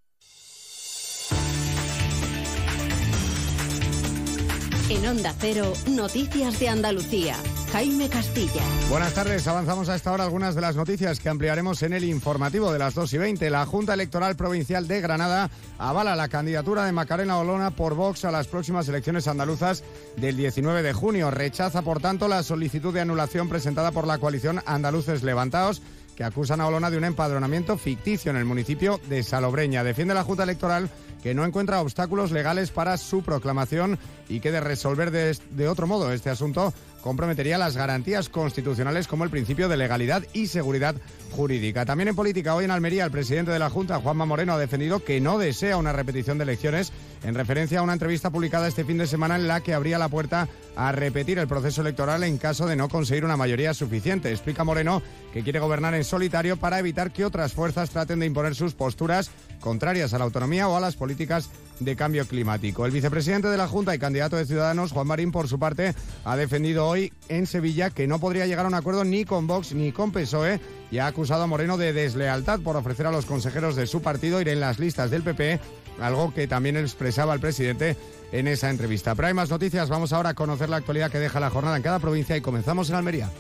En 4.91 5.07
Onda 5.07 5.33
Cero, 5.39 5.73
Noticias 5.87 6.59
de 6.59 6.69
Andalucía. 6.69 7.37
Jaime 7.71 8.09
Castilla. 8.09 8.61
Buenas 8.89 9.15
tardes. 9.15 9.47
Avanzamos 9.47 9.89
a 9.89 9.95
esta 9.95 10.11
hora 10.11 10.25
algunas 10.25 10.57
de 10.57 10.63
las 10.63 10.75
noticias 10.75 11.21
que 11.21 11.29
ampliaremos 11.29 11.85
en 11.85 11.93
el 11.93 12.03
informativo 12.03 12.73
de 12.73 12.81
las 12.81 12.97
2 12.97 13.13
y 13.13 13.19
20. 13.19 13.51
La 13.51 13.65
Junta 13.67 13.95
Electoral 13.95 14.35
Provincial 14.35 14.89
de 14.89 15.01
Granada 15.01 15.49
avala 15.79 16.17
la 16.17 16.27
candidatura 16.27 16.87
de 16.87 16.91
Macarena 16.91 17.39
Olona 17.39 17.71
por 17.71 17.95
Vox 17.95 18.25
a 18.25 18.33
las 18.33 18.49
próximas 18.49 18.89
elecciones 18.89 19.29
andaluzas 19.29 19.85
del 20.17 20.37
19 20.37 20.83
de 20.83 20.93
junio. 20.93 21.31
Rechaza, 21.31 21.83
por 21.83 22.01
tanto, 22.01 22.27
la 22.27 22.43
solicitud 22.43 22.93
de 22.93 23.03
anulación 23.03 23.49
presentada 23.49 23.93
por 23.93 24.09
la 24.09 24.19
coalición 24.19 24.61
Andaluces 24.67 25.23
Levantados 25.23 25.83
que 26.17 26.25
acusan 26.25 26.61
a 26.61 26.67
Olona 26.67 26.91
de 26.91 26.99
un 26.99 27.05
empadronamiento 27.05 27.79
ficticio 27.79 28.31
en 28.31 28.37
el 28.37 28.45
municipio 28.45 29.01
de 29.09 29.23
Salobreña. 29.23 29.83
Defiende 29.83 30.13
la 30.13 30.25
Junta 30.25 30.43
Electoral 30.43 30.91
que 31.23 31.35
no 31.35 31.45
encuentra 31.45 31.81
obstáculos 31.81 32.31
legales 32.33 32.71
para 32.71 32.97
su 32.97 33.23
proclamación 33.23 33.99
y 34.29 34.41
que 34.41 34.53
de 34.53 34.61
resolver 34.61 35.11
de, 35.11 35.37
de 35.51 35.69
otro 35.69 35.87
modo 35.87 36.13
este 36.13 36.31
asunto 36.31 36.73
comprometería 37.01 37.59
las 37.59 37.77
garantías 37.77 38.29
constitucionales 38.29 39.09
como 39.09 39.25
el 39.25 39.31
principio 39.31 39.69
de 39.69 39.77
legalidad 39.77 40.23
y 40.33 40.47
seguridad 40.47 40.95
jurídica. 41.33 41.87
También 41.87 42.09
en 42.09 42.17
política, 42.17 42.55
hoy 42.55 42.65
en 42.65 42.71
Almería, 42.71 43.05
el 43.05 43.11
presidente 43.11 43.51
de 43.51 43.59
la 43.59 43.71
Junta, 43.71 44.01
Juanma 44.01 44.27
Moreno, 44.27 44.55
ha 44.55 44.59
defendido 44.59 45.03
que 45.03 45.21
no 45.21 45.39
desea 45.39 45.77
una 45.77 45.93
repetición 45.93 46.39
de 46.39 46.45
elecciones 46.45 46.93
en 47.23 47.35
referencia 47.35 47.81
a 47.81 47.83
una 47.83 47.93
entrevista 47.93 48.31
publicada 48.31 48.69
este 48.69 48.85
fin 48.85 48.99
de 48.99 49.07
semana 49.07 49.37
en 49.37 49.49
la 49.49 49.61
que 49.61 49.75
abría 49.75 49.99
la 49.99 50.09
puerta 50.09 50.49
a 50.77 50.93
repetir 50.93 51.39
el 51.39 51.49
proceso 51.49 51.81
electoral 51.81 52.23
en 52.25 52.39
caso 52.39 52.67
de 52.67 52.77
no 52.77 52.89
conseguir 52.89 53.25
una 53.25 53.37
mayoría 53.37 53.75
suficiente. 53.75 54.31
Explica 54.31 54.65
Moreno 54.65 55.03
que 55.33 55.43
quiere 55.43 55.61
gobernar 55.61 55.95
en 55.95 56.05
solitario 56.05 56.57
para 56.57 56.79
evitar 56.79 57.13
que 57.13 57.25
otras 57.25 57.53
fuerzas 57.53 57.91
traten 57.91 58.21
de 58.21 58.27
imponer 58.27 58.55
sus 58.55 58.75
posturas 58.75 59.31
contrarias 59.61 60.15
a 60.15 60.19
la 60.19 60.25
autonomía 60.25 60.69
o 60.69 60.77
a 60.77 60.81
las 60.81 60.97
políticas 60.97 61.51
de 61.79 61.97
cambio 61.97 62.27
climático. 62.27 62.85
El 62.85 62.93
vicepresidente 62.93 63.49
de 63.49 63.57
la 63.57 63.69
Junta 63.69 63.95
y 63.95 63.99
candidato 63.99 64.37
de 64.37 64.47
Ciudadanos, 64.47 64.93
Juan 64.93 65.07
Marín, 65.07 65.33
por 65.33 65.49
su 65.49 65.59
parte, 65.59 65.95
ha 66.25 66.37
defendido 66.37 66.87
hoy 66.87 67.13
en 67.29 67.47
Sevilla 67.47 67.91
que 67.91 68.07
no 68.07 68.19
podría 68.19 68.47
llegar 68.47 68.67
a 68.67 68.69
un 68.69 68.75
acuerdo 68.75 69.05
ni 69.05 69.25
con 69.25 69.47
Vox 69.47 69.73
ni 69.73 69.93
con 69.93 70.13
PSOE 70.13 70.61
y 70.91 70.99
ha 70.99 71.07
acusado 71.07 71.43
a 71.43 71.47
Moreno 71.47 71.79
de 71.79 71.93
deslealtad 71.93 72.61
por 72.61 72.77
ofrecer 72.77 73.07
a 73.07 73.13
los 73.13 73.27
consejeros 73.27 73.77
de 73.77 73.87
su 73.87 74.03
partido 74.03 74.41
ir 74.41 74.49
en 74.49 74.61
las 74.61 74.79
listas 74.79 75.11
del 75.11 75.23
PP, 75.23 75.61
algo 76.01 76.35
que 76.35 76.47
también 76.47 76.77
expresaba 76.77 77.35
el 77.35 77.41
presidente 77.41 77.97
en 78.33 78.49
esa 78.49 78.71
entrevista. 78.71 79.15
Pero 79.15 79.29
hay 79.29 79.35
más 79.35 79.51
noticias, 79.51 79.89
vamos 79.89 80.13
ahora 80.13 80.31
a 80.31 80.35
conocer 80.35 80.69
la 80.69 80.77
actualidad 80.77 81.11
que 81.11 81.19
deja 81.19 81.41
la 81.41 81.51
jornada 81.51 81.77
en 81.77 81.83
cada 81.83 81.99
provincia 81.99 82.37
y 82.37 82.41
comenzamos 82.41 82.91
en 82.91 82.97
Almería. 82.97 83.31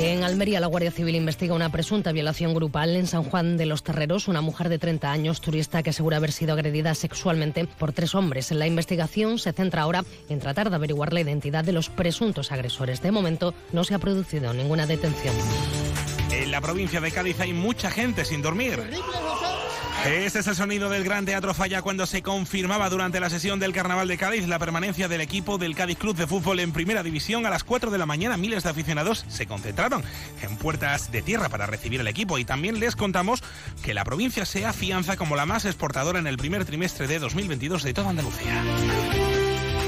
En 0.00 0.22
Almería, 0.22 0.60
la 0.60 0.68
Guardia 0.68 0.92
Civil 0.92 1.16
investiga 1.16 1.54
una 1.54 1.72
presunta 1.72 2.12
violación 2.12 2.54
grupal 2.54 2.94
en 2.94 3.08
San 3.08 3.24
Juan 3.24 3.56
de 3.56 3.66
los 3.66 3.82
Terreros. 3.82 4.28
Una 4.28 4.40
mujer 4.40 4.68
de 4.68 4.78
30 4.78 5.10
años, 5.10 5.40
turista, 5.40 5.82
que 5.82 5.90
asegura 5.90 6.18
haber 6.18 6.30
sido 6.30 6.52
agredida 6.52 6.94
sexualmente 6.94 7.66
por 7.66 7.92
tres 7.92 8.14
hombres. 8.14 8.52
La 8.52 8.68
investigación 8.68 9.40
se 9.40 9.52
centra 9.52 9.82
ahora 9.82 10.04
en 10.28 10.38
tratar 10.38 10.70
de 10.70 10.76
averiguar 10.76 11.12
la 11.12 11.20
identidad 11.20 11.64
de 11.64 11.72
los 11.72 11.88
presuntos 11.90 12.52
agresores. 12.52 13.02
De 13.02 13.10
momento, 13.10 13.54
no 13.72 13.82
se 13.82 13.94
ha 13.94 13.98
producido 13.98 14.54
ninguna 14.54 14.86
detención. 14.86 15.34
En 16.30 16.52
la 16.52 16.60
provincia 16.60 17.00
de 17.00 17.10
Cádiz 17.10 17.40
hay 17.40 17.52
mucha 17.52 17.90
gente 17.90 18.24
sin 18.24 18.40
dormir. 18.40 18.80
Este 20.06 20.38
es 20.38 20.46
el 20.46 20.54
sonido 20.54 20.88
del 20.88 21.04
Gran 21.04 21.26
Teatro 21.26 21.52
Falla 21.54 21.82
cuando 21.82 22.06
se 22.06 22.22
confirmaba 22.22 22.88
durante 22.88 23.20
la 23.20 23.28
sesión 23.28 23.58
del 23.58 23.72
Carnaval 23.72 24.08
de 24.08 24.16
Cádiz 24.16 24.46
la 24.46 24.58
permanencia 24.58 25.08
del 25.08 25.20
equipo 25.20 25.58
del 25.58 25.74
Cádiz 25.74 25.98
Club 25.98 26.16
de 26.16 26.26
Fútbol 26.26 26.60
en 26.60 26.72
Primera 26.72 27.02
División. 27.02 27.44
A 27.44 27.50
las 27.50 27.64
4 27.64 27.90
de 27.90 27.98
la 27.98 28.06
mañana 28.06 28.36
miles 28.36 28.62
de 28.62 28.70
aficionados 28.70 29.24
se 29.28 29.46
concentraron 29.46 30.02
en 30.40 30.56
puertas 30.56 31.10
de 31.10 31.20
tierra 31.20 31.48
para 31.48 31.66
recibir 31.66 32.00
el 32.00 32.08
equipo 32.08 32.38
y 32.38 32.44
también 32.44 32.80
les 32.80 32.96
contamos 32.96 33.42
que 33.82 33.92
la 33.92 34.04
provincia 34.04 34.46
se 34.46 34.64
afianza 34.64 35.16
como 35.16 35.36
la 35.36 35.46
más 35.46 35.64
exportadora 35.64 36.20
en 36.20 36.26
el 36.26 36.38
primer 36.38 36.64
trimestre 36.64 37.06
de 37.06 37.18
2022 37.18 37.82
de 37.82 37.94
toda 37.94 38.10
Andalucía. 38.10 38.62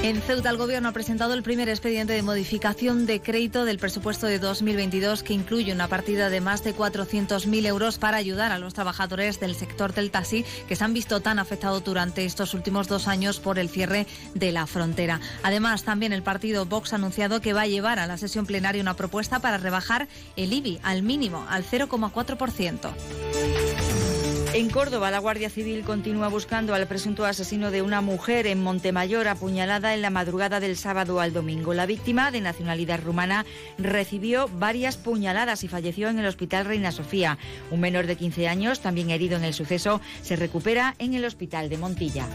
En 0.03 0.19
Ceuta, 0.19 0.49
el 0.49 0.57
Gobierno 0.57 0.89
ha 0.89 0.93
presentado 0.93 1.35
el 1.35 1.43
primer 1.43 1.69
expediente 1.69 2.13
de 2.13 2.23
modificación 2.23 3.05
de 3.05 3.21
crédito 3.21 3.65
del 3.65 3.77
presupuesto 3.77 4.25
de 4.25 4.39
2022 4.39 5.21
que 5.21 5.33
incluye 5.33 5.71
una 5.71 5.87
partida 5.87 6.31
de 6.31 6.41
más 6.41 6.63
de 6.63 6.75
400.000 6.75 7.67
euros 7.67 7.99
para 7.99 8.17
ayudar 8.17 8.51
a 8.51 8.57
los 8.57 8.73
trabajadores 8.73 9.39
del 9.39 9.53
sector 9.53 9.93
del 9.93 10.09
taxi 10.09 10.43
que 10.67 10.75
se 10.75 10.83
han 10.83 10.95
visto 10.95 11.19
tan 11.19 11.37
afectados 11.37 11.83
durante 11.83 12.25
estos 12.25 12.55
últimos 12.55 12.87
dos 12.87 13.07
años 13.07 13.39
por 13.39 13.59
el 13.59 13.69
cierre 13.69 14.07
de 14.33 14.51
la 14.51 14.65
frontera. 14.65 15.19
Además, 15.43 15.83
también 15.83 16.13
el 16.13 16.23
partido 16.23 16.65
Vox 16.65 16.93
ha 16.93 16.95
anunciado 16.95 17.39
que 17.39 17.53
va 17.53 17.61
a 17.61 17.67
llevar 17.67 17.99
a 17.99 18.07
la 18.07 18.17
sesión 18.17 18.47
plenaria 18.47 18.81
una 18.81 18.95
propuesta 18.95 19.39
para 19.39 19.59
rebajar 19.59 20.07
el 20.35 20.51
IBI 20.51 20.79
al 20.81 21.03
mínimo, 21.03 21.45
al 21.47 21.63
0,4%. 21.63 22.91
En 24.53 24.69
Córdoba, 24.69 25.11
la 25.11 25.19
Guardia 25.19 25.49
Civil 25.49 25.85
continúa 25.85 26.27
buscando 26.27 26.73
al 26.73 26.85
presunto 26.85 27.23
asesino 27.23 27.71
de 27.71 27.81
una 27.81 28.01
mujer 28.01 28.47
en 28.47 28.61
Montemayor 28.61 29.29
apuñalada 29.29 29.93
en 29.93 30.01
la 30.01 30.09
madrugada 30.09 30.59
del 30.59 30.75
sábado 30.75 31.21
al 31.21 31.31
domingo. 31.31 31.73
La 31.73 31.85
víctima, 31.85 32.31
de 32.31 32.41
nacionalidad 32.41 33.01
rumana, 33.01 33.45
recibió 33.77 34.49
varias 34.49 34.97
puñaladas 34.97 35.63
y 35.63 35.69
falleció 35.69 36.09
en 36.09 36.19
el 36.19 36.25
Hospital 36.25 36.65
Reina 36.65 36.91
Sofía. 36.91 37.37
Un 37.71 37.79
menor 37.79 38.07
de 38.07 38.17
15 38.17 38.49
años, 38.49 38.81
también 38.81 39.09
herido 39.09 39.37
en 39.37 39.45
el 39.45 39.53
suceso, 39.53 40.01
se 40.21 40.35
recupera 40.35 40.95
en 40.99 41.13
el 41.13 41.23
Hospital 41.23 41.69
de 41.69 41.77
Montilla. 41.77 42.27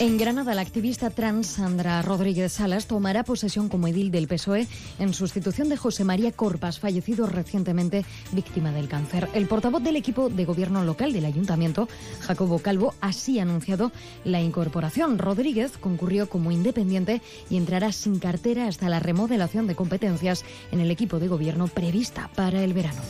En 0.00 0.16
Granada, 0.16 0.54
la 0.54 0.62
activista 0.62 1.10
trans 1.10 1.46
Sandra 1.46 2.00
Rodríguez 2.00 2.52
Salas 2.52 2.86
tomará 2.86 3.22
posesión 3.22 3.68
como 3.68 3.86
edil 3.86 4.10
del 4.10 4.28
PSOE 4.28 4.66
en 4.98 5.12
sustitución 5.12 5.68
de 5.68 5.76
José 5.76 6.04
María 6.04 6.32
Corpas, 6.32 6.78
fallecido 6.78 7.26
recientemente 7.26 8.06
víctima 8.32 8.72
del 8.72 8.88
cáncer. 8.88 9.28
El 9.34 9.46
portavoz 9.46 9.82
del 9.82 9.96
equipo 9.96 10.30
de 10.30 10.46
gobierno 10.46 10.82
local 10.84 11.12
del 11.12 11.26
ayuntamiento, 11.26 11.86
Jacobo 12.20 12.60
Calvo, 12.60 12.94
así 13.02 13.40
ha 13.40 13.42
anunciado 13.42 13.92
la 14.24 14.40
incorporación. 14.40 15.18
Rodríguez 15.18 15.72
concurrió 15.76 16.30
como 16.30 16.50
independiente 16.50 17.20
y 17.50 17.58
entrará 17.58 17.92
sin 17.92 18.18
cartera 18.20 18.68
hasta 18.68 18.88
la 18.88 19.00
remodelación 19.00 19.66
de 19.66 19.74
competencias 19.74 20.46
en 20.72 20.80
el 20.80 20.90
equipo 20.90 21.18
de 21.18 21.28
gobierno 21.28 21.68
prevista 21.68 22.30
para 22.34 22.64
el 22.64 22.72
verano. 22.72 23.02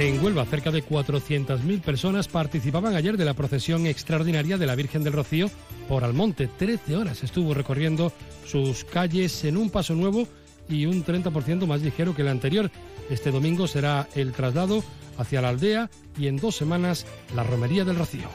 En 0.00 0.24
Huelva, 0.24 0.46
cerca 0.46 0.70
de 0.70 0.82
400.000 0.82 1.82
personas 1.82 2.26
participaban 2.26 2.96
ayer 2.96 3.18
de 3.18 3.26
la 3.26 3.34
procesión 3.34 3.86
extraordinaria 3.86 4.56
de 4.56 4.64
la 4.64 4.74
Virgen 4.74 5.04
del 5.04 5.12
Rocío 5.12 5.50
por 5.90 6.04
Almonte. 6.04 6.48
13 6.48 6.96
horas 6.96 7.22
estuvo 7.22 7.52
recorriendo 7.52 8.10
sus 8.46 8.84
calles 8.86 9.44
en 9.44 9.58
un 9.58 9.68
paso 9.68 9.94
nuevo 9.94 10.26
y 10.70 10.86
un 10.86 11.04
30% 11.04 11.66
más 11.66 11.82
ligero 11.82 12.16
que 12.16 12.22
el 12.22 12.28
anterior. 12.28 12.70
Este 13.10 13.30
domingo 13.30 13.66
será 13.66 14.08
el 14.14 14.32
traslado 14.32 14.82
hacia 15.18 15.42
la 15.42 15.50
aldea 15.50 15.90
y 16.18 16.28
en 16.28 16.38
dos 16.38 16.56
semanas 16.56 17.04
la 17.36 17.42
romería 17.42 17.84
del 17.84 17.96
Rocío. 17.96 18.30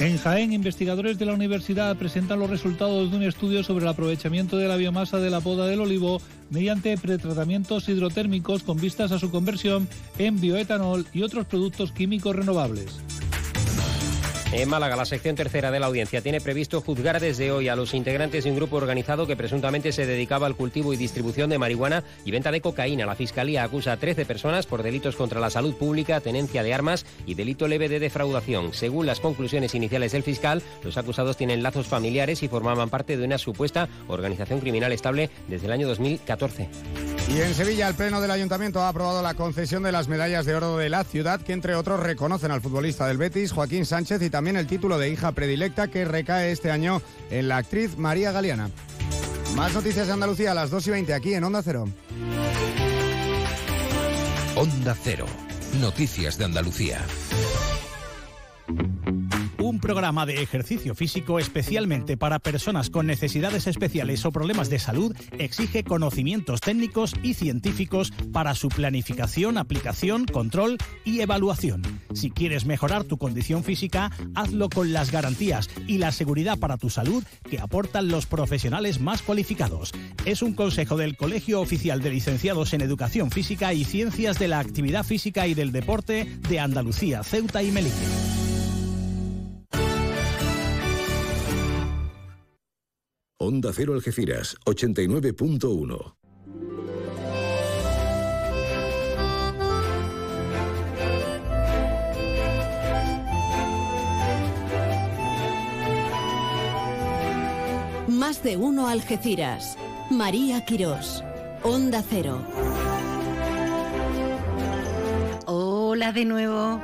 En 0.00 0.16
Jaén, 0.16 0.54
investigadores 0.54 1.18
de 1.18 1.26
la 1.26 1.34
universidad 1.34 1.94
presentan 1.94 2.38
los 2.38 2.48
resultados 2.48 3.10
de 3.10 3.18
un 3.18 3.22
estudio 3.22 3.62
sobre 3.62 3.84
el 3.84 3.90
aprovechamiento 3.90 4.56
de 4.56 4.66
la 4.66 4.76
biomasa 4.76 5.18
de 5.18 5.28
la 5.28 5.42
poda 5.42 5.66
del 5.66 5.82
olivo 5.82 6.22
mediante 6.48 6.96
pretratamientos 6.96 7.86
hidrotérmicos 7.86 8.62
con 8.62 8.78
vistas 8.80 9.12
a 9.12 9.18
su 9.18 9.30
conversión 9.30 9.86
en 10.16 10.40
bioetanol 10.40 11.06
y 11.12 11.20
otros 11.20 11.44
productos 11.44 11.92
químicos 11.92 12.34
renovables. 12.34 12.98
En 14.52 14.68
Málaga, 14.68 14.96
la 14.96 15.04
sección 15.04 15.36
tercera 15.36 15.70
de 15.70 15.78
la 15.78 15.86
audiencia 15.86 16.22
tiene 16.22 16.40
previsto 16.40 16.80
juzgar 16.80 17.20
desde 17.20 17.52
hoy 17.52 17.68
a 17.68 17.76
los 17.76 17.94
integrantes 17.94 18.42
de 18.42 18.50
un 18.50 18.56
grupo 18.56 18.78
organizado 18.78 19.24
que 19.28 19.36
presuntamente 19.36 19.92
se 19.92 20.06
dedicaba 20.06 20.48
al 20.48 20.56
cultivo 20.56 20.92
y 20.92 20.96
distribución 20.96 21.50
de 21.50 21.58
marihuana 21.58 22.02
y 22.24 22.32
venta 22.32 22.50
de 22.50 22.60
cocaína. 22.60 23.06
La 23.06 23.14
Fiscalía 23.14 23.62
acusa 23.62 23.92
a 23.92 23.96
13 23.96 24.26
personas 24.26 24.66
por 24.66 24.82
delitos 24.82 25.14
contra 25.14 25.38
la 25.38 25.50
salud 25.50 25.76
pública, 25.76 26.20
tenencia 26.20 26.64
de 26.64 26.74
armas 26.74 27.06
y 27.26 27.34
delito 27.34 27.68
leve 27.68 27.88
de 27.88 28.00
defraudación. 28.00 28.74
Según 28.74 29.06
las 29.06 29.20
conclusiones 29.20 29.76
iniciales 29.76 30.10
del 30.10 30.24
fiscal, 30.24 30.62
los 30.82 30.98
acusados 30.98 31.36
tienen 31.36 31.62
lazos 31.62 31.86
familiares 31.86 32.42
y 32.42 32.48
formaban 32.48 32.90
parte 32.90 33.16
de 33.16 33.24
una 33.24 33.38
supuesta 33.38 33.88
organización 34.08 34.58
criminal 34.58 34.90
estable 34.90 35.30
desde 35.46 35.66
el 35.66 35.72
año 35.72 35.86
2014. 35.86 36.68
Y 37.28 37.40
en 37.40 37.54
Sevilla, 37.54 37.86
el 37.86 37.94
Pleno 37.94 38.20
del 38.20 38.32
Ayuntamiento 38.32 38.80
ha 38.80 38.88
aprobado 38.88 39.22
la 39.22 39.34
concesión 39.34 39.84
de 39.84 39.92
las 39.92 40.08
medallas 40.08 40.44
de 40.44 40.56
oro 40.56 40.76
de 40.76 40.88
la 40.88 41.04
ciudad, 41.04 41.40
que 41.40 41.52
entre 41.52 41.76
otros 41.76 42.00
reconocen 42.00 42.50
al 42.50 42.60
futbolista 42.60 43.06
del 43.06 43.18
Betis, 43.18 43.52
Joaquín 43.52 43.86
Sánchez, 43.86 44.20
y 44.22 44.30
también 44.30 44.39
el 44.48 44.66
título 44.66 44.98
de 44.98 45.10
hija 45.10 45.32
predilecta 45.32 45.88
que 45.88 46.04
recae 46.04 46.50
este 46.50 46.70
año 46.70 47.02
en 47.30 47.48
la 47.48 47.58
actriz 47.58 47.98
María 47.98 48.32
Galeana. 48.32 48.70
Más 49.54 49.74
noticias 49.74 50.06
de 50.06 50.12
Andalucía 50.12 50.52
a 50.52 50.54
las 50.54 50.70
2 50.70 50.86
y 50.86 50.90
20 50.90 51.14
aquí 51.14 51.34
en 51.34 51.44
Onda 51.44 51.62
Cero. 51.62 51.88
Onda 54.56 54.96
Cero. 55.02 55.26
Noticias 55.80 56.38
de 56.38 56.44
Andalucía. 56.46 57.00
Un 59.58 59.78
programa 59.78 60.24
de 60.24 60.42
ejercicio 60.42 60.94
físico 60.94 61.38
especialmente 61.38 62.16
para 62.16 62.38
personas 62.38 62.88
con 62.88 63.06
necesidades 63.06 63.66
especiales 63.66 64.24
o 64.24 64.32
problemas 64.32 64.70
de 64.70 64.78
salud 64.78 65.14
exige 65.38 65.84
conocimientos 65.84 66.60
técnicos 66.60 67.14
y 67.22 67.34
científicos 67.34 68.10
para 68.32 68.54
su 68.54 68.68
planificación, 68.68 69.58
aplicación, 69.58 70.24
control 70.24 70.78
y 71.04 71.20
evaluación. 71.20 71.99
Si 72.14 72.30
quieres 72.30 72.66
mejorar 72.66 73.04
tu 73.04 73.18
condición 73.18 73.64
física, 73.64 74.10
hazlo 74.34 74.68
con 74.68 74.92
las 74.92 75.10
garantías 75.10 75.70
y 75.86 75.98
la 75.98 76.12
seguridad 76.12 76.58
para 76.58 76.76
tu 76.76 76.90
salud 76.90 77.24
que 77.48 77.60
aportan 77.60 78.08
los 78.08 78.26
profesionales 78.26 79.00
más 79.00 79.22
cualificados. 79.22 79.92
Es 80.24 80.42
un 80.42 80.54
consejo 80.54 80.96
del 80.96 81.16
Colegio 81.16 81.60
Oficial 81.60 82.02
de 82.02 82.10
Licenciados 82.10 82.72
en 82.72 82.80
Educación 82.80 83.30
Física 83.30 83.72
y 83.72 83.84
Ciencias 83.84 84.38
de 84.38 84.48
la 84.48 84.58
Actividad 84.58 85.04
Física 85.04 85.46
y 85.46 85.54
del 85.54 85.72
Deporte 85.72 86.26
de 86.48 86.60
Andalucía, 86.60 87.22
Ceuta 87.22 87.62
y 87.62 87.70
Melilla. 87.70 87.96
Onda 93.38 93.72
Cero 93.72 93.94
Algeciras, 93.94 94.56
89.1. 94.66 96.19
Más 108.30 108.44
de 108.44 108.56
uno 108.56 108.86
Algeciras. 108.86 109.76
María 110.08 110.64
Quirós. 110.64 111.24
Onda 111.64 112.00
Cero. 112.08 112.46
Hola 115.46 116.12
de 116.12 116.24
nuevo. 116.24 116.80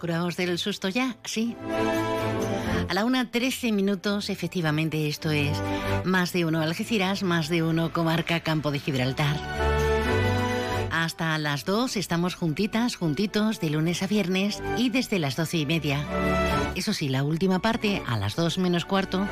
¿Curaos 0.00 0.38
del 0.38 0.56
susto 0.56 0.88
ya? 0.88 1.18
Sí. 1.22 1.54
A 2.88 2.94
la 2.94 3.04
una 3.04 3.30
13 3.30 3.72
minutos, 3.72 4.30
efectivamente, 4.30 5.06
esto 5.06 5.30
es 5.30 5.54
más 6.02 6.32
de 6.32 6.46
uno 6.46 6.62
Algeciras, 6.62 7.22
más 7.22 7.50
de 7.50 7.62
uno 7.62 7.92
comarca 7.92 8.40
Campo 8.40 8.70
de 8.70 8.78
Gibraltar. 8.78 9.36
Hasta 11.00 11.38
las 11.38 11.64
2 11.64 11.96
estamos 11.96 12.34
juntitas, 12.34 12.94
juntitos, 12.94 13.58
de 13.58 13.70
lunes 13.70 14.02
a 14.02 14.06
viernes 14.06 14.62
y 14.76 14.90
desde 14.90 15.18
las 15.18 15.34
doce 15.34 15.56
y 15.56 15.64
media. 15.64 16.04
Eso 16.74 16.92
sí, 16.92 17.08
la 17.08 17.24
última 17.24 17.60
parte, 17.60 18.02
a 18.06 18.18
las 18.18 18.36
2 18.36 18.58
menos 18.58 18.84
cuarto, 18.84 19.26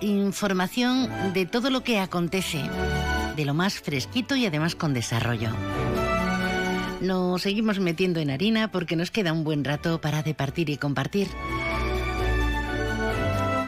información 0.00 1.10
de 1.34 1.44
todo 1.44 1.68
lo 1.68 1.84
que 1.84 1.98
acontece, 1.98 2.62
de 3.36 3.44
lo 3.44 3.52
más 3.52 3.80
fresquito 3.80 4.34
y 4.34 4.46
además 4.46 4.74
con 4.74 4.94
desarrollo. 4.94 5.50
Nos 7.02 7.42
seguimos 7.42 7.78
metiendo 7.78 8.18
en 8.18 8.30
harina 8.30 8.72
porque 8.72 8.96
nos 8.96 9.10
queda 9.10 9.34
un 9.34 9.44
buen 9.44 9.62
rato 9.62 10.00
para 10.00 10.22
departir 10.22 10.70
y 10.70 10.78
compartir. 10.78 11.28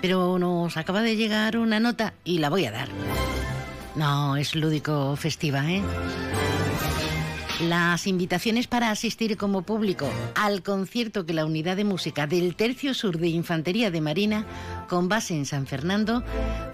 Pero 0.01 0.39
nos 0.39 0.79
acaba 0.79 1.03
de 1.03 1.17
llegar 1.17 1.59
una 1.59 1.81
nota 1.81 2.15
y 2.25 2.39
la 2.39 2.49
voy 2.49 2.65
a 2.65 2.71
dar. 2.71 2.89
No, 4.01 4.35
es 4.35 4.55
lúdico 4.55 5.15
festiva, 5.15 5.71
¿eh? 5.71 5.83
Las 7.69 8.07
invitaciones 8.07 8.67
para 8.67 8.91
asistir 8.91 9.37
como 9.37 9.61
público 9.61 10.09
al 10.35 10.63
concierto 10.63 11.27
que 11.27 11.35
la 11.35 11.45
unidad 11.45 11.77
de 11.77 11.85
música 11.85 12.27
del 12.27 12.57
Tercio 12.57 12.95
Sur 12.95 13.19
de 13.19 13.29
Infantería 13.29 13.91
de 13.91 14.01
Marina, 14.01 14.47
con 14.89 15.11
base 15.11 15.35
en 15.35 15.45
San 15.45 15.67
Fernando, 15.67 16.25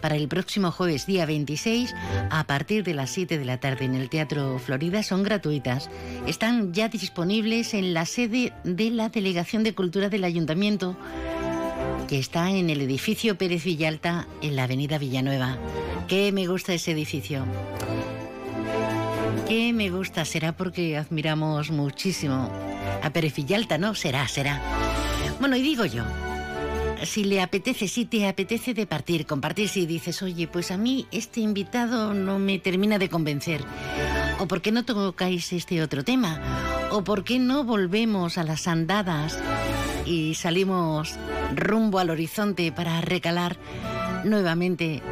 para 0.01 0.14
el 0.14 0.29
próximo 0.29 0.70
jueves 0.70 1.07
día 1.07 1.27
26, 1.27 1.93
a 2.31 2.45
partir 2.45 2.85
de 2.85 2.95
las 2.95 3.11
7 3.11 3.39
de 3.39 3.45
la 3.45 3.59
tarde 3.59 3.87
en 3.87 3.97
el 3.97 4.09
Teatro 4.09 4.61
Florida, 4.61 5.03
son 5.03 5.24
gratuitas. 5.24 5.91
Están 6.29 6.72
ya 6.72 6.89
disponibles 6.89 7.74
en 7.74 7.93
la 7.93 8.07
sede 8.07 8.53
de 8.62 8.91
la 8.93 9.09
Delegación 9.09 9.64
de 9.64 9.74
Cultura 9.74 10.09
del 10.11 10.22
Ayuntamiento, 10.22 10.97
que 12.07 12.19
está 12.19 12.51
en 12.51 12.71
el 12.71 12.81
edificio 12.81 13.37
Pérez 13.37 13.65
Villalta, 13.65 14.27
en 14.41 14.57
la 14.57 14.65
Avenida 14.65 14.99
Villanueva. 14.99 15.59
¿Qué 16.09 16.31
me 16.33 16.47
gusta 16.47 16.73
ese 16.73 16.93
edificio? 16.93 17.45
¿Qué 19.49 19.73
me 19.73 19.91
gusta? 19.91 20.25
Será 20.25 20.57
porque 20.57 20.97
admiramos 20.97 21.71
muchísimo 21.71 22.51
a 23.03 23.11
Pérez 23.11 23.35
Villalta, 23.35 23.79
¿no? 23.79 23.95
Será, 23.95 24.27
será. 24.29 24.61
Bueno, 25.41 25.57
y 25.57 25.63
digo 25.63 25.85
yo, 25.85 26.05
si 27.05 27.25
le 27.25 27.41
apetece, 27.41 27.89
si 27.89 28.05
te 28.05 28.29
apetece 28.29 28.73
de 28.73 28.87
partir, 28.87 29.27
compartir, 29.27 29.69
si 29.69 29.87
dices, 29.87 30.23
oye, 30.23 30.47
pues 30.47 30.71
a 30.71 30.77
mí 30.77 31.07
este 31.11 31.41
invitado 31.41 32.15
no 32.15 32.39
me 32.39 32.59
termina 32.59 32.99
de 32.99 33.09
convencer. 33.09 33.63
¿O 34.39 34.47
por 34.47 34.63
qué 34.63 34.71
no 34.71 34.85
tocáis 34.85 35.53
este 35.53 35.83
otro 35.83 36.05
tema? 36.05 36.41
¿O 36.91 37.03
por 37.03 37.25
qué 37.25 37.39
no 37.39 37.65
volvemos 37.65 38.39
a 38.39 38.45
las 38.45 38.69
andadas 38.69 39.39
y 40.07 40.35
salimos 40.35 41.17
rumbo 41.55 41.99
al 41.99 42.11
horizonte 42.11 42.73
para 42.73 43.01
recalar 43.01 43.57
nuevamente 44.25 45.03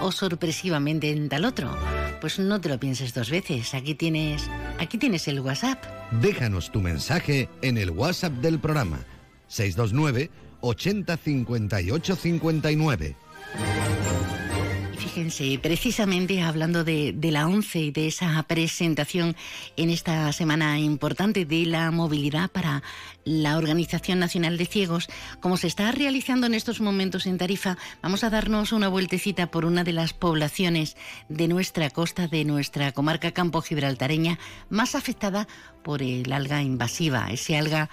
o 0.00 0.12
sorpresivamente 0.12 1.10
en 1.10 1.28
tal 1.28 1.44
otro? 1.44 1.76
Pues 2.20 2.38
no 2.38 2.60
te 2.60 2.68
lo 2.68 2.78
pienses 2.78 3.12
dos 3.12 3.30
veces. 3.30 3.74
Aquí 3.74 3.94
tienes, 3.94 4.48
aquí 4.78 4.96
tienes 4.98 5.28
el 5.28 5.40
WhatsApp. 5.40 5.84
Déjanos 6.22 6.70
tu 6.70 6.80
mensaje 6.80 7.48
en 7.60 7.76
el 7.76 7.90
WhatsApp 7.90 8.32
del 8.34 8.58
programa 8.58 9.00
629 9.48 10.30
80 10.60 11.16
58 11.16 12.16
59. 12.16 13.16
Fíjense, 15.14 15.60
precisamente 15.62 16.42
hablando 16.42 16.82
de, 16.82 17.12
de, 17.12 17.30
la 17.30 17.46
ONCE 17.46 17.78
y 17.78 17.90
de 17.92 18.08
esa 18.08 18.42
presentación 18.48 19.36
en 19.76 19.90
esta 19.90 20.32
semana 20.32 20.80
importante 20.80 21.44
de 21.44 21.66
la 21.66 21.92
movilidad 21.92 22.50
para 22.50 22.82
la 23.24 23.56
Organización 23.56 24.18
Nacional 24.18 24.56
de 24.56 24.66
Ciegos, 24.66 25.06
como 25.38 25.56
se 25.56 25.68
está 25.68 25.92
realizando 25.92 26.48
en 26.48 26.54
estos 26.54 26.80
momentos 26.80 27.26
en 27.26 27.38
Tarifa, 27.38 27.78
vamos 28.02 28.24
a 28.24 28.30
darnos 28.30 28.72
una 28.72 28.88
vueltecita 28.88 29.52
por 29.52 29.64
una 29.64 29.84
de 29.84 29.92
las 29.92 30.14
poblaciones 30.14 30.96
de 31.28 31.46
nuestra 31.46 31.90
costa, 31.90 32.26
de 32.26 32.44
nuestra 32.44 32.90
comarca 32.90 33.30
campo 33.30 33.62
gibraltareña, 33.62 34.40
más 34.68 34.96
afectada 34.96 35.46
por 35.84 36.02
el 36.02 36.32
alga 36.32 36.60
invasiva, 36.60 37.28
ese 37.30 37.56
alga 37.56 37.88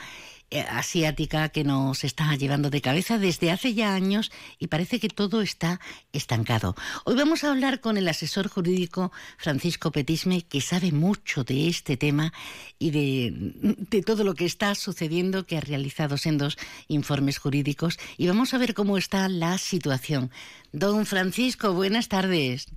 asiática 0.59 1.49
que 1.49 1.63
nos 1.63 2.03
está 2.03 2.35
llevando 2.35 2.69
de 2.69 2.81
cabeza 2.81 3.17
desde 3.17 3.51
hace 3.51 3.73
ya 3.73 3.93
años 3.93 4.31
y 4.59 4.67
parece 4.67 4.99
que 4.99 5.09
todo 5.09 5.41
está 5.41 5.79
estancado. 6.13 6.75
Hoy 7.05 7.15
vamos 7.15 7.43
a 7.43 7.51
hablar 7.51 7.79
con 7.79 7.97
el 7.97 8.07
asesor 8.07 8.47
jurídico 8.49 9.11
Francisco 9.37 9.91
Petisme, 9.91 10.41
que 10.41 10.61
sabe 10.61 10.91
mucho 10.91 11.43
de 11.43 11.67
este 11.67 11.97
tema 11.97 12.33
y 12.79 12.91
de, 12.91 13.53
de 13.89 14.01
todo 14.01 14.23
lo 14.23 14.33
que 14.33 14.45
está 14.45 14.75
sucediendo, 14.75 15.45
que 15.45 15.57
ha 15.57 15.61
realizado 15.61 16.17
sendos 16.17 16.57
informes 16.87 17.37
jurídicos 17.37 17.97
y 18.17 18.27
vamos 18.27 18.53
a 18.53 18.57
ver 18.57 18.73
cómo 18.73 18.97
está 18.97 19.27
la 19.29 19.57
situación. 19.57 20.31
Don 20.71 21.05
Francisco, 21.05 21.73
buenas 21.73 22.07
tardes. 22.07 22.67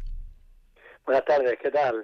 Buenas 1.04 1.24
tardes, 1.26 1.58
¿qué 1.60 1.70
tal? 1.70 2.02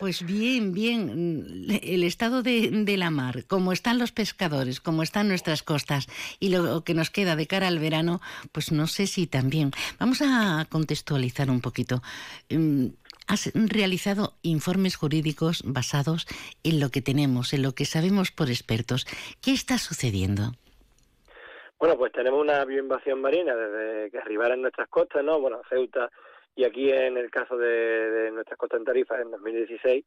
Pues 0.00 0.26
bien, 0.26 0.72
bien. 0.72 1.64
El 1.80 2.02
estado 2.02 2.42
de, 2.42 2.70
de, 2.72 2.96
la 2.96 3.10
mar, 3.10 3.44
cómo 3.46 3.72
están 3.72 4.00
los 4.00 4.10
pescadores, 4.10 4.80
cómo 4.80 5.04
están 5.04 5.28
nuestras 5.28 5.62
costas 5.62 6.08
y 6.40 6.48
lo 6.48 6.82
que 6.82 6.94
nos 6.94 7.10
queda 7.10 7.36
de 7.36 7.46
cara 7.46 7.68
al 7.68 7.78
verano, 7.78 8.20
pues 8.50 8.72
no 8.72 8.88
sé 8.88 9.06
si 9.06 9.28
también. 9.28 9.70
Vamos 10.00 10.22
a 10.22 10.66
contextualizar 10.68 11.50
un 11.50 11.60
poquito. 11.60 12.02
Has 13.28 13.52
realizado 13.54 14.34
informes 14.42 14.96
jurídicos 14.96 15.62
basados 15.64 16.26
en 16.64 16.80
lo 16.80 16.90
que 16.90 17.00
tenemos, 17.00 17.52
en 17.52 17.62
lo 17.62 17.76
que 17.76 17.84
sabemos 17.84 18.32
por 18.32 18.48
expertos. 18.48 19.06
¿Qué 19.40 19.52
está 19.52 19.78
sucediendo? 19.78 20.52
Bueno, 21.78 21.96
pues 21.96 22.12
tenemos 22.12 22.40
una 22.40 22.64
bioinvasión 22.64 23.20
marina 23.20 23.54
desde 23.54 24.10
que 24.10 24.18
arribaron 24.18 24.62
nuestras 24.62 24.88
costas, 24.88 25.22
¿no? 25.24 25.40
Bueno, 25.40 25.60
Ceuta 25.68 26.10
y 26.54 26.64
aquí 26.64 26.90
en 26.90 27.16
el 27.16 27.30
caso 27.30 27.56
de, 27.56 28.30
nuestras 28.32 28.58
costas 28.58 28.80
en 28.80 28.84
Tarifa 28.84 29.20
en 29.20 29.30
2016 29.30 30.04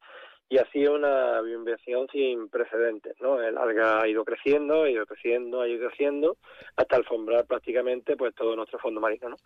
y 0.47 0.57
ha 0.57 0.71
sido 0.71 0.93
una 0.93 1.41
bioinversión 1.41 2.07
sin 2.11 2.49
precedentes, 2.49 3.15
¿no? 3.19 3.41
El 3.41 3.57
alga 3.57 4.01
ha 4.01 4.07
ido 4.07 4.23
creciendo, 4.23 4.83
ha 4.83 4.89
ido 4.89 5.05
creciendo, 5.07 5.61
ha 5.61 5.67
ido 5.67 5.87
creciendo 5.87 6.37
hasta 6.75 6.97
alfombrar 6.97 7.45
prácticamente 7.45 8.15
pues 8.15 8.35
todo 8.35 8.55
nuestro 8.55 8.77
fondo 8.77 9.01
marino, 9.01 9.29
¿no? 9.29 9.37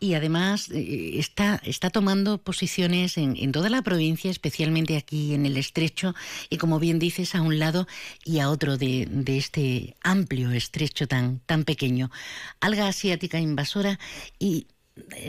Y 0.00 0.14
además 0.14 0.70
eh, 0.70 1.18
está, 1.18 1.60
está 1.64 1.90
tomando 1.90 2.38
posiciones 2.38 3.18
en, 3.18 3.36
en, 3.36 3.52
toda 3.52 3.68
la 3.68 3.82
provincia, 3.82 4.30
especialmente 4.30 4.96
aquí 4.96 5.34
en 5.34 5.44
el 5.44 5.58
estrecho, 5.58 6.14
y 6.48 6.56
como 6.56 6.78
bien 6.78 6.98
dices, 6.98 7.34
a 7.34 7.42
un 7.42 7.58
lado 7.58 7.86
y 8.24 8.40
a 8.40 8.48
otro 8.48 8.78
de, 8.78 9.06
de 9.10 9.36
este 9.36 9.94
amplio 10.02 10.50
estrecho 10.52 11.06
tan, 11.06 11.40
tan 11.40 11.64
pequeño. 11.64 12.10
Alga 12.60 12.88
asiática 12.88 13.38
invasora 13.38 13.98
y 14.38 14.68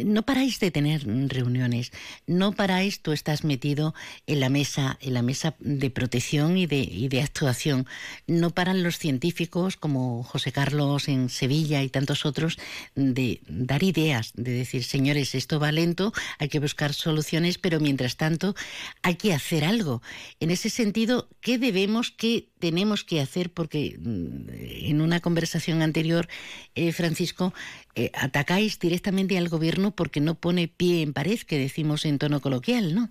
no 0.05 0.24
paráis 0.24 0.59
de 0.59 0.72
tener 0.72 1.05
reuniones, 1.30 1.91
no 2.28 2.51
paráis, 2.51 3.01
tú 3.01 3.11
estás 3.11 3.43
metido 3.43 3.93
en 4.28 4.39
la 4.39 4.49
mesa, 4.49 4.97
en 5.01 5.13
la 5.13 5.22
mesa 5.22 5.55
de 5.59 5.89
protección 5.89 6.57
y 6.57 6.65
de, 6.65 6.80
y 6.80 7.07
de 7.07 7.22
actuación. 7.22 7.88
No 8.28 8.51
paran 8.51 8.84
los 8.84 8.97
científicos 8.97 9.78
como 9.78 10.24
José 10.24 10.51
Carlos 10.51 11.07
en 11.07 11.30
Sevilla 11.30 11.84
y 11.84 11.89
tantos 11.89 12.26
otros 12.26 12.57
de 12.95 13.41
dar 13.47 13.84
ideas, 13.84 14.32
de 14.36 14.51
decir, 14.51 14.84
señores, 14.84 15.36
esto 15.36 15.59
va 15.59 15.72
lento, 15.72 16.13
hay 16.38 16.49
que 16.49 16.59
buscar 16.59 16.93
soluciones, 16.93 17.57
pero 17.57 17.80
mientras 17.80 18.17
tanto 18.17 18.55
hay 19.01 19.15
que 19.15 19.34
hacer 19.34 19.63
algo. 19.63 20.01
En 20.39 20.51
ese 20.51 20.70
sentido, 20.70 21.30
¿qué 21.41 21.57
debemos, 21.57 22.11
qué 22.11 22.49
tenemos 22.59 23.03
que 23.03 23.22
hacer? 23.22 23.51
Porque 23.51 23.97
en 23.97 25.01
una 25.01 25.20
conversación 25.20 25.82
anterior, 25.82 26.28
eh, 26.76 26.91
Francisco, 26.91 27.53
eh, 27.99 28.11
atacáis 28.13 28.79
directamente 28.79 29.37
al 29.37 29.49
gobierno 29.49 29.91
porque 29.91 30.21
no 30.21 30.35
pone 30.35 30.69
pie 30.69 31.01
en 31.01 31.13
pared, 31.13 31.39
que 31.45 31.57
decimos 31.57 32.05
en 32.05 32.17
tono 32.17 32.39
coloquial, 32.39 32.95
¿no? 32.95 33.09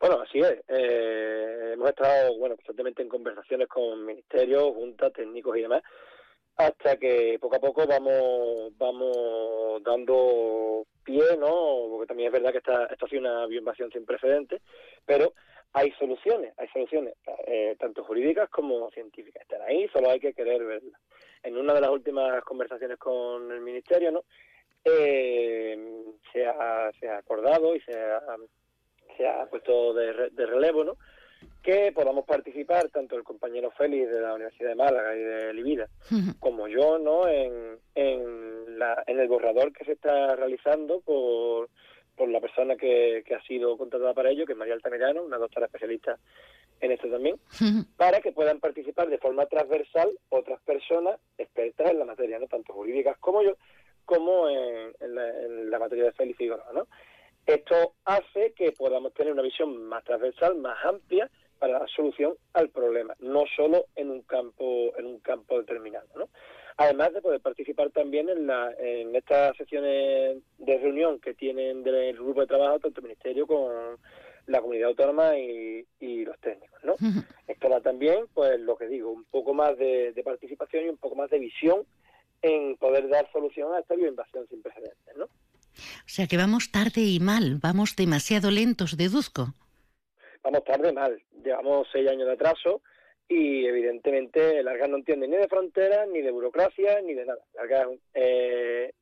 Bueno, 0.00 0.20
así 0.20 0.40
es. 0.40 0.58
Eh, 0.66 1.70
hemos 1.74 1.90
estado, 1.90 2.36
bueno, 2.38 2.56
constantemente 2.56 3.02
en 3.02 3.08
conversaciones 3.08 3.68
con 3.68 4.04
ministerios, 4.04 4.74
juntas, 4.74 5.12
técnicos 5.12 5.56
y 5.56 5.62
demás, 5.62 5.82
hasta 6.56 6.96
que 6.96 7.38
poco 7.40 7.54
a 7.54 7.60
poco 7.60 7.86
vamos 7.86 8.76
vamos 8.76 9.80
dando 9.84 10.84
pie, 11.04 11.36
¿no? 11.38 11.86
Porque 11.88 12.08
también 12.08 12.26
es 12.26 12.32
verdad 12.32 12.50
que 12.50 12.58
esta, 12.58 12.86
esto 12.86 13.06
ha 13.06 13.08
sido 13.08 13.20
una 13.20 13.46
bioinvasión 13.46 13.92
sin 13.92 14.04
precedentes, 14.04 14.60
pero 15.06 15.34
hay 15.72 15.92
soluciones, 15.92 16.52
hay 16.58 16.66
soluciones, 16.68 17.14
eh, 17.46 17.76
tanto 17.78 18.02
jurídicas 18.02 18.50
como 18.50 18.90
científicas. 18.90 19.42
Están 19.42 19.62
ahí, 19.62 19.88
solo 19.92 20.10
hay 20.10 20.18
que 20.18 20.34
querer 20.34 20.64
verlas. 20.64 21.00
En 21.42 21.56
una 21.56 21.74
de 21.74 21.80
las 21.80 21.90
últimas 21.90 22.42
conversaciones 22.44 22.98
con 22.98 23.50
el 23.50 23.60
Ministerio, 23.60 24.12
¿no? 24.12 24.24
Eh, 24.84 25.76
se, 26.32 26.46
ha, 26.46 26.90
se 26.98 27.08
ha 27.08 27.18
acordado 27.18 27.74
y 27.74 27.80
se 27.80 27.92
ha, 27.92 28.20
se 29.16 29.28
ha 29.28 29.46
puesto 29.46 29.94
de, 29.94 30.30
de 30.30 30.46
relevo, 30.46 30.84
¿no? 30.84 30.96
que 31.62 31.92
podamos 31.92 32.24
participar 32.24 32.88
tanto 32.90 33.16
el 33.16 33.22
compañero 33.22 33.70
Félix 33.70 34.10
de 34.10 34.20
la 34.20 34.34
Universidad 34.34 34.70
de 34.70 34.74
Málaga 34.74 35.14
y 35.14 35.20
de 35.20 35.54
Livida 35.54 35.88
como 36.40 36.68
yo 36.68 36.98
no 36.98 37.28
en, 37.28 37.78
en, 37.94 38.78
la, 38.78 39.02
en 39.06 39.20
el 39.20 39.28
borrador 39.28 39.72
que 39.72 39.84
se 39.84 39.92
está 39.92 40.34
realizando 40.34 41.00
por, 41.00 41.68
por 42.16 42.28
la 42.28 42.40
persona 42.40 42.76
que, 42.76 43.22
que 43.26 43.34
ha 43.34 43.42
sido 43.42 43.76
contratada 43.76 44.14
para 44.14 44.30
ello, 44.30 44.46
que 44.46 44.52
es 44.52 44.58
María 44.58 44.74
Altamirano, 44.74 45.22
una 45.22 45.38
doctora 45.38 45.66
especialista 45.66 46.18
en 46.82 46.90
esto 46.90 47.08
también, 47.08 47.38
para 47.96 48.20
que 48.20 48.32
puedan 48.32 48.58
participar 48.58 49.08
de 49.08 49.18
forma 49.18 49.46
transversal 49.46 50.10
otras 50.30 50.60
personas 50.62 51.18
expertas 51.38 51.90
en 51.90 52.00
la 52.00 52.04
materia, 52.04 52.40
no 52.40 52.48
tanto 52.48 52.72
jurídicas 52.72 53.16
como 53.18 53.42
yo, 53.42 53.56
como 54.04 54.48
en, 54.48 54.92
en, 55.00 55.14
la, 55.14 55.28
en 55.28 55.70
la, 55.70 55.78
materia 55.78 56.04
de 56.04 56.12
Félix 56.12 56.38
Figueroa, 56.38 56.72
¿no? 56.74 56.88
Esto 57.46 57.94
hace 58.04 58.52
que 58.52 58.72
podamos 58.72 59.14
tener 59.14 59.32
una 59.32 59.42
visión 59.42 59.84
más 59.86 60.02
transversal, 60.04 60.56
más 60.56 60.84
amplia 60.84 61.30
para 61.58 61.78
la 61.78 61.86
solución 61.86 62.34
al 62.52 62.70
problema, 62.70 63.14
no 63.20 63.44
solo 63.56 63.86
en 63.94 64.10
un 64.10 64.22
campo 64.22 64.92
en 64.96 65.06
un 65.06 65.20
campo 65.20 65.58
determinado, 65.58 66.08
¿no? 66.16 66.28
Además 66.76 67.12
de 67.12 67.20
poder 67.20 67.40
participar 67.40 67.90
también 67.90 68.28
en, 68.28 68.46
la, 68.46 68.72
en 68.78 69.14
estas 69.14 69.56
sesiones 69.56 70.38
de 70.58 70.78
reunión 70.78 71.20
que 71.20 71.34
tienen 71.34 71.82
del 71.82 72.16
grupo 72.16 72.40
de 72.40 72.46
trabajo 72.46 72.78
tanto 72.80 73.00
el 73.00 73.04
Ministerio 73.04 73.46
con 73.46 73.98
la 74.46 74.60
comunidad 74.60 74.88
autónoma 74.88 75.36
y, 75.38 75.86
los 76.24 76.38
técnicos, 76.40 76.82
¿no? 76.84 76.94
Esto 77.46 77.68
da 77.68 77.80
también, 77.80 78.26
pues 78.34 78.58
lo 78.60 78.76
que 78.76 78.86
digo, 78.86 79.10
un 79.10 79.24
poco 79.24 79.54
más 79.54 79.76
de, 79.78 80.20
participación 80.24 80.86
y 80.86 80.88
un 80.88 80.96
poco 80.96 81.16
más 81.16 81.30
de 81.30 81.38
visión 81.38 81.84
en 82.42 82.76
poder 82.76 83.08
dar 83.08 83.30
solución 83.32 83.72
a 83.74 83.80
esta 83.80 83.94
bioinvasión 83.94 84.46
sin 84.48 84.62
precedentes, 84.62 85.16
¿no? 85.16 85.24
O 85.24 86.08
sea 86.08 86.26
que 86.26 86.36
vamos 86.36 86.70
tarde 86.70 87.00
y 87.00 87.20
mal, 87.20 87.58
vamos 87.60 87.96
demasiado 87.96 88.50
lentos, 88.50 88.96
deduzco. 88.96 89.54
Vamos 90.42 90.64
tarde 90.64 90.90
y 90.90 90.92
mal, 90.92 91.22
llevamos 91.44 91.88
seis 91.92 92.08
años 92.08 92.26
de 92.26 92.32
atraso 92.32 92.82
y 93.28 93.66
evidentemente 93.66 94.58
el 94.58 94.68
ARGAS 94.68 94.88
no 94.88 94.96
entiende 94.96 95.28
ni 95.28 95.36
de 95.36 95.48
fronteras, 95.48 96.08
ni 96.08 96.20
de 96.20 96.30
burocracia, 96.30 97.00
ni 97.02 97.14
de 97.14 97.26
nada. 97.26 97.42
El 97.62 98.00
eh, 98.14 98.92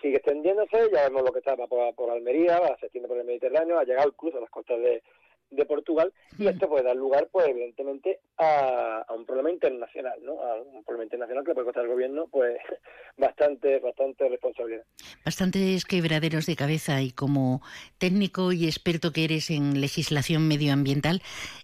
sigue 0.00 0.16
extendiéndose, 0.16 0.90
ya 0.92 1.08
vemos 1.08 1.22
lo 1.22 1.32
que 1.32 1.38
está 1.40 1.56
por, 1.56 2.10
Almería, 2.10 2.58
se 2.78 2.86
extiende 2.86 3.08
por 3.08 3.18
el 3.18 3.24
Mediterráneo, 3.24 3.78
ha 3.78 3.84
llegado 3.84 4.08
incluso 4.08 4.38
a 4.38 4.42
las 4.42 4.50
costas 4.50 4.78
de, 4.80 5.02
de 5.50 5.64
Portugal 5.64 6.12
y 6.38 6.46
esto 6.46 6.68
puede 6.68 6.84
dar 6.84 6.96
lugar, 6.96 7.28
pues 7.30 7.48
evidentemente, 7.48 8.20
a, 8.38 9.04
un 9.14 9.26
problema 9.26 9.50
internacional, 9.50 10.18
¿no? 10.22 10.40
A 10.40 10.60
un 10.62 10.84
problema 10.84 11.04
internacional 11.04 11.44
que 11.44 11.52
puede 11.52 11.66
costar 11.66 11.84
al 11.84 11.90
gobierno, 11.90 12.28
pues, 12.30 12.58
bastante, 13.16 13.78
bastante 13.80 14.28
responsabilidad. 14.28 14.84
Bastantes 15.24 15.84
quebraderos 15.84 16.46
de 16.46 16.56
cabeza 16.56 17.02
y 17.02 17.10
como 17.10 17.62
técnico 17.98 18.52
y 18.52 18.66
experto 18.66 19.12
que 19.12 19.24
eres 19.24 19.50
en 19.50 19.80
legislación 19.80 20.46
medioambiental, 20.46 21.22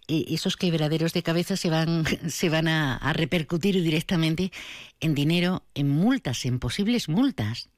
eh, 0.08 0.24
esos 0.28 0.56
quebraderos 0.56 1.12
de 1.12 1.22
cabeza 1.22 1.56
se 1.56 1.70
van, 1.70 2.04
se 2.28 2.48
van 2.48 2.68
a, 2.68 2.96
a 2.96 3.12
repercutir 3.12 3.74
directamente 3.82 4.50
en 5.00 5.14
dinero, 5.14 5.62
en 5.74 5.88
multas, 5.88 6.44
en 6.44 6.58
posibles 6.58 7.08
multas 7.08 7.70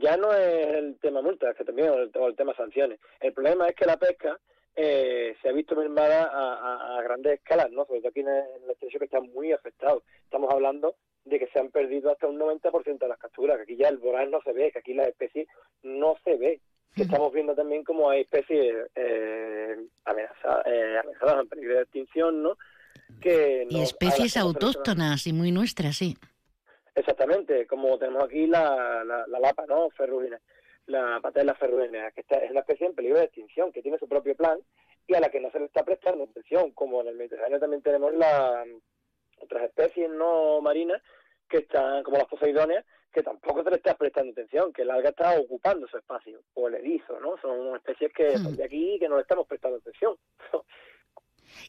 ya 0.00 0.16
no 0.16 0.32
es 0.34 0.66
el 0.74 0.98
tema 1.00 1.22
multas, 1.22 1.54
que 1.56 1.64
también 1.64 1.88
es 1.88 2.10
el, 2.14 2.36
tema 2.36 2.54
sanciones. 2.54 3.00
El 3.20 3.32
problema 3.32 3.68
es 3.68 3.74
que 3.74 3.86
la 3.86 3.96
pesca 3.96 4.38
eh, 4.76 5.36
se 5.40 5.48
ha 5.48 5.52
visto 5.52 5.76
mermada 5.76 6.28
a, 6.32 7.00
grandes 7.02 7.34
escalas, 7.34 7.70
¿no? 7.70 7.84
Sobre 7.84 8.00
todo 8.00 8.08
aquí 8.08 8.20
en 8.20 8.28
el, 8.28 8.70
estrecho 8.70 8.98
que 8.98 9.04
está 9.04 9.20
muy 9.20 9.52
afectado. 9.52 10.02
Estamos 10.24 10.52
hablando 10.52 10.96
de 11.24 11.38
que 11.38 11.46
se 11.48 11.60
han 11.60 11.70
perdido 11.70 12.10
hasta 12.10 12.26
un 12.26 12.38
90% 12.38 12.98
de 12.98 13.08
las 13.08 13.18
capturas, 13.18 13.56
que 13.56 13.62
aquí 13.62 13.76
ya 13.76 13.88
el 13.88 13.98
voraz 13.98 14.28
no 14.28 14.40
se 14.42 14.52
ve, 14.52 14.72
que 14.72 14.80
aquí 14.80 14.94
las 14.94 15.08
especies 15.08 15.46
no 15.82 16.16
se 16.24 16.36
ve. 16.36 16.60
Que 16.94 17.02
estamos 17.02 17.32
viendo 17.32 17.54
también 17.54 17.82
como 17.82 18.08
hay 18.08 18.22
especies 18.22 18.88
eh, 18.94 19.76
amenazadas, 20.04 20.66
eh, 20.66 20.98
amenazadas 21.02 21.42
en 21.42 21.48
peligro 21.48 21.74
de 21.74 21.82
extinción, 21.82 22.42
¿no? 22.42 22.56
Que 23.20 23.66
y 23.68 23.80
especies 23.80 24.36
autóctonas 24.36 25.26
y 25.26 25.32
muy 25.32 25.50
nuestras, 25.50 25.96
sí. 25.96 26.16
Exactamente, 26.94 27.66
como 27.66 27.98
tenemos 27.98 28.24
aquí 28.24 28.46
la, 28.46 29.02
la, 29.04 29.26
la 29.26 29.40
lapa, 29.40 29.64
¿no? 29.66 29.90
Ferrugina 29.90 30.40
la 30.86 31.20
patela 31.20 31.54
ferruginea, 31.54 32.10
que 32.10 32.24
es 32.28 32.50
una 32.50 32.60
especie 32.60 32.86
en 32.86 32.94
peligro 32.94 33.18
de 33.18 33.24
extinción, 33.24 33.72
que 33.72 33.82
tiene 33.82 33.98
su 33.98 34.08
propio 34.08 34.34
plan 34.34 34.58
y 35.06 35.14
a 35.14 35.20
la 35.20 35.30
que 35.30 35.40
no 35.40 35.50
se 35.50 35.58
le 35.58 35.66
está 35.66 35.84
prestando 35.84 36.24
atención, 36.24 36.72
como 36.72 37.00
en 37.00 37.08
el 37.08 37.16
Mediterráneo 37.16 37.60
también 37.60 37.82
tenemos 37.82 38.14
las 38.14 38.66
otras 39.40 39.64
especies 39.64 40.10
no 40.10 40.60
marinas 40.60 41.02
que 41.48 41.58
están, 41.58 42.02
como 42.02 42.18
las 42.18 42.26
poseidoneas, 42.26 42.84
que 43.12 43.22
tampoco 43.22 43.62
se 43.62 43.70
le 43.70 43.76
está 43.76 43.94
prestando 43.96 44.32
atención, 44.32 44.72
que 44.72 44.82
el 44.82 44.90
alga 44.90 45.10
está 45.10 45.38
ocupando 45.38 45.86
su 45.86 45.96
espacio, 45.96 46.40
o 46.54 46.68
el 46.68 46.74
erizo, 46.74 47.20
¿no? 47.20 47.36
Son 47.38 47.76
especies 47.76 48.12
que 48.12 48.36
son 48.38 48.56
de 48.56 48.64
aquí 48.64 48.94
y 48.94 48.98
que 48.98 49.08
no 49.08 49.16
le 49.16 49.22
estamos 49.22 49.46
prestando 49.46 49.78
atención. 49.78 50.16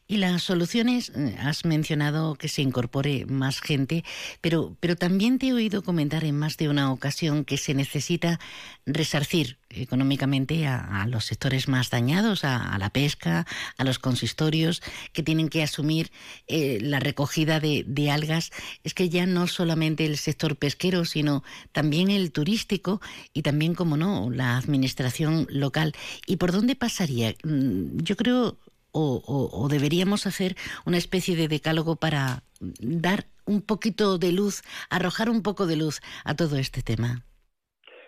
Y 0.08 0.18
las 0.18 0.42
soluciones, 0.42 1.10
eh, 1.10 1.36
has 1.40 1.64
mencionado 1.64 2.36
que 2.36 2.48
se 2.48 2.62
incorpore 2.62 3.26
más 3.26 3.60
gente, 3.60 4.04
pero, 4.40 4.76
pero 4.80 4.96
también 4.96 5.38
te 5.38 5.48
he 5.48 5.52
oído 5.52 5.82
comentar 5.82 6.24
en 6.24 6.38
más 6.38 6.56
de 6.56 6.68
una 6.68 6.92
ocasión 6.92 7.44
que 7.44 7.56
se 7.56 7.74
necesita 7.74 8.38
resarcir 8.84 9.58
económicamente 9.70 10.66
a, 10.66 11.06
los 11.08 11.24
sectores 11.24 11.68
más 11.68 11.90
dañados, 11.90 12.44
a, 12.44 12.76
la 12.78 12.90
pesca, 12.90 13.46
a 13.76 13.84
los 13.84 13.98
consistorios, 13.98 14.82
que 15.12 15.22
tienen 15.22 15.48
que 15.48 15.62
asumir 15.62 16.10
eh, 16.46 16.78
la 16.80 17.00
recogida 17.00 17.60
de, 17.60 17.84
de, 17.86 18.10
algas. 18.10 18.52
Es 18.84 18.94
que 18.94 19.08
ya 19.08 19.26
no 19.26 19.46
solamente 19.46 20.06
el 20.06 20.18
sector 20.18 20.56
pesquero, 20.56 21.04
sino 21.04 21.42
también 21.72 22.10
el 22.10 22.32
turístico 22.32 23.00
y 23.32 23.42
también, 23.42 23.74
como 23.74 23.96
no, 23.96 24.30
la 24.30 24.56
administración 24.56 25.46
local. 25.50 25.92
¿Y 26.26 26.36
por 26.36 26.52
dónde 26.52 26.76
pasaría? 26.76 27.34
Mm, 27.42 27.98
yo 27.98 28.16
creo 28.16 28.56
o, 28.96 29.68
deberíamos 29.68 30.26
hacer 30.26 30.54
una 30.86 30.98
especie 30.98 31.36
de 31.36 31.48
decálogo 31.48 31.96
para 31.96 32.42
dar 32.80 33.26
un 33.46 33.62
poquito 33.62 34.18
de 34.18 34.32
luz, 34.32 34.62
arrojar 34.90 35.28
un 35.28 35.42
poco 35.42 35.66
de 35.66 35.76
luz 35.76 36.00
a 36.24 36.34
todo 36.34 36.56
este 36.56 36.82
tema? 36.82 37.24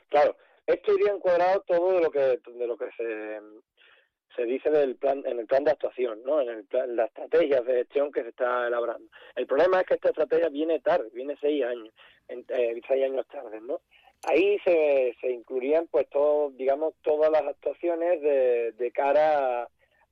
Claro, 0.09 0.36
esto 0.66 0.95
iría 0.95 1.12
encuadrado 1.12 1.62
todo 1.66 1.93
de 1.93 2.03
lo 2.03 2.11
que 2.11 2.18
de 2.18 2.66
lo 2.66 2.76
que 2.76 2.86
se, 2.97 3.41
se 4.34 4.45
dice 4.45 4.70
del 4.70 4.97
plan 4.97 5.22
en 5.26 5.39
el 5.39 5.47
plan 5.47 5.64
de 5.64 5.72
actuación, 5.72 6.22
¿no? 6.24 6.41
En, 6.41 6.49
el 6.49 6.64
plan, 6.64 6.97
las 6.97 7.11
de 7.30 7.49
gestión 7.64 8.11
que 8.11 8.22
se 8.22 8.30
está 8.30 8.66
elaborando. 8.66 9.09
El 9.34 9.47
problema 9.47 9.80
es 9.80 9.86
que 9.86 9.95
esta 9.95 10.09
estrategia 10.09 10.49
viene 10.49 10.80
tarde, 10.80 11.11
viene 11.12 11.36
seis 11.41 11.64
años, 11.64 11.93
eh, 12.28 12.80
seis 12.86 13.05
años 13.05 13.26
tarde, 13.28 13.61
¿no? 13.61 13.80
Ahí 14.24 14.59
se, 14.64 15.16
se 15.20 15.30
incluirían, 15.30 15.86
pues, 15.86 16.09
todo, 16.11 16.51
digamos, 16.51 16.95
todas 17.03 17.30
las 17.30 17.43
actuaciones 17.43 18.20
de, 18.20 18.72
de 18.72 18.91
cara 18.91 19.62
a 19.62 19.68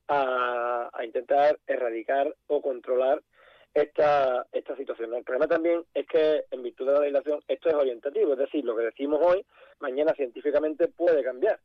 a, 0.09 0.91
intentar 1.05 1.59
erradicar 1.67 2.35
o 2.47 2.61
controlar 2.61 3.23
esta, 3.75 4.47
esta 4.53 4.77
situación. 4.77 5.15
El 5.15 5.25
problema 5.25 5.47
también 5.47 5.85
es 5.95 6.07
que, 6.07 6.45
en 6.51 6.63
virtud 6.63 6.87
de 6.87 6.93
la 6.93 7.01
legislación, 7.01 7.41
esto 7.47 7.69
es 7.69 7.75
orientativo, 7.75 8.33
es 8.33 8.39
decir, 8.39 8.65
lo 8.65 8.77
que 8.77 8.85
decimos 8.85 9.21
hoy, 9.23 9.45
mañana 9.81 10.15
científicamente 10.15 10.89
puede 10.89 11.23
cambiar, 11.23 11.61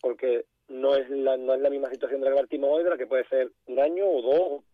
porque 0.00 0.46
no 0.68 0.94
es 0.94 1.08
la, 1.10 1.36
no 1.36 1.54
es 1.54 1.60
la 1.60 1.70
misma 1.70 1.90
situación 1.90 2.20
de 2.20 2.26
la 2.26 2.32
que 2.32 2.40
partimos 2.40 2.70
hoy 2.70 2.84
de 2.84 2.90
la 2.90 2.98
que 2.98 3.06
puede 3.06 3.26
ser 3.28 3.50
un 3.66 3.80
año 3.80 4.06
o 4.06 4.22
dos, 4.22 4.64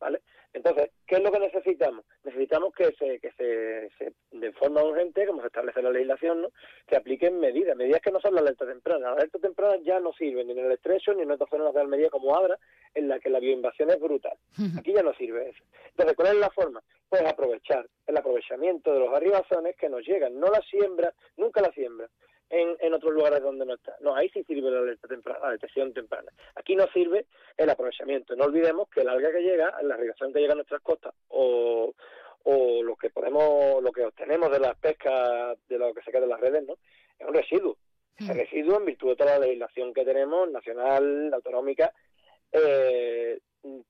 ¿vale? 0.00 0.22
Entonces, 0.56 0.90
¿qué 1.06 1.16
es 1.16 1.22
lo 1.22 1.30
que 1.30 1.38
necesitamos? 1.38 2.06
Necesitamos 2.24 2.72
que 2.74 2.86
se, 2.98 3.20
que 3.20 3.30
se, 3.32 4.12
de 4.32 4.52
forma 4.52 4.82
urgente, 4.82 5.26
como 5.26 5.42
se 5.42 5.48
establece 5.48 5.82
la 5.82 5.90
legislación, 5.90 6.40
¿no? 6.40 6.48
se 6.88 6.96
apliquen 6.96 7.38
medidas, 7.38 7.76
medidas 7.76 8.00
que 8.00 8.10
no 8.10 8.20
son 8.20 8.34
la 8.34 8.40
alerta 8.40 8.66
temprana. 8.66 9.10
Las 9.10 9.18
alertas 9.18 9.42
tempranas 9.42 9.80
ya 9.84 10.00
no 10.00 10.14
sirven 10.14 10.46
ni 10.46 10.54
en 10.54 10.64
el 10.64 10.72
estrecho 10.72 11.12
ni 11.12 11.22
en 11.22 11.30
otras 11.30 11.50
zonas 11.50 11.74
de 11.74 11.80
Almería 11.82 12.08
como 12.08 12.34
Abra, 12.34 12.58
en 12.94 13.06
la 13.06 13.20
que 13.20 13.28
la 13.28 13.38
bioinvasión 13.38 13.90
es 13.90 14.00
brutal. 14.00 14.38
Aquí 14.78 14.94
ya 14.94 15.02
no 15.02 15.12
sirve 15.12 15.50
eso. 15.50 15.62
Entonces, 15.90 16.16
¿cuál 16.16 16.28
es 16.28 16.36
la 16.36 16.48
forma? 16.48 16.82
Pues 17.10 17.20
aprovechar 17.26 17.86
el 18.06 18.16
aprovechamiento 18.16 18.94
de 18.94 19.00
los 19.00 19.12
arribazones 19.12 19.76
que 19.76 19.90
nos 19.90 20.06
llegan, 20.06 20.40
no 20.40 20.46
la 20.46 20.62
siembra, 20.62 21.12
nunca 21.36 21.60
la 21.60 21.70
siembra, 21.72 22.08
en, 22.50 22.76
en 22.80 22.94
otros 22.94 23.12
lugares 23.12 23.42
donde 23.42 23.66
no 23.66 23.74
está. 23.74 23.96
No, 24.00 24.14
ahí 24.14 24.28
sí 24.30 24.44
sirve 24.44 24.70
la 24.70 24.78
alerta 24.78 25.08
temprana, 25.08 25.40
la 25.42 25.52
detección 25.52 25.92
temprana. 25.92 26.30
Aquí 26.54 26.76
no 26.76 26.86
sirve 26.88 27.26
el 27.56 27.70
aprovechamiento. 27.70 28.36
No 28.36 28.44
olvidemos 28.44 28.88
que 28.88 29.00
el 29.00 29.08
alga 29.08 29.32
que 29.32 29.42
llega, 29.42 29.74
la 29.82 29.96
irrigación 29.96 30.32
que 30.32 30.40
llega 30.40 30.52
a 30.52 30.56
nuestras 30.56 30.80
costas 30.80 31.14
o, 31.28 31.94
o 32.44 32.82
lo 32.82 32.96
que 32.96 33.10
podemos, 33.10 33.82
lo 33.82 33.92
que 33.92 34.04
obtenemos 34.04 34.50
de 34.50 34.60
las 34.60 34.76
pescas, 34.78 35.58
de 35.68 35.78
lo 35.78 35.92
que 35.92 36.02
se 36.02 36.12
queda 36.12 36.24
en 36.24 36.30
las 36.30 36.40
redes, 36.40 36.64
¿no? 36.64 36.76
Es 37.18 37.26
un 37.26 37.34
residuo. 37.34 37.76
Ese 38.16 38.32
hmm. 38.32 38.36
residuo, 38.36 38.78
en 38.78 38.84
virtud 38.86 39.08
de 39.10 39.16
toda 39.16 39.38
la 39.38 39.46
legislación 39.46 39.92
que 39.92 40.04
tenemos, 40.04 40.50
nacional, 40.50 41.32
autonómica, 41.34 41.92
eh, 42.52 43.38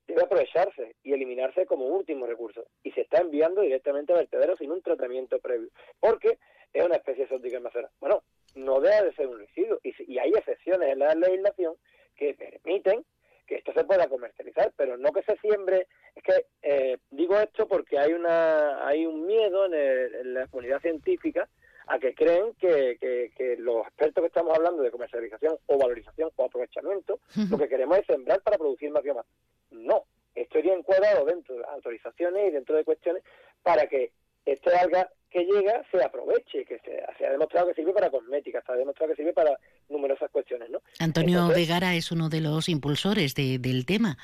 debe 0.06 0.22
aprovecharse 0.22 0.96
y 1.02 1.12
eliminarse 1.12 1.66
como 1.66 1.86
último 1.86 2.26
recurso. 2.26 2.66
Y 2.82 2.92
se 2.92 3.02
está 3.02 3.18
enviando 3.18 3.60
directamente 3.60 4.12
a 4.12 4.16
vertederos 4.16 4.58
sin 4.58 4.72
un 4.72 4.82
tratamiento 4.82 5.38
previo. 5.38 5.68
Porque 6.00 6.38
es 6.72 6.84
una 6.84 6.96
especie 6.96 7.24
exótica 7.24 7.56
invasora. 7.56 7.90
Bueno, 8.00 8.22
no 8.54 8.80
debe 8.80 9.06
de 9.06 9.14
ser 9.14 9.26
un 9.26 9.38
residuo. 9.38 9.78
Y, 9.82 10.18
hay 10.18 10.30
excepciones 10.30 10.90
en 10.90 10.98
la 10.98 11.14
legislación 11.14 11.74
que 12.16 12.34
permiten 12.34 13.04
que 13.46 13.56
esto 13.56 13.72
se 13.72 13.84
pueda 13.84 14.08
comercializar, 14.08 14.72
pero 14.76 14.96
no 14.96 15.12
que 15.12 15.22
se 15.22 15.36
siembre. 15.38 15.86
Es 16.14 16.22
que 16.22 16.46
eh, 16.62 16.98
digo 17.10 17.38
esto 17.38 17.68
porque 17.68 17.98
hay 17.98 18.12
una 18.12 18.86
hay 18.86 19.06
un 19.06 19.26
miedo 19.26 19.66
en, 19.66 20.34
la 20.34 20.46
comunidad 20.48 20.80
científica 20.80 21.48
a 21.86 22.00
que 22.00 22.14
creen 22.14 22.52
que, 22.54 22.98
que, 22.98 23.56
los 23.58 23.86
expertos 23.86 24.22
que 24.22 24.26
estamos 24.26 24.56
hablando 24.56 24.82
de 24.82 24.90
comercialización 24.90 25.56
o 25.66 25.78
valorización 25.78 26.30
o 26.34 26.44
aprovechamiento, 26.44 27.20
lo 27.48 27.56
que 27.56 27.68
queremos 27.68 27.98
es 27.98 28.06
sembrar 28.06 28.42
para 28.42 28.58
producir 28.58 28.90
más 28.90 29.04
biomasa. 29.04 29.28
No, 29.70 30.04
esto 30.34 30.58
iría 30.58 30.74
encuadrado 30.74 31.24
dentro 31.24 31.54
de 31.54 31.60
las 31.60 31.70
autorizaciones 31.70 32.48
y 32.48 32.50
dentro 32.50 32.74
de 32.74 32.84
cuestiones 32.84 33.22
para 33.62 33.86
que 33.86 34.10
este 34.44 34.74
alga 34.74 35.08
que 35.30 35.44
llega 35.44 35.84
se 35.90 36.02
aproveche, 36.02 36.64
que 36.64 36.78
se, 36.78 37.26
ha 37.26 37.30
demostrado 37.30 37.68
que 37.68 37.74
sirve 37.74 37.92
para 37.92 38.10
cosmética, 38.10 38.62
se 38.64 38.72
ha 38.72 38.76
demostrado 38.76 39.12
que 39.12 39.16
sirve 39.16 39.32
para 39.32 39.58
numerosas 39.88 40.30
cuestiones, 40.30 40.70
¿no? 40.70 40.80
Antonio 40.98 41.48
Vegara 41.48 41.94
es 41.94 42.10
uno 42.12 42.28
de 42.28 42.40
los 42.40 42.68
impulsores 42.68 43.34
del 43.34 43.84
tema. 43.86 44.16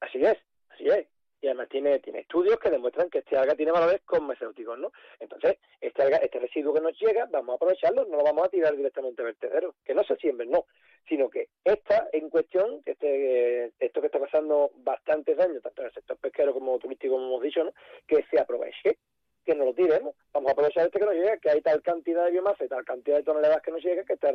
Así 0.00 0.18
es, 0.18 0.36
así 0.70 0.86
es. 0.88 1.06
Y 1.40 1.48
además 1.48 1.68
tiene, 1.68 1.98
tiene 2.00 2.20
estudios 2.20 2.58
que 2.58 2.70
demuestran 2.70 3.10
que 3.10 3.18
este 3.18 3.36
alga 3.36 3.54
tiene 3.54 3.70
valores 3.70 4.00
cosméticos, 4.04 4.78
¿no? 4.78 4.90
Entonces, 5.20 5.58
este 5.80 6.02
alga, 6.02 6.16
este 6.16 6.40
residuo 6.40 6.74
que 6.74 6.80
nos 6.80 6.98
llega, 6.98 7.26
vamos 7.30 7.52
a 7.52 7.56
aprovecharlo, 7.56 8.04
no 8.06 8.16
lo 8.16 8.24
vamos 8.24 8.46
a 8.46 8.50
tirar 8.50 8.74
directamente 8.74 9.22
al 9.22 9.26
vertedero, 9.26 9.74
que 9.84 9.94
no 9.94 10.02
se 10.02 10.16
siembren, 10.16 10.50
no, 10.50 10.64
sino 11.08 11.28
que 11.28 11.48
esta 11.62 12.08
en 12.12 12.30
cuestión, 12.30 12.82
este, 12.84 13.72
esto 13.78 14.00
que 14.00 14.06
está 14.06 14.18
pasando 14.18 14.70
bastantes 14.78 15.38
años, 15.38 15.62
tanto 15.62 15.82
en 15.82 15.88
el 15.88 15.94
sector 15.94 16.16
pesquero 16.16 16.52
como 16.52 16.78
turístico, 16.78 17.14
como 17.14 17.26
hemos 17.26 17.42
dicho, 17.42 17.62
¿no? 17.64 17.72
que 18.06 18.24
se 18.30 18.40
aproveche 18.40 18.98
que 19.46 19.54
no 19.54 19.64
lo 19.64 19.72
tiremos. 19.72 20.14
Vamos 20.34 20.48
a 20.48 20.52
aprovechar 20.52 20.86
este 20.86 20.98
que 20.98 21.06
nos 21.06 21.14
llega, 21.14 21.38
que 21.38 21.50
hay 21.50 21.62
tal 21.62 21.80
cantidad 21.80 22.24
de 22.24 22.32
biomasa 22.32 22.64
y 22.64 22.68
tal 22.68 22.84
cantidad 22.84 23.16
de 23.16 23.22
toneladas 23.22 23.62
que 23.62 23.70
nos 23.70 23.82
llega 23.82 24.04
que 24.04 24.14
está, 24.14 24.32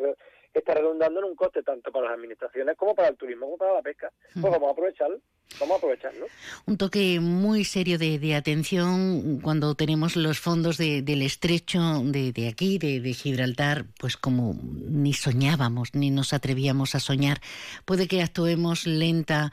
está 0.54 0.74
redundando 0.74 1.20
en 1.20 1.26
un 1.26 1.36
coste 1.36 1.62
tanto 1.62 1.92
para 1.92 2.08
las 2.08 2.16
administraciones 2.16 2.76
como 2.78 2.96
para 2.96 3.10
el 3.10 3.18
turismo 3.18 3.46
como 3.46 3.58
para 3.58 3.74
la 3.74 3.82
pesca. 3.82 4.12
Pues 4.34 4.52
vamos 4.52 4.70
a 4.70 4.72
aprovecharlo, 4.72 5.20
vamos 5.60 5.76
a 5.76 5.78
aprovecharlo. 5.78 6.26
Un 6.66 6.78
toque 6.78 7.20
muy 7.20 7.66
serio 7.66 7.98
de, 7.98 8.18
de 8.18 8.36
atención 8.36 9.42
cuando 9.42 9.76
tenemos 9.76 10.16
los 10.16 10.40
fondos 10.40 10.78
de, 10.78 11.02
del 11.02 11.22
estrecho 11.22 11.80
de, 12.06 12.32
de 12.32 12.48
aquí, 12.48 12.78
de, 12.80 13.02
de 13.02 13.14
Gibraltar, 13.14 13.86
pues 14.00 14.16
como 14.16 14.56
ni 14.64 15.14
soñábamos, 15.14 15.94
ni 15.94 16.10
nos 16.10 16.34
atrevíamos 16.34 16.96
a 16.96 17.00
soñar. 17.00 17.42
Puede 17.86 18.08
que 18.08 18.22
actuemos 18.22 18.88
lenta 18.88 19.52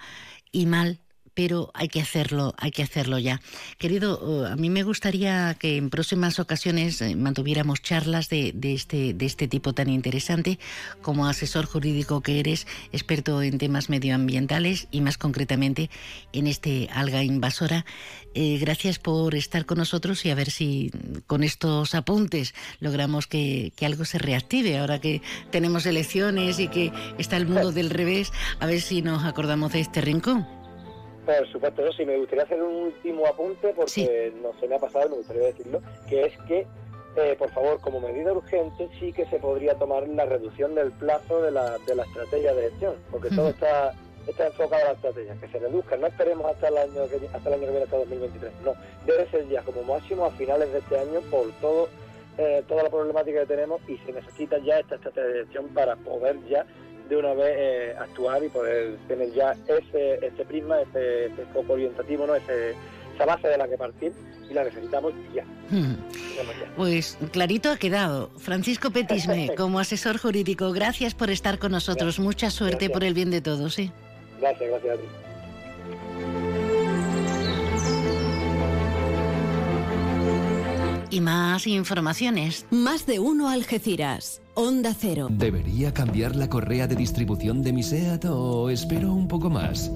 y 0.52 0.66
mal, 0.66 1.00
pero 1.38 1.70
hay 1.72 1.86
que 1.86 2.00
hacerlo, 2.00 2.52
hay 2.58 2.72
que 2.72 2.82
hacerlo 2.82 3.16
ya. 3.16 3.40
Querido, 3.78 4.44
eh, 4.44 4.50
a 4.50 4.56
mí 4.56 4.70
me 4.70 4.82
gustaría 4.82 5.54
que 5.54 5.76
en 5.76 5.88
próximas 5.88 6.40
ocasiones 6.40 7.00
eh, 7.00 7.14
mantuviéramos 7.14 7.80
charlas 7.80 8.28
de, 8.28 8.50
de, 8.56 8.74
este, 8.74 9.14
de 9.14 9.24
este 9.24 9.46
tipo 9.46 9.72
tan 9.72 9.88
interesante, 9.88 10.58
como 11.00 11.28
asesor 11.28 11.64
jurídico 11.66 12.22
que 12.22 12.40
eres, 12.40 12.66
experto 12.90 13.40
en 13.40 13.58
temas 13.58 13.88
medioambientales 13.88 14.88
y 14.90 15.00
más 15.00 15.16
concretamente 15.16 15.90
en 16.32 16.48
este 16.48 16.88
alga 16.92 17.22
invasora. 17.22 17.86
Eh, 18.34 18.58
gracias 18.58 18.98
por 18.98 19.36
estar 19.36 19.64
con 19.64 19.78
nosotros 19.78 20.26
y 20.26 20.30
a 20.30 20.34
ver 20.34 20.50
si 20.50 20.90
con 21.28 21.44
estos 21.44 21.94
apuntes 21.94 22.52
logramos 22.80 23.28
que, 23.28 23.72
que 23.76 23.86
algo 23.86 24.04
se 24.04 24.18
reactive 24.18 24.76
ahora 24.78 25.00
que 25.00 25.22
tenemos 25.52 25.86
elecciones 25.86 26.58
y 26.58 26.66
que 26.66 26.90
está 27.16 27.36
el 27.36 27.46
mundo 27.46 27.70
del 27.70 27.90
revés, 27.90 28.32
a 28.58 28.66
ver 28.66 28.80
si 28.80 29.02
nos 29.02 29.22
acordamos 29.24 29.72
de 29.72 29.78
este 29.78 30.00
rincón. 30.00 30.57
Por 31.28 31.46
supuesto, 31.52 31.82
eso 31.82 31.92
sí, 31.92 32.06
me 32.06 32.16
gustaría 32.16 32.44
hacer 32.44 32.62
un 32.62 32.74
último 32.84 33.26
apunte 33.26 33.74
porque 33.76 34.32
no 34.42 34.58
se 34.58 34.66
me 34.66 34.76
ha 34.76 34.78
pasado, 34.78 35.10
me 35.10 35.16
gustaría 35.16 35.42
decirlo, 35.42 35.82
que 36.08 36.24
es 36.24 36.32
que, 36.48 36.66
eh, 37.16 37.36
por 37.38 37.50
favor, 37.50 37.78
como 37.82 38.00
medida 38.00 38.32
urgente, 38.32 38.88
sí 38.98 39.12
que 39.12 39.26
se 39.26 39.38
podría 39.38 39.74
tomar 39.74 40.08
la 40.08 40.24
reducción 40.24 40.74
del 40.74 40.90
plazo 40.92 41.42
de 41.42 41.50
la, 41.50 41.76
de 41.86 41.96
la 41.96 42.04
estrategia 42.04 42.54
de 42.54 42.70
gestión, 42.70 42.94
porque 43.10 43.28
todo 43.28 43.50
está 43.50 43.92
está 44.26 44.46
enfocado 44.46 44.82
a 44.82 44.86
la 44.86 44.92
estrategia, 44.92 45.36
que 45.38 45.48
se 45.48 45.58
reduzca, 45.58 45.98
no 45.98 46.06
esperemos 46.06 46.46
hasta 46.50 46.68
el 46.68 46.78
año 46.78 47.08
que, 47.08 47.26
hasta 47.30 47.48
el 47.48 47.54
año 47.54 47.64
que 47.64 47.70
viene, 47.70 47.84
hasta 47.84 47.96
2023, 47.98 48.52
no, 48.64 48.74
debe 49.04 49.30
ser 49.30 49.48
ya 49.48 49.62
como 49.62 49.82
máximo 49.82 50.24
a 50.24 50.30
finales 50.30 50.72
de 50.72 50.78
este 50.78 50.98
año 50.98 51.20
por 51.30 51.52
todo 51.60 51.90
eh, 52.38 52.62
toda 52.68 52.84
la 52.84 52.88
problemática 52.88 53.40
que 53.40 53.46
tenemos 53.46 53.82
y 53.88 53.98
se 53.98 54.12
necesita 54.12 54.56
ya 54.58 54.78
esta 54.78 54.94
estrategia 54.94 55.28
de 55.28 55.40
gestión 55.40 55.68
para 55.74 55.96
poder 55.96 56.36
ya 56.48 56.64
de 57.08 57.16
una 57.16 57.34
vez 57.34 57.54
eh, 57.56 57.94
actuar 57.98 58.44
y 58.44 58.48
poder 58.48 58.96
tener 59.08 59.32
ya 59.32 59.56
ese, 59.66 60.26
ese 60.26 60.44
prisma, 60.44 60.80
ese, 60.82 61.26
ese 61.26 61.44
foco 61.52 61.72
orientativo, 61.74 62.26
¿no? 62.26 62.34
ese, 62.34 62.74
esa 63.14 63.24
base 63.24 63.48
de 63.48 63.56
la 63.56 63.66
que 63.66 63.76
partir 63.76 64.12
y 64.48 64.54
la 64.54 64.64
necesitamos 64.64 65.12
ya. 65.34 65.44
Hmm. 65.70 65.96
Pues 66.76 67.18
clarito 67.32 67.70
ha 67.70 67.76
quedado. 67.76 68.30
Francisco 68.38 68.90
Petisme, 68.90 69.54
como 69.56 69.80
asesor 69.80 70.18
jurídico, 70.18 70.72
gracias 70.72 71.14
por 71.14 71.30
estar 71.30 71.58
con 71.58 71.72
nosotros. 71.72 72.16
Gracias. 72.16 72.24
Mucha 72.24 72.50
suerte 72.50 72.86
gracias. 72.86 72.92
por 72.92 73.04
el 73.04 73.14
bien 73.14 73.30
de 73.30 73.40
todos. 73.40 73.74
¿sí? 73.74 73.90
Gracias, 74.40 74.70
gracias 74.70 74.94
a 74.94 75.00
ti. 75.00 75.08
Y 81.10 81.20
más 81.20 81.66
informaciones. 81.66 82.66
Más 82.70 83.06
de 83.06 83.18
uno 83.18 83.48
Algeciras. 83.48 84.42
Onda 84.60 84.92
Cero. 84.92 85.28
¿Debería 85.30 85.94
cambiar 85.94 86.34
la 86.34 86.48
correa 86.48 86.88
de 86.88 86.96
distribución 86.96 87.62
de 87.62 87.72
mi 87.72 87.84
SEAT 87.84 88.24
o 88.24 88.70
espero 88.70 89.12
un 89.12 89.28
poco 89.28 89.48
más? 89.48 89.92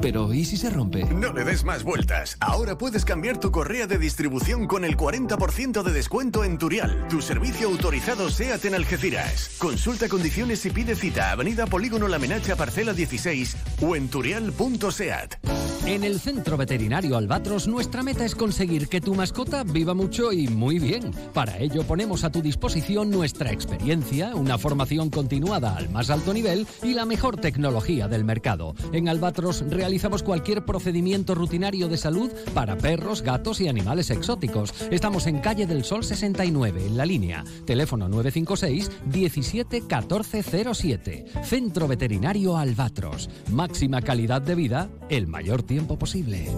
Pero 0.00 0.34
¿y 0.34 0.44
si 0.44 0.56
se 0.56 0.70
rompe? 0.70 1.04
No 1.04 1.32
le 1.32 1.44
des 1.44 1.62
más 1.62 1.84
vueltas. 1.84 2.36
Ahora 2.40 2.76
puedes 2.76 3.04
cambiar 3.04 3.38
tu 3.38 3.52
correa 3.52 3.86
de 3.86 3.98
distribución 3.98 4.66
con 4.66 4.84
el 4.84 4.96
40% 4.96 5.84
de 5.84 5.92
descuento 5.92 6.42
en 6.42 6.58
Turial, 6.58 7.06
tu 7.08 7.22
servicio 7.22 7.68
autorizado 7.68 8.28
SEAT 8.28 8.64
en 8.64 8.74
Algeciras. 8.74 9.54
Consulta 9.58 10.08
condiciones 10.08 10.66
y 10.66 10.70
pide 10.70 10.96
cita. 10.96 11.30
Avenida 11.30 11.68
Polígono 11.68 12.08
La 12.08 12.18
Menacha, 12.18 12.56
parcela 12.56 12.94
16 12.94 13.56
o 13.82 13.94
en 13.94 14.08
turial.seat. 14.08 15.36
En 15.86 16.02
el 16.02 16.18
Centro 16.18 16.56
Veterinario 16.56 17.16
Albatros 17.16 17.68
nuestra 17.68 18.02
meta 18.02 18.24
es 18.24 18.34
conseguir 18.34 18.88
que 18.88 19.00
tu 19.00 19.14
mascota 19.14 19.62
viva 19.62 19.94
mucho 19.94 20.32
y 20.32 20.48
muy 20.48 20.80
bien. 20.80 21.12
Para 21.32 21.58
ello 21.58 21.84
ponemos 21.84 22.24
a 22.24 22.30
tu 22.30 22.42
disposición 22.42 23.08
nuestra 23.10 23.52
experiencia 23.52 23.91
una 24.34 24.56
formación 24.56 25.10
continuada 25.10 25.76
al 25.76 25.90
más 25.90 26.08
alto 26.08 26.32
nivel 26.32 26.66
y 26.82 26.94
la 26.94 27.04
mejor 27.04 27.36
tecnología 27.36 28.08
del 28.08 28.24
mercado. 28.24 28.74
En 28.90 29.06
Albatros 29.06 29.64
realizamos 29.68 30.22
cualquier 30.22 30.64
procedimiento 30.64 31.34
rutinario 31.34 31.88
de 31.88 31.98
salud 31.98 32.30
para 32.54 32.78
perros, 32.78 33.20
gatos 33.20 33.60
y 33.60 33.68
animales 33.68 34.08
exóticos. 34.08 34.72
Estamos 34.90 35.26
en 35.26 35.40
calle 35.40 35.66
del 35.66 35.84
Sol 35.84 36.04
69, 36.04 36.86
en 36.86 36.96
la 36.96 37.04
línea. 37.04 37.44
Teléfono 37.66 38.08
956 38.08 38.90
17 39.12 39.86
14 39.86 40.42
07. 40.72 41.26
Centro 41.44 41.86
Veterinario 41.86 42.56
Albatros. 42.56 43.28
Máxima 43.50 44.00
calidad 44.00 44.40
de 44.40 44.54
vida 44.54 44.88
el 45.10 45.26
mayor 45.26 45.62
tiempo 45.62 45.98
posible. 45.98 46.48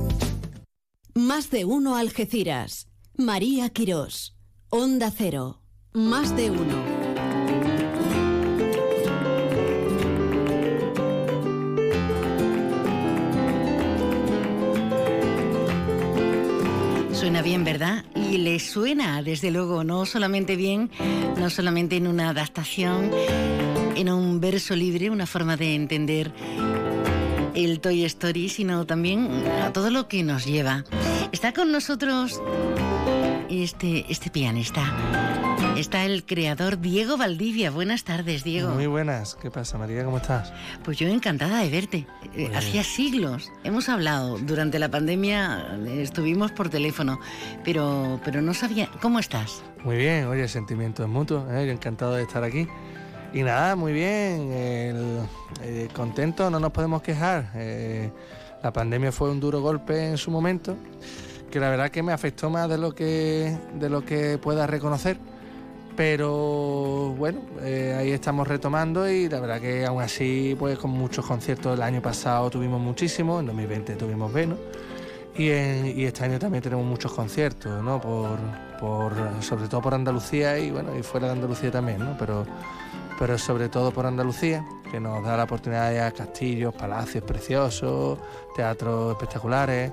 Más 1.14 1.50
de 1.50 1.64
uno 1.64 1.96
Algeciras. 1.96 2.86
María 3.16 3.70
Quirós. 3.70 4.36
Onda 4.68 5.10
Cero. 5.10 5.62
Más 5.92 6.36
de 6.36 6.50
uno. 6.50 7.03
Bien, 17.44 17.62
¿verdad? 17.62 18.04
Y 18.16 18.38
le 18.38 18.58
suena, 18.58 19.22
desde 19.22 19.50
luego, 19.50 19.84
no 19.84 20.06
solamente 20.06 20.56
bien, 20.56 20.90
no 21.36 21.50
solamente 21.50 21.96
en 21.96 22.06
una 22.06 22.30
adaptación, 22.30 23.10
en 23.94 24.08
un 24.08 24.40
verso 24.40 24.74
libre, 24.74 25.10
una 25.10 25.26
forma 25.26 25.56
de 25.56 25.74
entender 25.74 26.32
el 27.54 27.80
Toy 27.80 28.04
Story, 28.04 28.48
sino 28.48 28.86
también 28.86 29.28
a 29.62 29.72
todo 29.72 29.90
lo 29.90 30.08
que 30.08 30.22
nos 30.22 30.46
lleva. 30.46 30.84
Está 31.32 31.52
con 31.52 31.70
nosotros 31.70 32.40
este, 33.62 34.04
este 34.08 34.30
pianista. 34.30 34.82
Está 35.76 36.04
el 36.04 36.24
creador 36.24 36.80
Diego 36.80 37.16
Valdivia. 37.16 37.70
Buenas 37.70 38.04
tardes, 38.04 38.44
Diego. 38.44 38.70
Muy 38.70 38.86
buenas. 38.86 39.34
¿Qué 39.34 39.50
pasa, 39.50 39.76
María? 39.76 40.04
¿Cómo 40.04 40.18
estás? 40.18 40.52
Pues 40.84 40.98
yo 40.98 41.08
encantada 41.08 41.60
de 41.60 41.70
verte. 41.70 42.06
Pues... 42.34 42.54
Hacía 42.56 42.84
siglos. 42.84 43.50
Hemos 43.64 43.88
hablado. 43.88 44.38
Durante 44.38 44.78
la 44.78 44.88
pandemia 44.88 45.78
estuvimos 45.86 46.52
por 46.52 46.68
teléfono, 46.68 47.18
pero, 47.64 48.20
pero 48.24 48.40
no 48.40 48.54
sabía. 48.54 48.88
¿Cómo 49.02 49.18
estás? 49.18 49.62
Muy 49.82 49.96
bien. 49.96 50.26
Oye, 50.26 50.46
sentimientos 50.48 51.08
mutuos. 51.08 51.44
¿eh? 51.52 51.66
Yo 51.66 51.72
encantado 51.72 52.14
de 52.14 52.22
estar 52.22 52.44
aquí. 52.44 52.68
Y 53.32 53.42
nada, 53.42 53.74
muy 53.74 53.92
bien. 53.92 54.52
El, 54.52 55.18
eh, 55.62 55.88
contento, 55.92 56.50
no 56.50 56.60
nos 56.60 56.70
podemos 56.70 57.02
quejar. 57.02 57.50
Eh, 57.54 58.10
la 58.64 58.72
pandemia 58.72 59.12
fue 59.12 59.30
un 59.30 59.40
duro 59.40 59.60
golpe 59.60 60.08
en 60.08 60.16
su 60.16 60.30
momento, 60.30 60.74
que 61.54 61.60
la 61.60 61.70
verdad 61.70 61.88
que 61.88 62.02
me 62.02 62.12
afectó 62.12 62.50
más 62.50 62.68
de 62.68 62.76
lo 62.76 62.96
que, 62.96 63.56
de 63.78 63.88
lo 63.88 64.04
que 64.04 64.38
pueda 64.38 64.66
reconocer 64.66 65.16
pero 65.94 67.14
bueno, 67.16 67.42
eh, 67.62 67.94
ahí 67.96 68.10
estamos 68.10 68.48
retomando 68.48 69.08
y 69.08 69.28
la 69.28 69.38
verdad 69.38 69.60
que 69.60 69.86
aún 69.86 70.02
así, 70.02 70.56
pues 70.58 70.76
con 70.80 70.90
muchos 70.90 71.24
conciertos, 71.24 71.74
el 71.74 71.82
año 71.82 72.02
pasado 72.02 72.50
tuvimos 72.50 72.80
muchísimos, 72.80 73.38
en 73.38 73.46
2020 73.46 73.94
tuvimos 73.94 74.32
menos 74.32 74.58
y, 75.36 75.50
en, 75.50 75.96
y 75.96 76.02
este 76.02 76.24
año 76.24 76.40
también 76.40 76.60
tenemos 76.60 76.84
muchos 76.84 77.12
conciertos, 77.12 77.80
¿no? 77.84 78.00
Por, 78.00 78.36
por, 78.80 79.12
sobre 79.40 79.68
todo 79.68 79.80
por 79.80 79.94
Andalucía 79.94 80.58
y 80.58 80.72
bueno, 80.72 80.98
y 80.98 81.04
fuera 81.04 81.28
de 81.28 81.34
Andalucía 81.34 81.70
también, 81.70 82.00
¿no? 82.00 82.16
Pero, 82.18 82.44
pero 83.16 83.38
sobre 83.38 83.68
todo 83.68 83.92
por 83.92 84.06
Andalucía, 84.06 84.66
que 84.90 84.98
nos 84.98 85.22
da 85.22 85.36
la 85.36 85.44
oportunidad 85.44 85.90
de 85.90 86.04
ir 86.04 86.12
castillos, 86.14 86.74
palacios 86.74 87.22
preciosos, 87.22 88.18
teatros 88.56 89.12
espectaculares. 89.12 89.92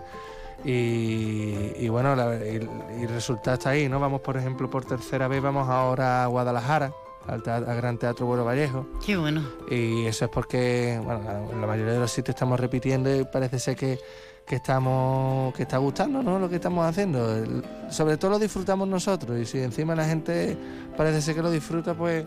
Y, 0.63 1.73
y, 1.79 1.89
bueno, 1.89 2.15
la, 2.15 2.35
y, 2.35 2.67
y, 2.99 3.03
el 3.03 3.09
resultado 3.09 3.55
está 3.55 3.71
ahí, 3.71 3.89
¿no? 3.89 3.99
Vamos, 3.99 4.21
por 4.21 4.37
ejemplo, 4.37 4.69
por 4.69 4.85
tercera 4.85 5.27
vez, 5.27 5.41
vamos 5.41 5.67
ahora 5.67 6.23
a 6.23 6.27
Guadalajara, 6.27 6.93
al, 7.27 7.41
teatro, 7.41 7.71
al 7.71 7.77
Gran 7.77 7.97
Teatro 7.97 8.25
Bueno 8.25 8.45
Vallejo. 8.45 8.85
Qué 9.03 9.17
bueno. 9.17 9.43
Y 9.69 10.05
eso 10.05 10.25
es 10.25 10.31
porque, 10.31 10.99
bueno, 11.03 11.21
en 11.51 11.61
la 11.61 11.67
mayoría 11.67 11.93
de 11.93 11.99
los 11.99 12.11
sitios 12.11 12.35
estamos 12.35 12.59
repitiendo 12.59 13.13
y 13.15 13.25
parece 13.25 13.57
ser 13.57 13.75
que, 13.75 13.99
que 14.45 14.57
estamos 14.57 15.53
que 15.55 15.63
está 15.63 15.77
gustando, 15.77 16.21
¿no? 16.21 16.37
Lo 16.37 16.47
que 16.47 16.55
estamos 16.55 16.85
haciendo. 16.85 17.35
El, 17.35 17.63
sobre 17.89 18.17
todo 18.17 18.31
lo 18.31 18.39
disfrutamos 18.39 18.87
nosotros 18.87 19.39
y 19.39 19.45
si 19.45 19.59
encima 19.59 19.95
la 19.95 20.05
gente 20.05 20.57
parece 20.95 21.21
ser 21.21 21.35
que 21.35 21.41
lo 21.41 21.49
disfruta, 21.49 21.95
pues, 21.95 22.25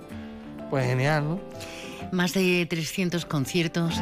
pues 0.70 0.86
genial, 0.86 1.24
¿no? 1.24 1.40
Más 2.14 2.32
de 2.32 2.64
300 2.64 3.26
conciertos 3.26 4.00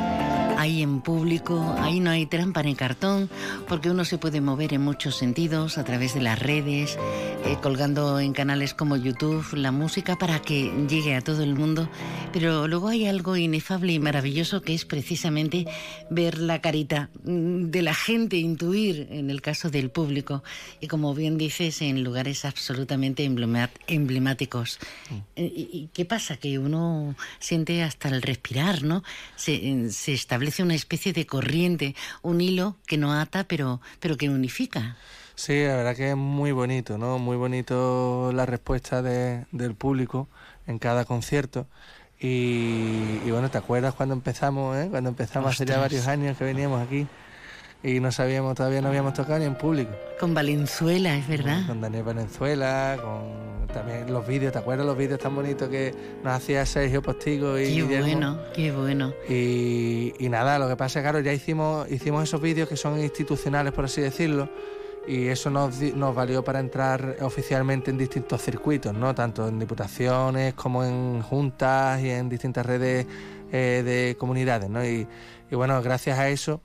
ahí 0.59 0.83
en 0.83 1.01
público, 1.01 1.75
ahí 1.81 1.99
no 1.99 2.11
hay 2.11 2.27
trampa 2.27 2.63
ni 2.63 2.75
cartón, 2.75 3.29
porque 3.67 3.91
uno 3.91 4.05
se 4.05 4.19
puede 4.19 4.41
mover 4.41 4.75
en 4.75 4.83
muchos 4.83 5.17
sentidos 5.17 5.79
a 5.79 5.85
través 5.85 6.15
de 6.15 6.21
las 6.21 6.39
redes, 6.39 6.99
eh, 7.45 7.57
colgando 7.61 8.21
en 8.21 8.33
canales 8.33 8.75
como 8.75 8.97
YouTube 8.97 9.45
la 9.55 9.73
música 9.73 10.17
para 10.17 10.41
que 10.41 10.73
llegue 10.89 11.17
a 11.17 11.21
todo 11.21 11.43
el 11.43 11.55
mundo. 11.55 11.89
Pero 12.33 12.69
luego 12.69 12.89
hay 12.89 13.07
algo 13.07 13.37
inefable 13.37 13.93
y 13.93 13.99
maravilloso 13.99 14.63
que 14.63 14.75
es 14.75 14.85
precisamente 14.85 15.67
ver 16.11 16.39
la 16.39 16.61
carita 16.61 17.09
mm, 17.25 17.71
de 17.71 17.83
la 17.83 17.95
gente, 17.95 18.37
intuir 18.37 19.09
en 19.11 19.31
el 19.31 19.41
caso 19.41 19.71
del 19.71 19.91
público. 19.91 20.45
Y 20.81 20.87
como 20.87 21.15
bien 21.15 21.39
dices, 21.39 21.83
en 21.83 22.05
lugares 22.05 22.45
absolutamente 22.45 23.25
emblemáticos. 23.25 24.79
Mm. 25.11 25.15
Eh, 25.37 25.53
¿Y 25.55 25.91
qué 25.93 26.05
pasa? 26.05 26.37
Que 26.37 26.59
uno 26.59 27.17
siente 27.41 27.83
hasta 27.83 28.02
el 28.09 28.23
respirar, 28.23 28.83
¿no? 28.83 29.03
Se, 29.37 29.91
se 29.91 30.13
establece 30.13 30.63
una 30.63 30.75
especie 30.75 31.13
de 31.13 31.27
corriente, 31.27 31.95
un 32.23 32.41
hilo 32.41 32.77
que 32.87 32.99
no 32.99 33.13
ata, 33.13 33.45
pero, 33.45 33.81
pero 34.01 34.17
que 34.17 34.29
unifica. 34.29 34.97
Sí, 35.35 35.65
la 35.65 35.77
verdad 35.77 35.97
que 35.97 36.11
es 36.11 36.17
muy 36.17 36.53
bonito, 36.53 36.99
¿no? 36.99 37.19
Muy 37.19 37.37
bonito 37.37 38.31
la 38.35 38.47
respuesta 38.47 39.03
de, 39.03 39.47
del 39.51 39.75
público 39.75 40.29
en 40.67 40.79
cada 40.79 41.05
concierto. 41.05 41.67
Y, 42.21 43.29
bueno, 43.31 43.51
¿te 43.51 43.59
acuerdas 43.59 43.95
cuando 43.95 44.15
empezamos, 44.15 44.77
eh? 44.77 44.87
Cuando 44.91 45.11
empezamos 45.11 45.55
hace 45.55 45.67
ya 45.67 45.79
varios 45.79 46.07
años 46.07 46.37
que 46.37 46.45
veníamos 46.45 46.81
aquí 46.81 47.09
y 47.83 48.01
no 48.01 48.13
sabíamos, 48.13 48.55
todavía 48.55 48.81
no 48.81 48.89
habíamos 48.89 49.15
tocado 49.15 49.39
ni 49.39 49.45
en 49.47 49.57
público. 49.57 49.93
Con 50.21 50.35
Valenzuela, 50.35 51.17
es 51.17 51.27
verdad. 51.27 51.67
Con 51.67 51.81
Daniel 51.81 52.05
Valenzuela, 52.05 52.97
con 53.03 53.67
también 53.73 54.13
los 54.13 54.27
vídeos, 54.27 54.53
¿te 54.53 54.59
acuerdas 54.59 54.87
los 54.87 54.97
vídeos 54.97 55.19
tan 55.19 55.35
bonitos 55.35 55.69
que 55.69 55.95
nos 56.23 56.35
hacía 56.35 56.65
Sergio 56.67 57.03
Postigo 57.03 57.59
y 57.59 57.75
Qué 57.75 58.01
bueno, 58.01 58.39
qué 58.55 58.71
bueno. 58.71 59.13
Y, 59.29 60.13
y 60.19 60.29
nada, 60.29 60.59
lo 60.59 60.69
que 60.69 60.77
pasa 60.77 60.99
es 60.99 61.03
que 61.03 61.11
claro, 61.11 61.21
ya 61.21 61.33
hicimos, 61.33 61.91
hicimos 61.91 62.25
esos 62.25 62.41
vídeos 62.41 62.69
que 62.69 62.77
son 62.77 63.01
institucionales, 63.01 63.73
por 63.73 63.87
así 63.87 64.01
decirlo, 64.01 64.49
y 65.07 65.27
eso 65.29 65.51
nos, 65.51 65.81
nos, 65.81 66.15
valió 66.15 66.45
para 66.45 66.61
entrar 66.61 67.17
oficialmente 67.23 67.91
en 67.91 67.99
distintos 67.99 68.41
circuitos, 68.43 68.95
¿no? 68.95 69.15
tanto 69.15 69.49
en 69.49 69.59
diputaciones 69.59 70.55
como 70.55 70.85
en 70.85 71.23
juntas 71.23 72.01
y 72.03 72.11
en 72.11 72.29
distintas 72.29 72.65
redes 72.65 73.07
eh, 73.51 73.83
de 73.85 74.17
comunidades. 74.17 74.71
¿no? 74.71 74.85
Y, 74.85 75.07
y, 75.51 75.55
bueno, 75.57 75.83
gracias 75.83 76.19
a 76.19 76.29
eso, 76.29 76.61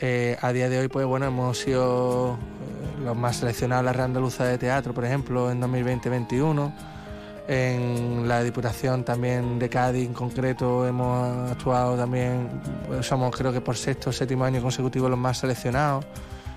eh, 0.00 0.36
a 0.40 0.52
día 0.52 0.68
de 0.68 0.78
hoy 0.78 0.88
pues 0.88 1.06
bueno, 1.06 1.26
hemos 1.26 1.58
sido 1.58 2.34
eh, 2.34 3.04
los 3.04 3.16
más 3.16 3.36
seleccionados 3.36 3.84
la 3.84 3.92
Real 3.92 4.06
Andaluza 4.06 4.44
de 4.44 4.58
Teatro, 4.58 4.94
por 4.94 5.04
ejemplo, 5.04 5.50
en 5.50 5.60
2020-2021. 5.60 6.72
En 7.48 8.28
la 8.28 8.42
Diputación 8.42 9.04
también 9.04 9.58
de 9.58 9.68
Cádiz 9.68 10.06
en 10.06 10.14
concreto 10.14 10.86
hemos 10.86 11.50
actuado 11.50 11.96
también, 11.96 12.48
pues 12.86 13.04
somos 13.04 13.36
creo 13.36 13.52
que 13.52 13.60
por 13.60 13.76
sexto 13.76 14.10
o 14.10 14.12
séptimo 14.12 14.44
año 14.44 14.62
consecutivo 14.62 15.08
los 15.08 15.18
más 15.18 15.38
seleccionados. 15.38 16.04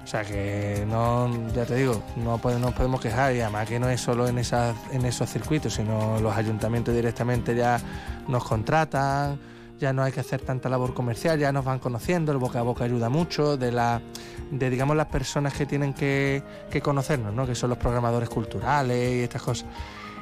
O 0.03 0.07
sea 0.07 0.23
que 0.23 0.85
no, 0.87 1.29
ya 1.53 1.65
te 1.65 1.75
digo, 1.75 2.03
no 2.17 2.37
podemos, 2.37 2.73
podemos 2.73 3.01
quejar 3.01 3.35
y 3.35 3.41
además 3.41 3.67
que 3.67 3.79
no 3.79 3.89
es 3.89 4.01
solo 4.01 4.27
en, 4.27 4.37
esas, 4.37 4.75
en 4.91 5.05
esos 5.05 5.29
circuitos, 5.29 5.73
sino 5.73 6.19
los 6.19 6.35
ayuntamientos 6.35 6.93
directamente 6.93 7.55
ya 7.55 7.79
nos 8.27 8.43
contratan, 8.43 9.39
ya 9.83 9.91
no 9.91 10.01
hay 10.01 10.13
que 10.13 10.21
hacer 10.21 10.39
tanta 10.39 10.69
labor 10.69 10.93
comercial, 10.93 11.37
ya 11.37 11.51
nos 11.51 11.65
van 11.65 11.79
conociendo, 11.79 12.31
el 12.31 12.37
boca 12.37 12.59
a 12.59 12.61
boca 12.61 12.85
ayuda 12.85 13.09
mucho, 13.09 13.57
de 13.57 13.73
la 13.73 14.01
de 14.49 14.69
digamos 14.69 14.95
las 14.95 15.07
personas 15.07 15.53
que 15.53 15.65
tienen 15.65 15.93
que, 15.93 16.41
que 16.71 16.79
conocernos, 16.79 17.33
¿no? 17.33 17.45
que 17.45 17.53
son 17.53 17.69
los 17.69 17.77
programadores 17.77 18.29
culturales 18.29 19.13
y 19.13 19.23
estas 19.23 19.41
cosas. 19.41 19.65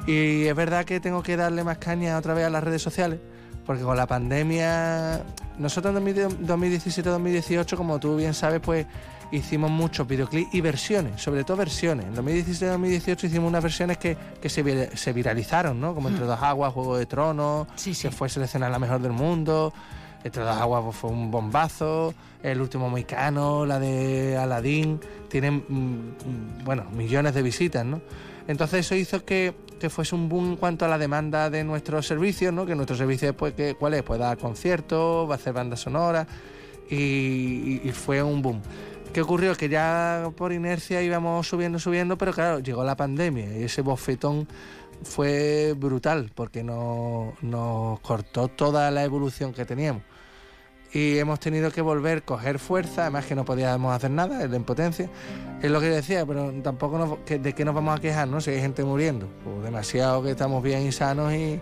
Y 0.04 0.46
es 0.46 0.56
verdad 0.56 0.84
que 0.84 0.98
tengo 0.98 1.22
que 1.22 1.36
darle 1.36 1.62
más 1.62 1.78
caña 1.78 2.18
otra 2.18 2.34
vez 2.34 2.44
a 2.44 2.50
las 2.50 2.64
redes 2.64 2.82
sociales, 2.82 3.20
porque 3.64 3.84
con 3.84 3.96
la 3.96 4.08
pandemia, 4.08 5.22
nosotros 5.58 5.94
en 5.96 6.04
2017-2018, 6.04 7.76
como 7.76 8.00
tú 8.00 8.16
bien 8.16 8.34
sabes, 8.34 8.60
pues 8.60 8.84
hicimos 9.32 9.70
muchos 9.70 10.06
videoclips 10.06 10.54
y 10.54 10.60
versiones, 10.60 11.20
sobre 11.20 11.42
todo 11.42 11.56
versiones. 11.56 12.06
En 12.06 12.14
2017-2018 12.14 13.24
hicimos 13.24 13.48
unas 13.48 13.62
versiones 13.62 13.98
que, 13.98 14.16
se, 14.48 15.12
viralizaron, 15.12 15.80
¿no? 15.80 15.94
Como 15.94 16.08
Entre 16.08 16.24
mm. 16.24 16.28
dos 16.28 16.42
aguas, 16.42 16.72
Juego 16.72 16.96
de 16.98 17.06
Tronos, 17.06 17.66
que 17.82 18.10
fue 18.10 18.28
seleccionada 18.28 18.70
la 18.70 18.78
mejor 18.78 19.00
del 19.00 19.12
mundo. 19.12 19.72
Entre 20.22 20.42
dos 20.42 20.56
aguas 20.56 20.84
pues, 20.84 20.96
fue 20.96 21.10
un 21.10 21.30
bombazo. 21.30 22.14
El 22.42 22.60
último 22.60 22.88
Moicano, 22.90 23.64
la 23.64 23.78
de 23.78 24.36
Aladdin, 24.36 25.00
tienen, 25.28 25.64
mm, 25.66 26.60
mm, 26.60 26.64
bueno, 26.64 26.84
millones 26.92 27.34
de 27.34 27.42
visitas, 27.42 27.84
¿no? 27.84 28.00
Entonces 28.46 28.80
eso 28.80 28.94
hizo 28.94 29.24
que, 29.24 29.54
que, 29.80 29.88
fuese 29.88 30.14
un 30.14 30.28
boom 30.28 30.50
en 30.50 30.56
cuanto 30.56 30.84
a 30.84 30.88
la 30.88 30.98
demanda 30.98 31.48
de 31.48 31.64
nuestros 31.64 32.06
servicios, 32.06 32.52
¿no? 32.52 32.66
Que 32.66 32.74
nuestro 32.74 32.96
servicio 32.96 33.28
después, 33.28 33.54
que, 33.54 33.74
¿cuál 33.74 33.94
es? 33.94 34.02
Pues 34.02 34.20
dar 34.20 34.36
conciertos, 34.36 35.28
va 35.28 35.34
a 35.34 35.36
hacer 35.36 35.52
bandas 35.52 35.80
sonoras 35.80 36.26
y 36.90 37.90
fue 37.94 38.22
un 38.22 38.42
boom. 38.42 38.60
¿Qué 39.12 39.20
ocurrió? 39.20 39.54
Que 39.54 39.68
ya 39.68 40.30
por 40.36 40.52
inercia 40.52 41.02
íbamos 41.02 41.46
subiendo, 41.46 41.78
subiendo, 41.78 42.16
pero 42.16 42.32
claro, 42.32 42.60
llegó 42.60 42.82
la 42.82 42.96
pandemia 42.96 43.58
y 43.58 43.64
ese 43.64 43.82
bofetón 43.82 44.48
fue 45.02 45.74
brutal 45.76 46.30
porque 46.34 46.64
nos, 46.64 48.00
cortó 48.00 48.48
toda 48.48 48.90
la 48.90 49.04
evolución 49.04 49.52
que 49.52 49.66
teníamos. 49.66 50.02
Y 50.94 51.18
hemos 51.18 51.40
tenido 51.40 51.70
que 51.70 51.80
volver, 51.80 52.18
a 52.18 52.20
coger 52.20 52.58
fuerza, 52.58 53.02
además 53.02 53.24
que 53.24 53.34
no 53.34 53.46
podíamos 53.46 53.94
hacer 53.94 54.10
nada, 54.10 54.44
es 54.44 54.50
la 54.50 54.56
impotencia. 54.56 55.08
Es 55.62 55.70
lo 55.70 55.80
que 55.80 55.86
decía, 55.86 56.26
pero 56.26 56.52
tampoco 56.62 57.18
de 57.26 57.52
qué 57.54 57.64
nos 57.64 57.74
vamos 57.74 57.98
a 57.98 58.00
quejar, 58.00 58.28
¿no? 58.28 58.42
Si 58.42 58.50
hay 58.50 58.60
gente 58.60 58.84
muriendo. 58.84 59.26
Pues 59.42 59.62
demasiado 59.64 60.22
que 60.22 60.32
estamos 60.32 60.62
bien 60.62 60.86
y 60.86 60.92
sanos 60.92 61.32
y, 61.32 61.58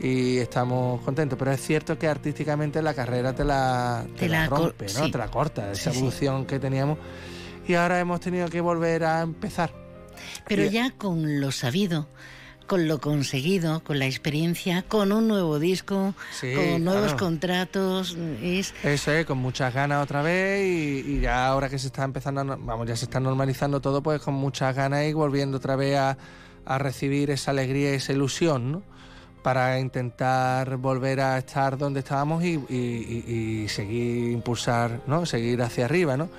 y 0.00 0.36
estamos 0.36 1.00
contentos. 1.00 1.38
Pero 1.38 1.52
es 1.52 1.62
cierto 1.62 1.98
que 1.98 2.08
artísticamente 2.08 2.82
la 2.82 2.92
carrera 2.92 3.34
te 3.34 3.44
la, 3.44 4.04
te, 4.18 4.28
la, 4.28 4.48
rompe, 4.48 4.86
¿no? 4.98 5.10
Te 5.10 5.16
la 5.16 5.30
corta, 5.30 5.72
esa 5.72 5.90
evolución 5.90 6.44
que 6.44 6.58
teníamos. 6.58 6.98
Y 7.66 7.74
ahora 7.74 7.98
hemos 7.98 8.20
tenido 8.20 8.48
que 8.48 8.60
volver 8.60 9.04
a 9.04 9.22
empezar. 9.22 9.72
Pero 10.46 10.64
ya 10.64 10.90
con 10.90 11.40
lo 11.40 11.50
sabido, 11.52 12.08
con 12.66 12.88
lo 12.88 13.00
conseguido, 13.00 13.82
con 13.84 13.98
la 13.98 14.06
experiencia, 14.06 14.82
con 14.82 15.12
un 15.12 15.28
nuevo 15.28 15.58
disco, 15.58 16.14
con 16.40 16.84
nuevos 16.84 17.14
contratos. 17.14 18.16
Es... 18.42 18.74
Eso 18.82 19.12
es, 19.12 19.26
con 19.26 19.38
muchas 19.38 19.72
ganas 19.72 20.02
otra 20.02 20.22
vez 20.22 20.64
y, 21.06 21.20
ya 21.20 21.46
ahora 21.46 21.68
que 21.68 21.78
se 21.78 21.86
está 21.86 22.04
empezando, 22.04 22.44
vamos, 22.44 22.86
ya 22.86 22.96
se 22.96 23.04
está 23.04 23.20
normalizando 23.20 23.80
todo, 23.80 24.02
pues 24.02 24.20
con 24.20 24.34
muchas 24.34 24.74
ganas 24.74 25.04
y 25.04 25.12
volviendo 25.12 25.58
otra 25.58 25.76
vez 25.76 25.96
a, 25.96 26.16
a 26.64 26.78
recibir 26.78 27.30
esa 27.30 27.50
alegría 27.50 27.92
y 27.92 27.96
esa 27.96 28.12
ilusión, 28.12 28.72
¿no? 28.72 28.94
para 29.44 29.78
intentar 29.78 30.78
volver 30.78 31.20
a 31.20 31.36
estar 31.36 31.76
donde 31.76 32.00
estábamos 32.00 32.42
y, 32.42 33.66
seguir 33.68 34.32
impulsar, 34.32 35.02
¿no? 35.06 35.26
Seguir 35.26 35.60
hacia 35.60 35.84
arriba, 35.84 36.16
¿no? 36.16 36.30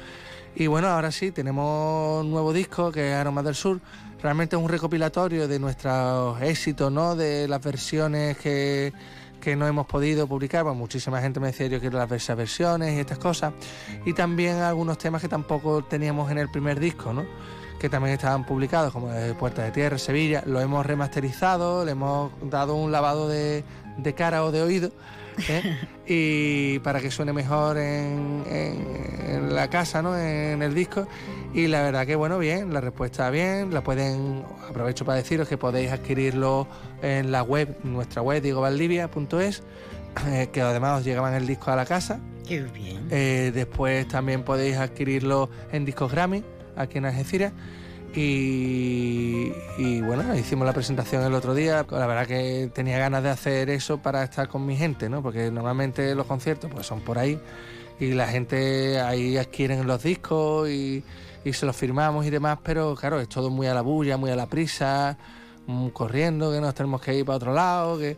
Y 0.56 0.66
bueno, 0.66 0.88
ahora 0.88 1.12
sí, 1.12 1.32
tenemos 1.32 2.24
un 2.24 2.32
nuevo 2.32 2.52
disco 2.52 2.92
que 2.92 3.12
es 3.12 3.16
Aromas 3.16 3.46
del 3.46 3.54
Sur. 3.54 3.80
Realmente 4.26 4.56
es 4.56 4.62
un 4.64 4.70
recopilatorio 4.70 5.48
de 5.48 5.60
nuestros 5.60 6.42
éxitos, 6.42 6.92
¿no? 6.92 7.16
De 7.16 7.48
las 7.48 7.62
versiones 7.62 8.36
que, 8.40 8.92
que 9.40 9.56
no 9.56 9.68
hemos 9.68 9.86
podido 9.86 10.26
publicar. 10.26 10.64
Pues 10.64 10.76
muchísima 10.76 11.22
gente 11.22 11.40
me 11.40 11.46
decía 11.46 11.68
yo 11.68 11.80
quiero 11.80 12.00
las 12.00 12.10
versiones 12.10 12.96
y 12.96 13.00
estas 13.02 13.20
cosas. 13.20 13.54
Y 14.04 14.14
también 14.14 14.56
algunos 14.56 14.98
temas 14.98 15.22
que 15.22 15.28
tampoco 15.28 15.84
teníamos 15.84 16.32
en 16.32 16.40
el 16.40 16.50
primer 16.50 16.80
disco, 16.80 17.14
¿no? 17.14 17.24
que 17.80 17.88
también 17.88 18.16
estaban 18.16 18.48
publicados, 18.48 18.92
como 18.92 19.10
de 19.10 19.36
Puerta 19.36 19.62
de 19.62 19.70
Tierra, 19.70 20.00
Sevilla. 20.00 20.42
Lo 20.48 20.60
hemos 20.60 20.84
remasterizado, 20.84 21.86
le 21.86 21.92
hemos 21.92 22.32
dado 22.50 22.74
un 22.74 22.92
lavado 22.92 23.30
de, 23.30 23.64
cara 24.18 24.44
o 24.44 24.52
de 24.52 24.64
oído. 24.64 24.92
¿Eh? 25.50 25.78
y 26.08 26.80
para 26.80 27.00
que 27.02 27.12
suene 27.12 27.34
mejor 27.34 27.78
en, 27.78 28.44
la 29.54 29.70
casa, 29.70 30.02
¿no? 30.02 30.18
en 30.18 30.62
el 30.62 30.74
disco. 30.74 31.08
Y 31.54 31.68
la 31.68 31.82
verdad 31.82 32.06
que 32.06 32.16
bueno, 32.16 32.38
bien, 32.38 32.74
la 32.74 32.82
respuesta 32.82 33.30
bien, 33.30 33.74
la 33.74 33.82
pueden, 33.82 34.44
aprovecho 34.70 35.06
para 35.06 35.18
deciros 35.18 35.48
que 35.48 35.58
podéis 35.58 35.92
adquirirlo 35.92 36.68
en 37.02 37.32
la 37.32 37.44
web, 37.44 37.78
nuestra 37.84 38.22
web, 38.22 38.42
diegovaldivia.es, 38.42 39.64
eh, 40.28 40.50
que 40.52 40.62
además 40.62 41.00
os 41.00 41.06
llegaban 41.06 41.34
el 41.34 41.48
disco 41.48 41.72
a 41.72 41.76
la 41.76 41.86
casa. 41.86 42.20
Qué 42.48 42.62
bien. 42.62 43.08
Eh, 43.10 43.52
después 43.54 44.08
también 44.08 44.44
podéis 44.44 44.78
adquirirlo 44.78 45.50
en 45.72 45.86
discos 45.86 46.12
Grammy, 46.12 46.44
aquí 46.76 46.98
en 46.98 47.06
Algeciras. 47.06 47.54
Y, 48.18 50.02
bueno, 50.02 50.34
hicimos 50.36 50.66
la 50.66 50.72
presentación 50.72 51.24
el 51.24 51.34
otro 51.34 51.54
día. 51.54 51.86
La 51.90 52.08
verdad 52.08 52.26
que 52.26 52.72
tenía 52.74 52.98
ganas 52.98 53.24
de 53.24 53.30
hacer 53.30 53.70
eso 53.70 53.98
para 53.98 54.24
estar 54.24 54.48
con 54.48 54.66
mi 54.66 54.78
gente, 54.78 55.10
¿no? 55.10 55.22
Porque 55.22 55.52
normalmente 55.52 56.16
los 56.16 56.26
conciertos 56.26 56.72
pues 56.72 56.88
son 56.88 57.02
por 57.02 57.20
ahí 57.20 57.40
y 58.00 58.14
la 58.14 58.28
gente 58.28 59.02
ahí 59.02 59.38
adquieren 59.38 59.86
los 59.86 60.04
discos 60.04 60.70
y, 60.70 61.04
se 61.52 61.66
los 61.66 61.76
firmamos 61.76 62.26
y 62.26 62.32
demás, 62.32 62.58
pero 62.64 62.96
claro, 62.96 63.20
es 63.20 63.30
todo 63.30 63.52
muy 63.52 63.68
a 63.68 63.74
la 63.74 63.82
bulla, 63.82 64.18
muy 64.18 64.32
a 64.32 64.36
la 64.36 64.48
prisa, 64.48 65.16
mm, 65.68 65.90
corriendo, 65.90 66.52
que 66.52 66.60
nos 66.60 66.74
tenemos 66.74 67.02
que 67.02 67.14
ir 67.14 67.26
para 67.26 67.36
otro 67.36 67.54
lado, 67.54 68.00
que 68.00 68.18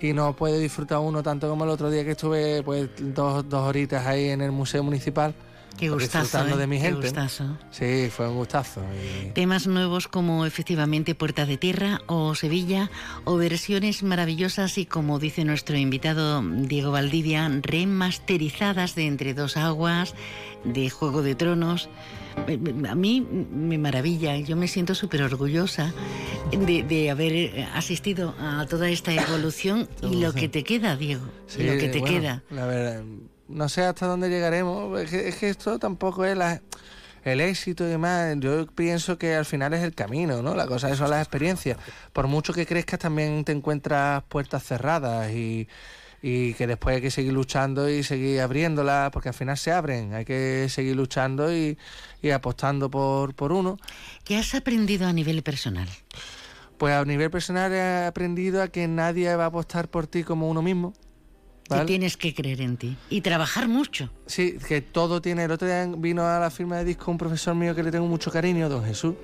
y 0.00 0.12
no 0.12 0.36
puede 0.36 0.60
disfrutar 0.60 0.98
uno 0.98 1.20
tanto 1.22 1.48
como 1.48 1.64
el 1.64 1.70
otro 1.70 1.90
día 1.90 2.04
que 2.04 2.12
estuve 2.12 2.62
pues 2.62 2.90
dos, 3.00 3.48
dos 3.48 3.68
horitas 3.68 4.06
ahí 4.06 4.28
en 4.28 4.40
el 4.40 4.52
Museo 4.52 4.84
Municipal 4.84 5.34
Qué 5.80 5.88
gustazo, 5.90 6.20
disfrutando 6.22 6.56
¿eh? 6.56 6.58
de 6.60 6.66
mi 6.66 6.76
Qué 6.76 6.82
gente. 6.82 7.00
gustazo. 7.06 7.56
Sí, 7.70 8.08
fue 8.14 8.28
un 8.28 8.36
gustazo. 8.36 8.82
y- 9.26 9.30
Temas 9.30 9.66
nuevos 9.66 10.06
como 10.08 10.46
efectivamente 10.46 11.14
Puerta 11.14 11.46
de 11.46 11.56
Tierra 11.56 12.02
o 12.06 12.34
Sevilla 12.34 12.90
o 13.24 13.36
versiones 13.36 14.02
maravillosas 14.02 14.76
y 14.78 14.86
como 14.86 15.18
dice 15.18 15.44
nuestro 15.44 15.76
invitado 15.76 16.42
Diego 16.42 16.90
Valdivia, 16.92 17.50
remasterizadas 17.62 18.94
de 18.94 19.06
Entre 19.06 19.34
dos 19.34 19.56
aguas, 19.56 20.14
de 20.64 20.90
Juego 20.90 21.22
de 21.22 21.34
Tronos. 21.34 21.88
Eh, 22.46 22.58
A 22.88 22.94
mí 22.94 23.20
me 23.20 23.78
maravilla, 23.78 24.36
yo 24.36 24.56
me 24.56 24.68
siento 24.68 24.94
súper 24.94 25.22
orgullosa 25.22 25.92
de, 26.52 26.82
de 26.84 27.10
haber 27.10 27.66
asistido 27.74 28.34
a 28.38 28.66
toda 28.68 28.88
esta 28.88 29.12
evolución 29.12 29.88
y 30.02 30.16
lo 30.20 30.32
que 30.32 30.48
te 30.48 30.62
queda, 30.62 30.96
Diego, 30.96 31.26
y 31.58 31.62
lo 31.64 31.72
que 31.78 31.88
te 31.88 31.98
bueno, 32.00 32.20
queda. 32.20 32.42
La 32.50 32.66
verdad, 32.66 33.02
no 33.50 33.68
sé 33.68 33.84
hasta 33.84 34.06
dónde 34.06 34.28
llegaremos. 34.28 34.98
Es 35.00 35.10
que, 35.10 35.28
es 35.28 35.36
que 35.36 35.48
esto 35.50 35.78
tampoco 35.78 36.24
es 36.24 36.36
la- 36.36 36.60
el 37.24 37.40
éxito 37.40 37.84
y 37.84 37.88
demás. 37.90 38.34
Yo 38.38 38.66
pienso 38.66 39.18
que 39.18 39.34
al 39.34 39.44
final 39.44 39.74
es 39.74 39.82
el 39.82 39.94
camino, 39.94 40.40
¿no? 40.42 40.54
La 40.54 40.66
cosa 40.66 40.94
son 40.96 41.10
las 41.10 41.20
experiencias. 41.20 41.76
Por 42.12 42.26
mucho 42.28 42.52
que 42.52 42.64
crezcas, 42.66 42.98
también 43.00 43.44
te 43.44 43.52
encuentras 43.52 44.22
puertas 44.28 44.62
cerradas 44.64 45.30
y, 45.32 45.68
y 46.22 46.54
que 46.54 46.66
después 46.66 46.96
hay 46.96 47.02
que 47.02 47.10
seguir 47.10 47.32
luchando 47.34 47.90
y 47.90 48.02
seguir 48.02 48.40
abriéndolas, 48.40 49.10
porque 49.10 49.28
al 49.28 49.34
final 49.34 49.58
se 49.58 49.70
abren. 49.70 50.14
Hay 50.14 50.24
que 50.24 50.66
seguir 50.70 50.96
luchando 50.96 51.54
y, 51.54 51.76
y 52.22 52.30
apostando 52.30 52.90
por, 52.90 53.34
por 53.34 53.52
uno. 53.52 53.76
¿Qué 54.24 54.38
has 54.38 54.54
aprendido 54.54 55.06
a 55.06 55.12
nivel 55.12 55.42
personal? 55.42 55.88
Pues 56.78 56.94
a 56.94 57.04
nivel 57.04 57.30
personal 57.30 57.70
he 57.74 58.06
aprendido 58.06 58.62
a 58.62 58.68
que 58.68 58.88
nadie 58.88 59.36
va 59.36 59.44
a 59.44 59.48
apostar 59.48 59.88
por 59.90 60.06
ti 60.06 60.24
como 60.24 60.48
uno 60.48 60.62
mismo. 60.62 60.94
¿Vale? 61.76 61.86
tienes 61.86 62.16
que 62.16 62.34
creer 62.34 62.60
en 62.60 62.76
ti 62.76 62.96
y 63.08 63.20
trabajar 63.20 63.68
mucho. 63.68 64.10
Sí, 64.26 64.56
que 64.66 64.80
todo 64.80 65.20
tiene. 65.20 65.44
El 65.44 65.50
otro 65.52 65.66
día 65.66 65.86
vino 65.96 66.26
a 66.26 66.38
la 66.38 66.50
firma 66.50 66.76
de 66.78 66.84
disco 66.84 67.10
un 67.10 67.18
profesor 67.18 67.54
mío 67.54 67.74
que 67.74 67.82
le 67.82 67.90
tengo 67.90 68.06
mucho 68.06 68.30
cariño, 68.30 68.68
don 68.68 68.84
Jesús, 68.84 69.14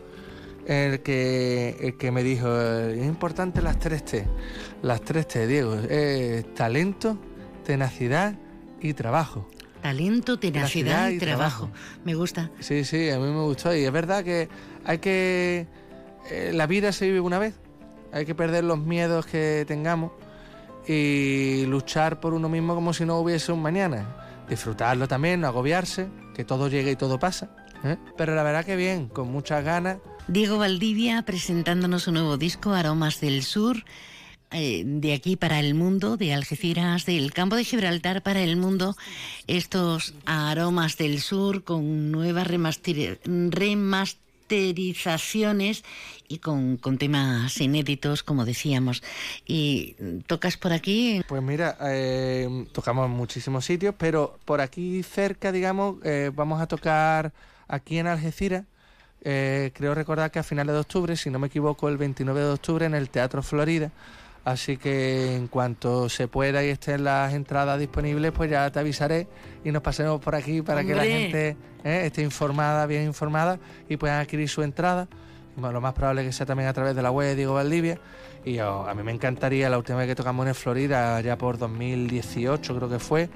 el 0.67 1.01
que, 1.03 1.77
el 1.81 1.97
que 1.97 2.11
me 2.11 2.23
dijo: 2.23 2.49
es 2.61 3.05
importante 3.07 3.63
las 3.63 3.79
tres 3.79 4.05
T. 4.05 4.27
Las 4.83 5.03
tres 5.03 5.29
T, 5.29 5.47
Diego: 5.47 5.77
eh, 5.89 6.45
talento, 6.55 7.19
tenacidad 7.65 8.35
y 8.81 8.93
trabajo. 8.95 9.49
Talento, 9.83 10.39
tenacidad 10.39 11.07
Tenacidad 11.07 11.11
y, 11.11 11.15
y 11.15 11.19
trabajo. 11.19 11.71
Me 12.05 12.15
gusta. 12.15 12.51
Sí, 12.59 12.85
sí, 12.85 13.09
a 13.11 13.19
mí 13.19 13.27
me 13.27 13.43
gustó. 13.43 13.75
Y 13.77 13.85
es 13.85 13.93
verdad 13.93 14.25
que 14.25 14.49
hay 14.85 14.99
que. 14.99 15.67
eh, 16.31 16.51
la 16.53 16.67
vida 16.67 16.91
se 16.93 17.07
vive 17.07 17.21
una 17.21 17.39
vez. 17.39 17.55
Hay 18.13 18.25
que 18.25 18.35
perder 18.35 18.65
los 18.65 18.79
miedos 18.79 19.27
que 19.27 19.65
tengamos 19.69 20.13
y 20.89 21.65
luchar 21.67 22.21
por 22.21 22.35
uno 22.35 22.49
mismo 22.49 22.75
como 22.75 22.93
si 22.93 23.05
no 23.05 23.19
hubiese 23.19 23.53
un 23.53 23.63
mañana. 23.63 24.07
Disfrutarlo 24.49 25.09
también, 25.09 25.41
no 25.41 25.49
agobiarse, 25.49 26.09
que 26.35 26.45
todo 26.45 26.69
llega 26.69 26.91
y 26.91 26.97
todo 26.97 27.19
pasa. 27.19 27.51
¿eh? 27.85 27.97
Pero 28.17 28.35
la 28.35 28.43
verdad 28.43 28.65
que 28.65 28.77
bien, 28.77 29.09
con 29.09 29.31
muchas 29.31 29.65
ganas. 29.65 29.99
Diego 30.29 30.59
Valdivia 30.59 31.23
presentándonos 31.23 32.05
su 32.05 32.13
nuevo 32.13 32.37
disco 32.37 32.73
Aromas 32.73 33.21
del 33.21 33.43
Sur. 33.43 33.85
eh, 34.53 34.85
de 34.87 35.13
aquí 35.13 35.35
para 35.35 35.59
el 35.59 35.75
mundo, 35.75 36.17
de 36.17 36.33
Algeciras, 36.33 37.05
del 37.05 37.33
campo 37.33 37.57
de 37.57 37.65
Gibraltar 37.65 38.23
para 38.23 38.41
el 38.41 38.57
mundo, 38.57 38.97
estos 39.49 40.15
aromas 40.25 40.97
del 40.97 41.21
sur 41.21 41.65
con 41.65 42.13
nuevas 42.13 42.47
remaster- 42.47 43.19
remasterizaciones 44.49 45.85
y 46.29 46.39
con, 46.39 46.77
con 46.77 46.99
temas 46.99 47.61
inéditos, 47.61 48.23
como 48.23 48.45
decíamos. 48.45 49.03
Y 49.47 49.97
tocas 50.27 50.57
por 50.57 50.73
aquí. 50.73 51.23
Pues 51.29 51.43
mira, 51.43 51.77
eh, 51.83 52.67
tocamos 52.73 53.09
muchísimos 53.09 53.65
sitios, 53.65 53.95
pero 53.97 54.39
por 54.45 54.61
aquí 54.61 55.03
cerca, 55.03 55.53
digamos, 55.53 55.97
eh, 56.05 56.31
vamos 56.35 56.61
a 56.61 56.67
tocar 56.67 57.33
aquí 57.69 57.99
en 57.99 58.07
Algeciras. 58.07 58.65
eh, 59.23 59.73
creo 59.75 59.95
recordar 59.95 60.31
que 60.31 60.39
a 60.39 60.43
finales 60.43 60.75
de 60.75 60.81
octubre, 60.81 61.17
si 61.17 61.31
no 61.31 61.39
me 61.39 61.49
equivoco, 61.49 61.89
el 61.89 61.97
29 61.97 62.41
de 62.41 62.51
octubre 62.51 62.87
en 62.87 62.95
el 62.95 63.09
Teatro 63.09 63.43
Florida. 63.43 63.91
Así 64.47 64.77
que 64.77 65.35
en 65.35 65.49
cuanto 65.49 66.09
se 66.09 66.29
pueda 66.29 66.65
y 66.65 66.69
estén 66.69 67.03
las 67.03 67.35
entradas 67.35 67.81
disponibles, 67.81 68.31
pues 68.31 68.49
ya 68.49 68.71
te 68.71 68.79
avisaré 68.79 69.27
y 69.65 69.73
nos 69.73 69.83
pasemos 69.83 70.21
por 70.21 70.37
aquí 70.37 70.63
para 70.63 70.85
que 70.85 70.95
la 70.95 71.03
gente 71.19 71.57
eh, 71.83 72.03
esté 72.07 72.23
informada, 72.23 72.87
bien 72.87 73.05
informada 73.07 73.59
y 73.89 73.97
puedan 73.97 74.21
adquirir 74.21 74.49
su 74.49 74.63
entrada. 74.63 75.09
Bueno, 75.57 75.73
lo 75.73 75.81
más 75.81 75.95
probable 75.95 76.21
es 76.23 76.29
que 76.29 76.33
sea 76.33 76.47
también 76.47 76.69
a 76.69 76.73
través 76.73 76.95
de 76.95 77.03
la 77.03 77.11
web 77.11 77.27
de 77.27 77.35
Diego 77.35 77.55
Valdivia. 77.55 77.99
Y 78.45 78.53
yo- 78.55 78.87
a 78.89 78.95
mí 78.95 79.03
me 79.03 79.11
encantaría, 79.11 79.69
la 79.69 79.79
última 79.79 79.99
vez 79.99 80.07
que 80.07 80.15
tocamos 80.15 80.47
en 80.47 80.55
Florida, 80.55 81.21
ya 81.23 81.37
por 81.37 81.59
2018 81.59 82.77
creo 82.77 82.89
que 82.89 83.01
fue, 83.01 83.29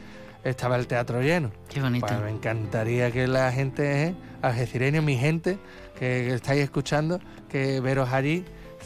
estaba 0.45 0.77
el 0.77 0.87
teatro 0.87 1.21
lleno. 1.21 1.51
Qué 1.69 1.81
bonito. 1.81 2.07
Pues 2.07 2.21
me 2.21 2.31
encantaría 2.31 3.11
que 3.11 3.27
la 3.27 3.51
gente, 3.51 4.05
eh, 4.05 4.15
algecireños, 4.43 5.03
mi 5.03 5.17
gente, 5.17 5.59
que, 5.99 6.27
que 6.29 6.35
estáis 6.35 6.63
escuchando, 6.63 7.19
que 7.49 7.81
veros 7.81 8.11
allí, 8.13 8.45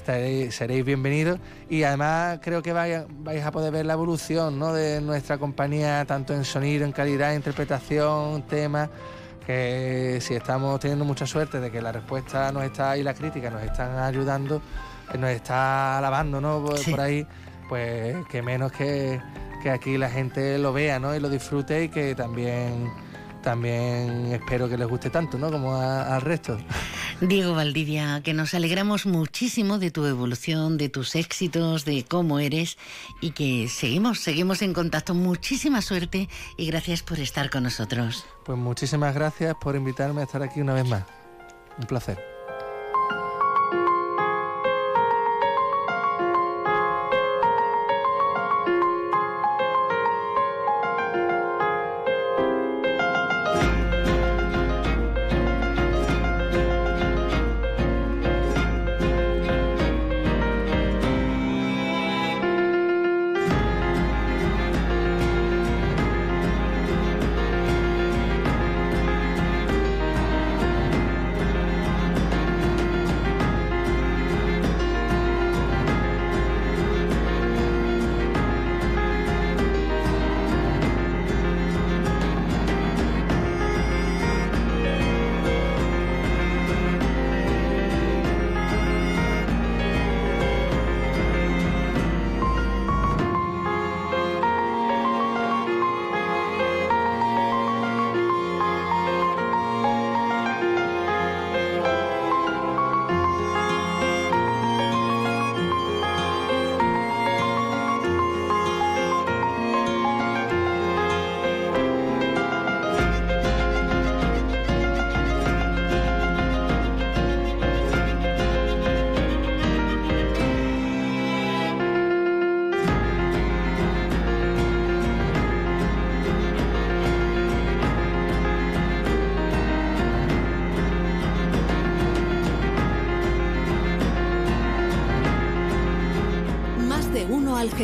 estaréis- 0.09 0.51
seréis 0.53 0.85
bienvenidos. 0.85 1.39
Y 1.71 1.83
además 1.85 2.39
creo 2.43 2.63
que 2.63 2.73
vais, 2.73 3.05
vais 3.21 3.45
a 3.45 3.51
poder 3.51 3.73
ver 3.73 3.87
la 3.87 3.95
evolución 3.95 4.59
¿no? 4.59 4.73
de 4.73 5.01
nuestra 5.01 5.39
compañía, 5.39 6.05
tanto 6.07 6.35
en 6.35 6.45
sonido, 6.45 6.85
en 6.85 6.93
calidad, 6.93 7.33
interpretación, 7.35 8.43
temas 8.43 8.89
que 9.47 10.19
si 10.23 10.35
estamos 10.35 10.81
teniendo 10.81 11.05
mucha 11.05 11.27
suerte 11.27 11.61
de 11.61 11.71
que 11.71 11.83
la 11.83 11.93
respuesta 11.93 12.51
nos 12.53 12.65
está 12.65 12.97
y 12.97 13.03
la 13.03 13.13
crítica 13.13 13.51
nos 13.51 13.63
están 13.63 13.99
ayudando, 13.99 14.63
eh, 15.13 15.19
nos 15.19 15.31
está 15.31 15.99
alabando, 15.99 16.41
¿no? 16.41 16.63
Por, 16.65 16.79
Sí. 16.79 16.91
por 16.93 17.01
ahí, 17.03 17.27
pues 17.69 18.17
que 18.31 18.41
menos 18.41 18.73
que, 18.73 19.21
que 19.63 19.71
aquí 19.71 19.99
la 19.99 20.09
gente 20.09 20.57
lo 20.59 20.73
vea, 20.73 20.99
¿no? 20.99 21.15
Y 21.15 21.21
lo 21.21 21.29
disfrute 21.29 21.85
y 21.85 21.89
que 21.89 22.15
también 22.15 22.91
también 23.43 24.33
espero 24.33 24.67
que 24.71 24.79
les 24.79 24.89
guste 24.89 25.11
tanto, 25.11 25.37
¿no? 25.37 25.51
Como 25.51 25.75
a- 25.75 26.15
al 26.15 26.23
resto. 26.23 26.57
Diego 27.21 27.55
Valdivia, 27.55 28.21
que 28.23 28.35
nos 28.35 28.55
alegramos 28.55 29.07
muchísimo 29.07 29.79
de 29.79 29.91
tu 29.91 30.05
evolución, 30.05 30.77
de 30.77 30.89
tus 30.89 31.15
éxitos, 31.15 31.85
de 31.85 32.05
cómo 32.05 32.39
eres 32.39 32.77
y 33.21 33.31
que 33.31 33.69
seguimos, 33.69 34.21
seguimos 34.21 34.63
en 34.63 34.73
contacto. 34.73 35.15
Muchísima 35.15 35.81
suerte 35.81 36.29
y 36.57 36.67
gracias 36.67 37.03
por 37.03 37.21
estar 37.21 37.51
con 37.51 37.63
nosotros. 37.63 38.27
Pues 38.45 38.59
muchísimas 38.59 39.15
gracias 39.15 39.55
por 39.61 39.77
invitarme 39.77 40.23
a 40.23 40.25
estar 40.25 40.43
aquí 40.43 40.61
una 40.61 40.75
vez 40.75 40.87
más. 40.87 41.05
Un 41.79 41.87
placer. 41.87 42.34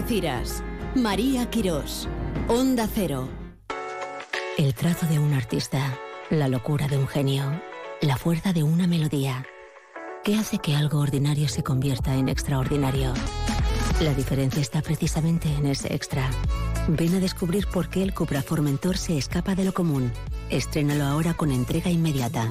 Algeciras. 0.00 0.62
María 0.94 1.50
Quirós. 1.50 2.08
Onda 2.48 2.88
Cero. 2.90 3.28
El 4.56 4.72
trazo 4.74 5.04
de 5.04 5.18
un 5.18 5.34
artista 5.34 5.98
La 6.30 6.48
locura 6.48 6.88
de 6.88 6.96
un 6.96 7.06
genio. 7.06 7.60
La 8.00 8.16
fuerza 8.16 8.54
de 8.54 8.62
una 8.62 8.86
melodía. 8.86 9.44
¿Qué 10.24 10.36
hace 10.36 10.56
que 10.56 10.74
algo 10.74 11.00
ordinario 11.00 11.48
se 11.48 11.62
convierta 11.62 12.14
en 12.14 12.30
extraordinario? 12.30 13.12
La 14.00 14.14
diferencia 14.14 14.62
está 14.62 14.80
precisamente 14.80 15.54
en 15.54 15.66
ese 15.66 15.94
extra. 15.94 16.30
Ven 16.88 17.14
a 17.16 17.20
descubrir 17.20 17.66
por 17.66 17.90
qué 17.90 18.02
el 18.02 18.14
Cupra 18.14 18.40
Formentor 18.40 18.96
se 18.96 19.18
escapa 19.18 19.54
de 19.54 19.66
lo 19.66 19.74
común. 19.74 20.10
Estrénalo 20.48 21.04
ahora 21.04 21.34
con 21.34 21.50
entrega 21.50 21.90
inmediata. 21.90 22.48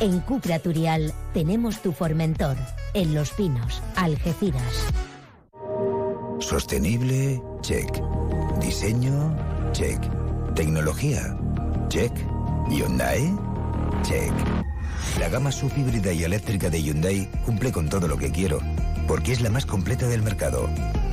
En 0.00 0.18
Cupra 0.18 0.58
Turial 0.58 1.14
tenemos 1.32 1.80
tu 1.80 1.92
Formentor. 1.92 2.56
En 2.92 3.14
Los 3.14 3.30
Pinos, 3.30 3.82
Algeciras. 3.94 4.92
Sostenible, 6.48 7.42
check. 7.60 7.92
Diseño, 8.58 9.36
check. 9.72 10.00
Tecnología, 10.54 11.36
check. 11.88 12.10
Hyundai, 12.70 13.36
check. 14.02 14.32
La 15.20 15.28
gama 15.28 15.52
subhíbrida 15.52 16.10
y 16.14 16.24
eléctrica 16.24 16.70
de 16.70 16.82
Hyundai 16.82 17.30
cumple 17.44 17.70
con 17.70 17.90
todo 17.90 18.08
lo 18.08 18.16
que 18.16 18.32
quiero, 18.32 18.60
porque 19.06 19.32
es 19.32 19.42
la 19.42 19.50
más 19.50 19.66
completa 19.66 20.08
del 20.08 20.22
mercado. 20.22 20.70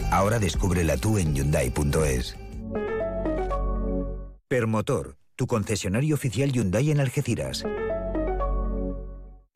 Ahora 0.09 0.39
descúbrela 0.39 0.95
tú 0.95 1.17
en 1.17 1.35
Hyundai.es. 1.35 2.37
Permotor, 4.47 5.17
tu 5.35 5.47
concesionario 5.47 6.15
oficial 6.15 6.53
Hyundai 6.53 6.91
en 6.91 7.01
Algeciras. 7.01 7.65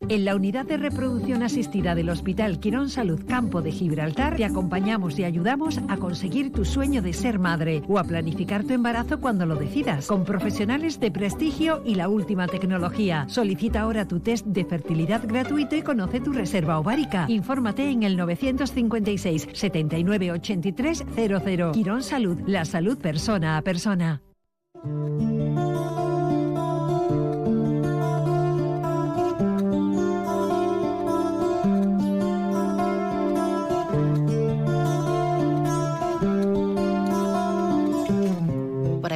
En 0.08 0.24
la 0.24 0.34
unidad 0.34 0.66
de 0.66 0.78
reproducción 0.78 1.44
asistida 1.44 1.94
del 1.94 2.10
Hospital 2.10 2.62
Quirón 2.62 2.90
Salud 2.90 3.20
Campo 3.28 3.62
de 3.62 3.74
Gibraltar 3.74 4.38
te 4.38 4.46
acompañamos 4.46 5.20
y 5.20 5.26
ayudamos 5.26 5.78
a 5.90 5.98
conseguir 5.98 6.54
tu 6.54 6.64
sueño 6.64 7.02
de 7.02 7.12
ser 7.12 7.38
madre 7.38 7.84
o 7.90 8.00
a 8.00 8.06
planificar 8.06 8.64
tu 8.64 8.74
embarazo 8.74 9.20
cuando 9.20 9.46
lo 9.46 9.56
decidas, 9.56 10.08
con 10.08 10.24
profesionales 10.24 11.02
de 11.02 11.12
prestigio 11.12 11.84
y 11.86 11.96
la 11.96 12.08
última 12.08 12.48
tecnología. 12.48 13.26
Solicita 13.28 13.82
ahora 13.82 14.08
tu 14.08 14.22
test 14.22 14.46
de 14.46 14.64
fertilidad 14.64 15.22
gratuito 15.28 15.76
y 15.76 15.82
conoce 15.82 16.22
tu 16.22 16.32
reserva 16.32 16.80
ovárica. 16.80 17.26
Infórmate 17.28 17.90
en 17.90 18.04
el 18.04 18.16
956 18.16 19.50
79 19.52 20.32
83 20.32 21.06
00. 21.14 21.72
Quirón 21.74 22.04
Salud, 22.04 22.40
la 22.48 22.64
salud 22.64 22.98
persona 22.98 23.58
a 23.58 23.62
persona. 23.64 24.22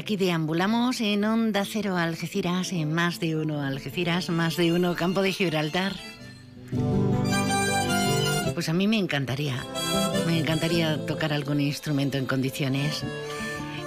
Aquí 0.03 0.17
deambulamos 0.17 0.99
en 0.99 1.23
Onda 1.23 1.63
Cero 1.63 1.95
Algeciras, 1.95 2.73
en 2.73 2.91
más 2.91 3.21
de 3.21 3.37
uno 3.37 3.61
Algeciras, 3.61 4.29
más 4.29 4.57
de 4.57 4.73
uno 4.73 4.95
Campo 4.95 5.21
de 5.21 5.31
Gibraltar. 5.31 5.93
Pues 8.53 8.67
a 8.67 8.73
mí 8.73 8.85
me 8.85 8.97
encantaría, 8.97 9.63
me 10.27 10.37
encantaría 10.37 11.05
tocar 11.05 11.31
algún 11.31 11.61
instrumento 11.61 12.17
en 12.17 12.25
condiciones. 12.25 13.05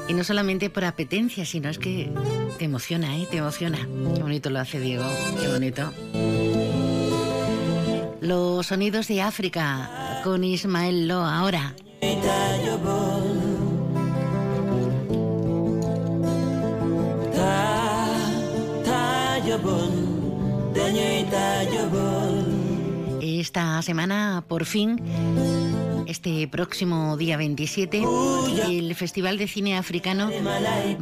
Y 0.09 0.15
no 0.15 0.25
solamente 0.25 0.71
por 0.71 0.87
apetencia, 0.87 1.45
sino 1.45 1.69
es 1.69 1.79
que 1.79 2.11
te 2.59 2.65
emociona, 2.65 3.19
¿eh? 3.19 3.29
Te 3.31 3.37
emociona. 3.37 3.87
Qué 4.15 4.23
bonito 4.23 4.49
lo 4.49 4.61
hace 4.61 4.81
Diego, 4.81 5.05
qué 5.39 5.49
bonito. 5.49 5.93
Los 8.23 8.69
sonidos 8.69 9.07
de 9.09 9.21
África 9.21 10.23
con 10.25 10.45
Ismael 10.45 11.09
Lo 11.09 11.27
ahora. 11.27 11.75
Esta 23.21 23.83
semana, 23.83 24.45
por 24.49 24.65
fin, 24.65 25.01
este 26.07 26.47
próximo 26.49 27.17
día 27.17 27.37
27, 27.37 28.03
el 28.69 28.95
Festival 28.95 29.39
de 29.39 29.49
Cine 29.49 29.77
Africano 29.77 30.31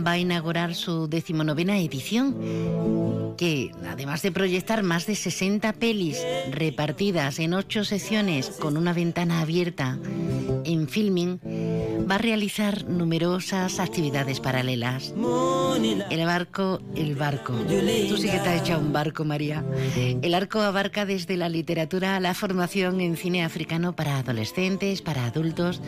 va 0.04 0.12
a 0.12 0.18
inaugurar 0.18 0.74
su 0.74 1.08
decimonovena 1.08 1.78
edición, 1.78 3.34
que 3.36 3.70
además 3.88 4.22
de 4.22 4.32
proyectar 4.32 4.82
más 4.82 5.06
de 5.06 5.14
60 5.14 5.72
pelis 5.74 6.18
repartidas 6.50 7.38
en 7.38 7.54
ocho 7.54 7.84
secciones 7.84 8.48
con 8.48 8.76
una 8.76 8.92
ventana 8.92 9.40
abierta 9.40 9.98
en 10.64 10.88
filming, 10.88 11.38
va 12.10 12.16
a 12.16 12.18
realizar 12.18 12.84
numerosas 12.84 13.80
actividades 13.80 14.40
paralelas. 14.40 15.14
El 16.10 16.24
barco, 16.24 16.80
el 16.94 17.14
barco. 17.14 17.52
Tú 17.52 18.16
sí 18.16 18.28
que 18.28 18.38
te 18.38 18.48
has 18.48 18.62
echado 18.62 18.80
un 18.80 18.92
barco, 18.92 19.24
María. 19.24 19.64
El 19.96 20.34
arco 20.34 20.60
abarca 20.60 21.04
desde 21.04 21.36
la 21.36 21.48
literatura 21.48 22.16
a 22.16 22.20
la 22.20 22.34
formación 22.34 23.00
en 23.00 23.16
cine 23.16 23.44
africano 23.44 23.94
para 23.94 24.18
adolescentes, 24.18 24.93
para 25.02 25.26
adultos, 25.26 25.80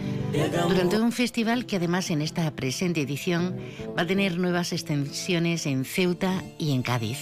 durante 0.69 1.01
un 1.01 1.13
festival 1.13 1.67
que 1.67 1.77
además 1.77 2.11
en 2.11 2.23
esta 2.23 2.51
presente 2.53 3.01
edición 3.01 3.57
va 3.97 4.03
a 4.03 4.07
tener 4.07 4.39
nuevas 4.39 4.73
extensiones 4.73 5.67
en 5.67 5.85
Ceuta 5.85 6.43
y 6.59 6.73
en 6.73 6.83
Cádiz. 6.83 7.19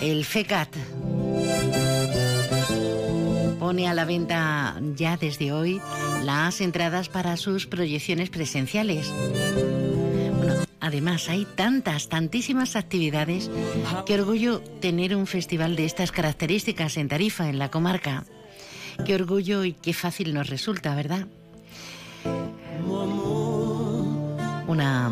El 0.00 0.24
FECAT 0.24 0.68
pone 3.58 3.88
a 3.88 3.94
la 3.94 4.04
venta 4.04 4.80
ya 4.94 5.16
desde 5.16 5.52
hoy 5.52 5.80
las 6.22 6.60
entradas 6.60 7.08
para 7.08 7.36
sus 7.36 7.66
proyecciones 7.66 8.30
presenciales. 8.30 9.12
Además 10.86 11.28
hay 11.28 11.46
tantas, 11.56 12.08
tantísimas 12.08 12.76
actividades. 12.76 13.50
Qué 14.06 14.14
orgullo 14.14 14.60
tener 14.80 15.16
un 15.16 15.26
festival 15.26 15.74
de 15.74 15.84
estas 15.84 16.12
características 16.12 16.96
en 16.96 17.08
Tarifa, 17.08 17.48
en 17.48 17.58
la 17.58 17.72
comarca. 17.72 18.24
Qué 19.04 19.14
orgullo 19.14 19.64
y 19.64 19.72
qué 19.72 19.92
fácil 19.92 20.34
nos 20.34 20.48
resulta, 20.48 20.94
¿verdad? 20.94 21.26
Una, 24.66 25.10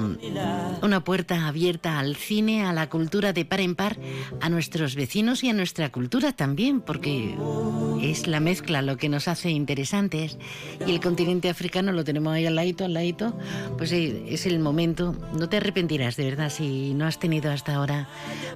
una 0.83 1.05
puerta 1.05 1.47
abierta 1.47 1.99
al 1.99 2.17
cine, 2.17 2.65
a 2.65 2.73
la 2.73 2.89
cultura 2.89 3.33
de 3.33 3.45
par 3.45 3.61
en 3.61 3.75
par, 3.75 3.97
a 4.41 4.49
nuestros 4.49 4.95
vecinos 4.95 5.45
y 5.45 5.49
a 5.49 5.53
nuestra 5.53 5.91
cultura 5.93 6.33
también, 6.33 6.81
porque 6.81 7.37
es 8.03 8.27
la 8.27 8.41
mezcla 8.41 8.83
lo 8.83 8.97
que 8.97 9.09
nos 9.09 9.29
hace 9.29 9.51
interesantes. 9.51 10.39
Y 10.87 10.91
el 10.91 11.01
continente 11.01 11.49
africano 11.49 11.93
lo 11.93 12.05
tenemos 12.05 12.33
ahí 12.33 12.47
al 12.47 12.57
ladito, 12.57 12.85
al 12.85 12.95
ladito, 12.95 13.39
pues 13.79 13.93
es 13.93 14.47
el 14.47 14.59
momento. 14.59 15.15
No 15.39 15.49
te 15.49 15.59
arrepentirás, 15.59 16.17
de 16.17 16.25
verdad, 16.25 16.51
si 16.51 16.95
no 16.95 17.07
has 17.07 17.19
tenido 17.19 17.51
hasta 17.51 17.75
ahora 17.75 18.09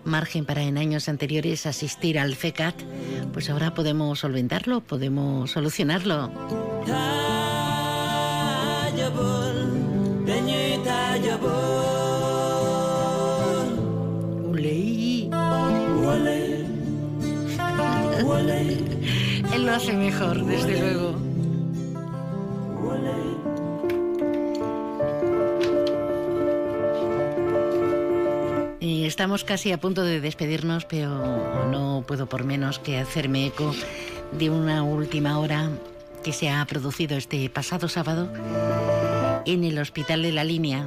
margen 0.05 0.45
para 0.45 0.63
en 0.63 0.79
años 0.79 1.09
anteriores 1.09 1.67
asistir 1.67 2.19
al 2.19 2.35
FECAT, 2.35 2.75
pues 3.33 3.51
ahora 3.51 3.75
podemos 3.75 4.19
solventarlo, 4.21 4.81
podemos 4.81 5.51
solucionarlo. 5.51 6.31
Él 19.55 19.67
lo 19.67 19.73
hace 19.73 19.93
mejor, 19.93 20.45
desde 20.45 20.81
luego. 20.81 21.15
Y 28.81 29.05
estamos 29.05 29.45
casi 29.45 29.73
a 29.73 29.79
punto 29.79 30.03
de 30.03 30.21
despedirnos, 30.21 30.85
pero 30.85 31.09
no 31.71 32.05
puedo 32.07 32.27
por 32.27 32.45
menos 32.45 32.79
que 32.79 32.99
hacerme 32.99 33.47
eco 33.47 33.75
de 34.33 34.51
una 34.51 34.83
última 34.83 35.39
hora 35.39 35.71
que 36.25 36.33
se 36.33 36.51
ha 36.51 36.65
producido 36.65 37.17
este 37.17 37.49
pasado 37.49 37.89
sábado 37.89 38.29
en 39.47 39.65
el 39.65 39.79
Hospital 39.79 40.23
de 40.23 40.33
la 40.33 40.45
Línea, 40.45 40.87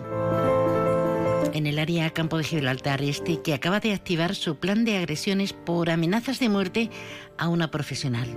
en 1.53 1.67
el 1.67 1.79
área 1.79 2.09
Campo 2.11 2.37
de 2.37 2.43
Gibraltar 2.43 3.01
Este, 3.01 3.41
que 3.41 3.53
acaba 3.53 3.79
de 3.79 3.93
activar 3.93 4.35
su 4.35 4.55
plan 4.57 4.85
de 4.85 4.97
agresiones 4.97 5.53
por 5.53 5.89
amenazas 5.89 6.39
de 6.39 6.49
muerte 6.49 6.89
a 7.37 7.47
una 7.47 7.71
profesional. 7.71 8.27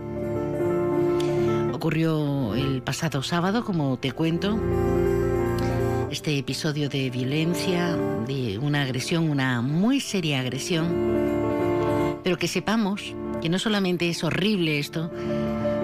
Ocurrió 1.73 2.55
el 2.55 2.83
pasado 2.83 3.23
sábado, 3.23 3.65
como 3.65 3.99
te 3.99 4.13
cuento, 4.13 4.59
este 6.11 6.39
episodio 6.39 6.89
de 6.89 7.11
violencia, 7.11 7.97
de 8.27 8.59
una 8.59 8.83
agresión, 8.83 9.29
una 9.29 9.61
muy 9.61 10.01
seria 10.01 10.41
agresión, 10.41 10.87
pero 12.23 12.39
que 12.39 12.49
sepamos 12.49 13.15
que 13.43 13.49
no 13.49 13.59
solamente 13.59 14.09
es 14.09 14.25
horrible 14.25 14.79
esto, 14.79 15.11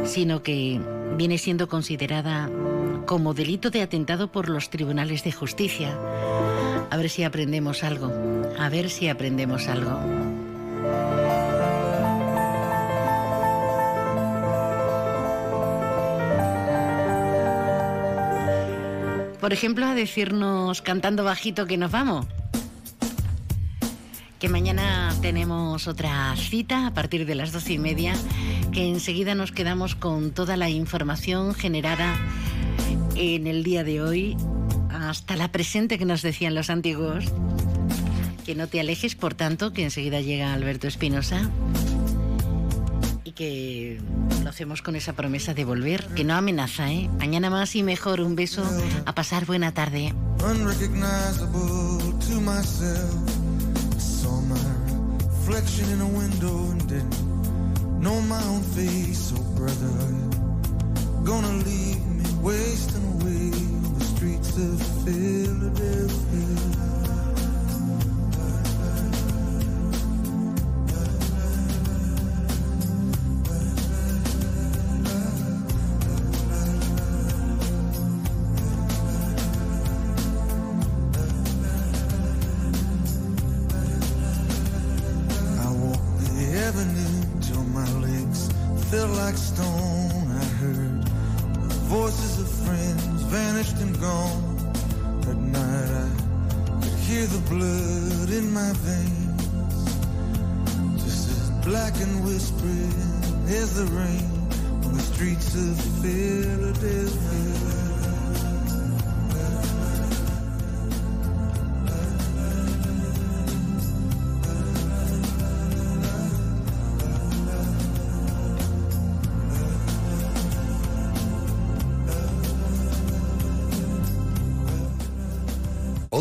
sino 0.04 0.42
que 0.42 0.80
viene 1.16 1.36
siendo 1.36 1.68
considerada 1.68 2.48
como 3.06 3.34
delito 3.34 3.70
de 3.70 3.82
atentado 3.82 4.30
por 4.30 4.48
los 4.48 4.70
tribunales 4.70 5.24
de 5.24 5.32
justicia. 5.32 5.98
A 6.90 6.96
ver 6.96 7.08
si 7.08 7.24
aprendemos 7.24 7.84
algo, 7.84 8.12
a 8.58 8.68
ver 8.68 8.90
si 8.90 9.08
aprendemos 9.08 9.68
algo. 9.68 9.98
Por 19.40 19.52
ejemplo, 19.52 19.86
a 19.86 19.94
decirnos 19.94 20.82
cantando 20.82 21.24
bajito 21.24 21.66
que 21.66 21.76
nos 21.76 21.90
vamos. 21.90 22.26
que 24.40 24.48
mañana 24.48 25.14
tenemos 25.20 25.86
otra 25.86 26.34
cita 26.34 26.86
a 26.86 26.94
partir 26.94 27.26
de 27.26 27.34
las 27.34 27.52
doce 27.52 27.74
y 27.74 27.78
media, 27.78 28.14
que 28.72 28.88
enseguida 28.88 29.34
nos 29.34 29.52
quedamos 29.52 29.94
con 29.94 30.30
toda 30.30 30.56
la 30.56 30.70
información 30.70 31.54
generada 31.54 32.16
en 33.16 33.46
el 33.46 33.62
día 33.62 33.84
de 33.84 34.00
hoy, 34.00 34.36
hasta 35.10 35.36
la 35.36 35.50
presente 35.50 35.98
que 35.98 36.04
nos 36.04 36.22
decían 36.22 36.54
los 36.54 36.70
antiguos. 36.70 37.24
Que 38.46 38.54
no 38.54 38.68
te 38.68 38.78
alejes, 38.80 39.16
por 39.16 39.34
tanto, 39.34 39.72
que 39.72 39.84
enseguida 39.84 40.20
llega 40.20 40.54
Alberto 40.54 40.86
Espinosa 40.86 41.50
y 43.24 43.32
que 43.32 44.00
lo 44.42 44.48
hacemos 44.48 44.82
con 44.82 44.96
esa 44.96 45.12
promesa 45.12 45.52
de 45.52 45.64
volver, 45.64 46.06
que 46.14 46.24
no 46.24 46.34
amenaza, 46.34 46.90
¿eh? 46.92 47.10
Mañana 47.18 47.50
más 47.50 47.76
y 47.76 47.82
mejor, 47.82 48.20
un 48.20 48.36
beso, 48.36 48.62
a 49.04 49.14
pasar 49.14 49.46
buena 49.46 49.72
tarde. 49.72 50.14
oh, 50.42 50.54
gonna 61.24 61.52
leave 61.64 62.06
me 62.06 62.24
wasting 62.42 63.09
streets 64.20 64.54
of 64.58 64.78
Philadelphia. 65.02 66.49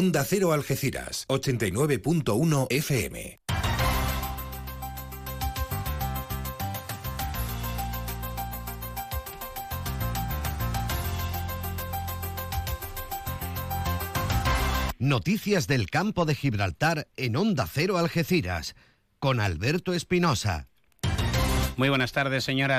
Onda 0.10 0.26
Cero 0.26 0.54
Algeciras, 0.54 1.28
89.1 1.28 2.66
FM. 2.72 3.40
Noticias 14.98 15.68
del 15.68 15.92
campo 15.92 16.26
de 16.26 16.34
Gibraltar 16.34 17.08
en 17.16 17.36
Onda 17.36 17.68
Cero 17.72 18.00
Algeciras, 18.00 18.76
con 19.20 19.40
Alberto 19.40 19.94
Espinosa. 19.94 20.70
Muy 21.78 21.88
buenas 21.88 22.12
tardes, 22.12 22.44
señoras. 22.44 22.78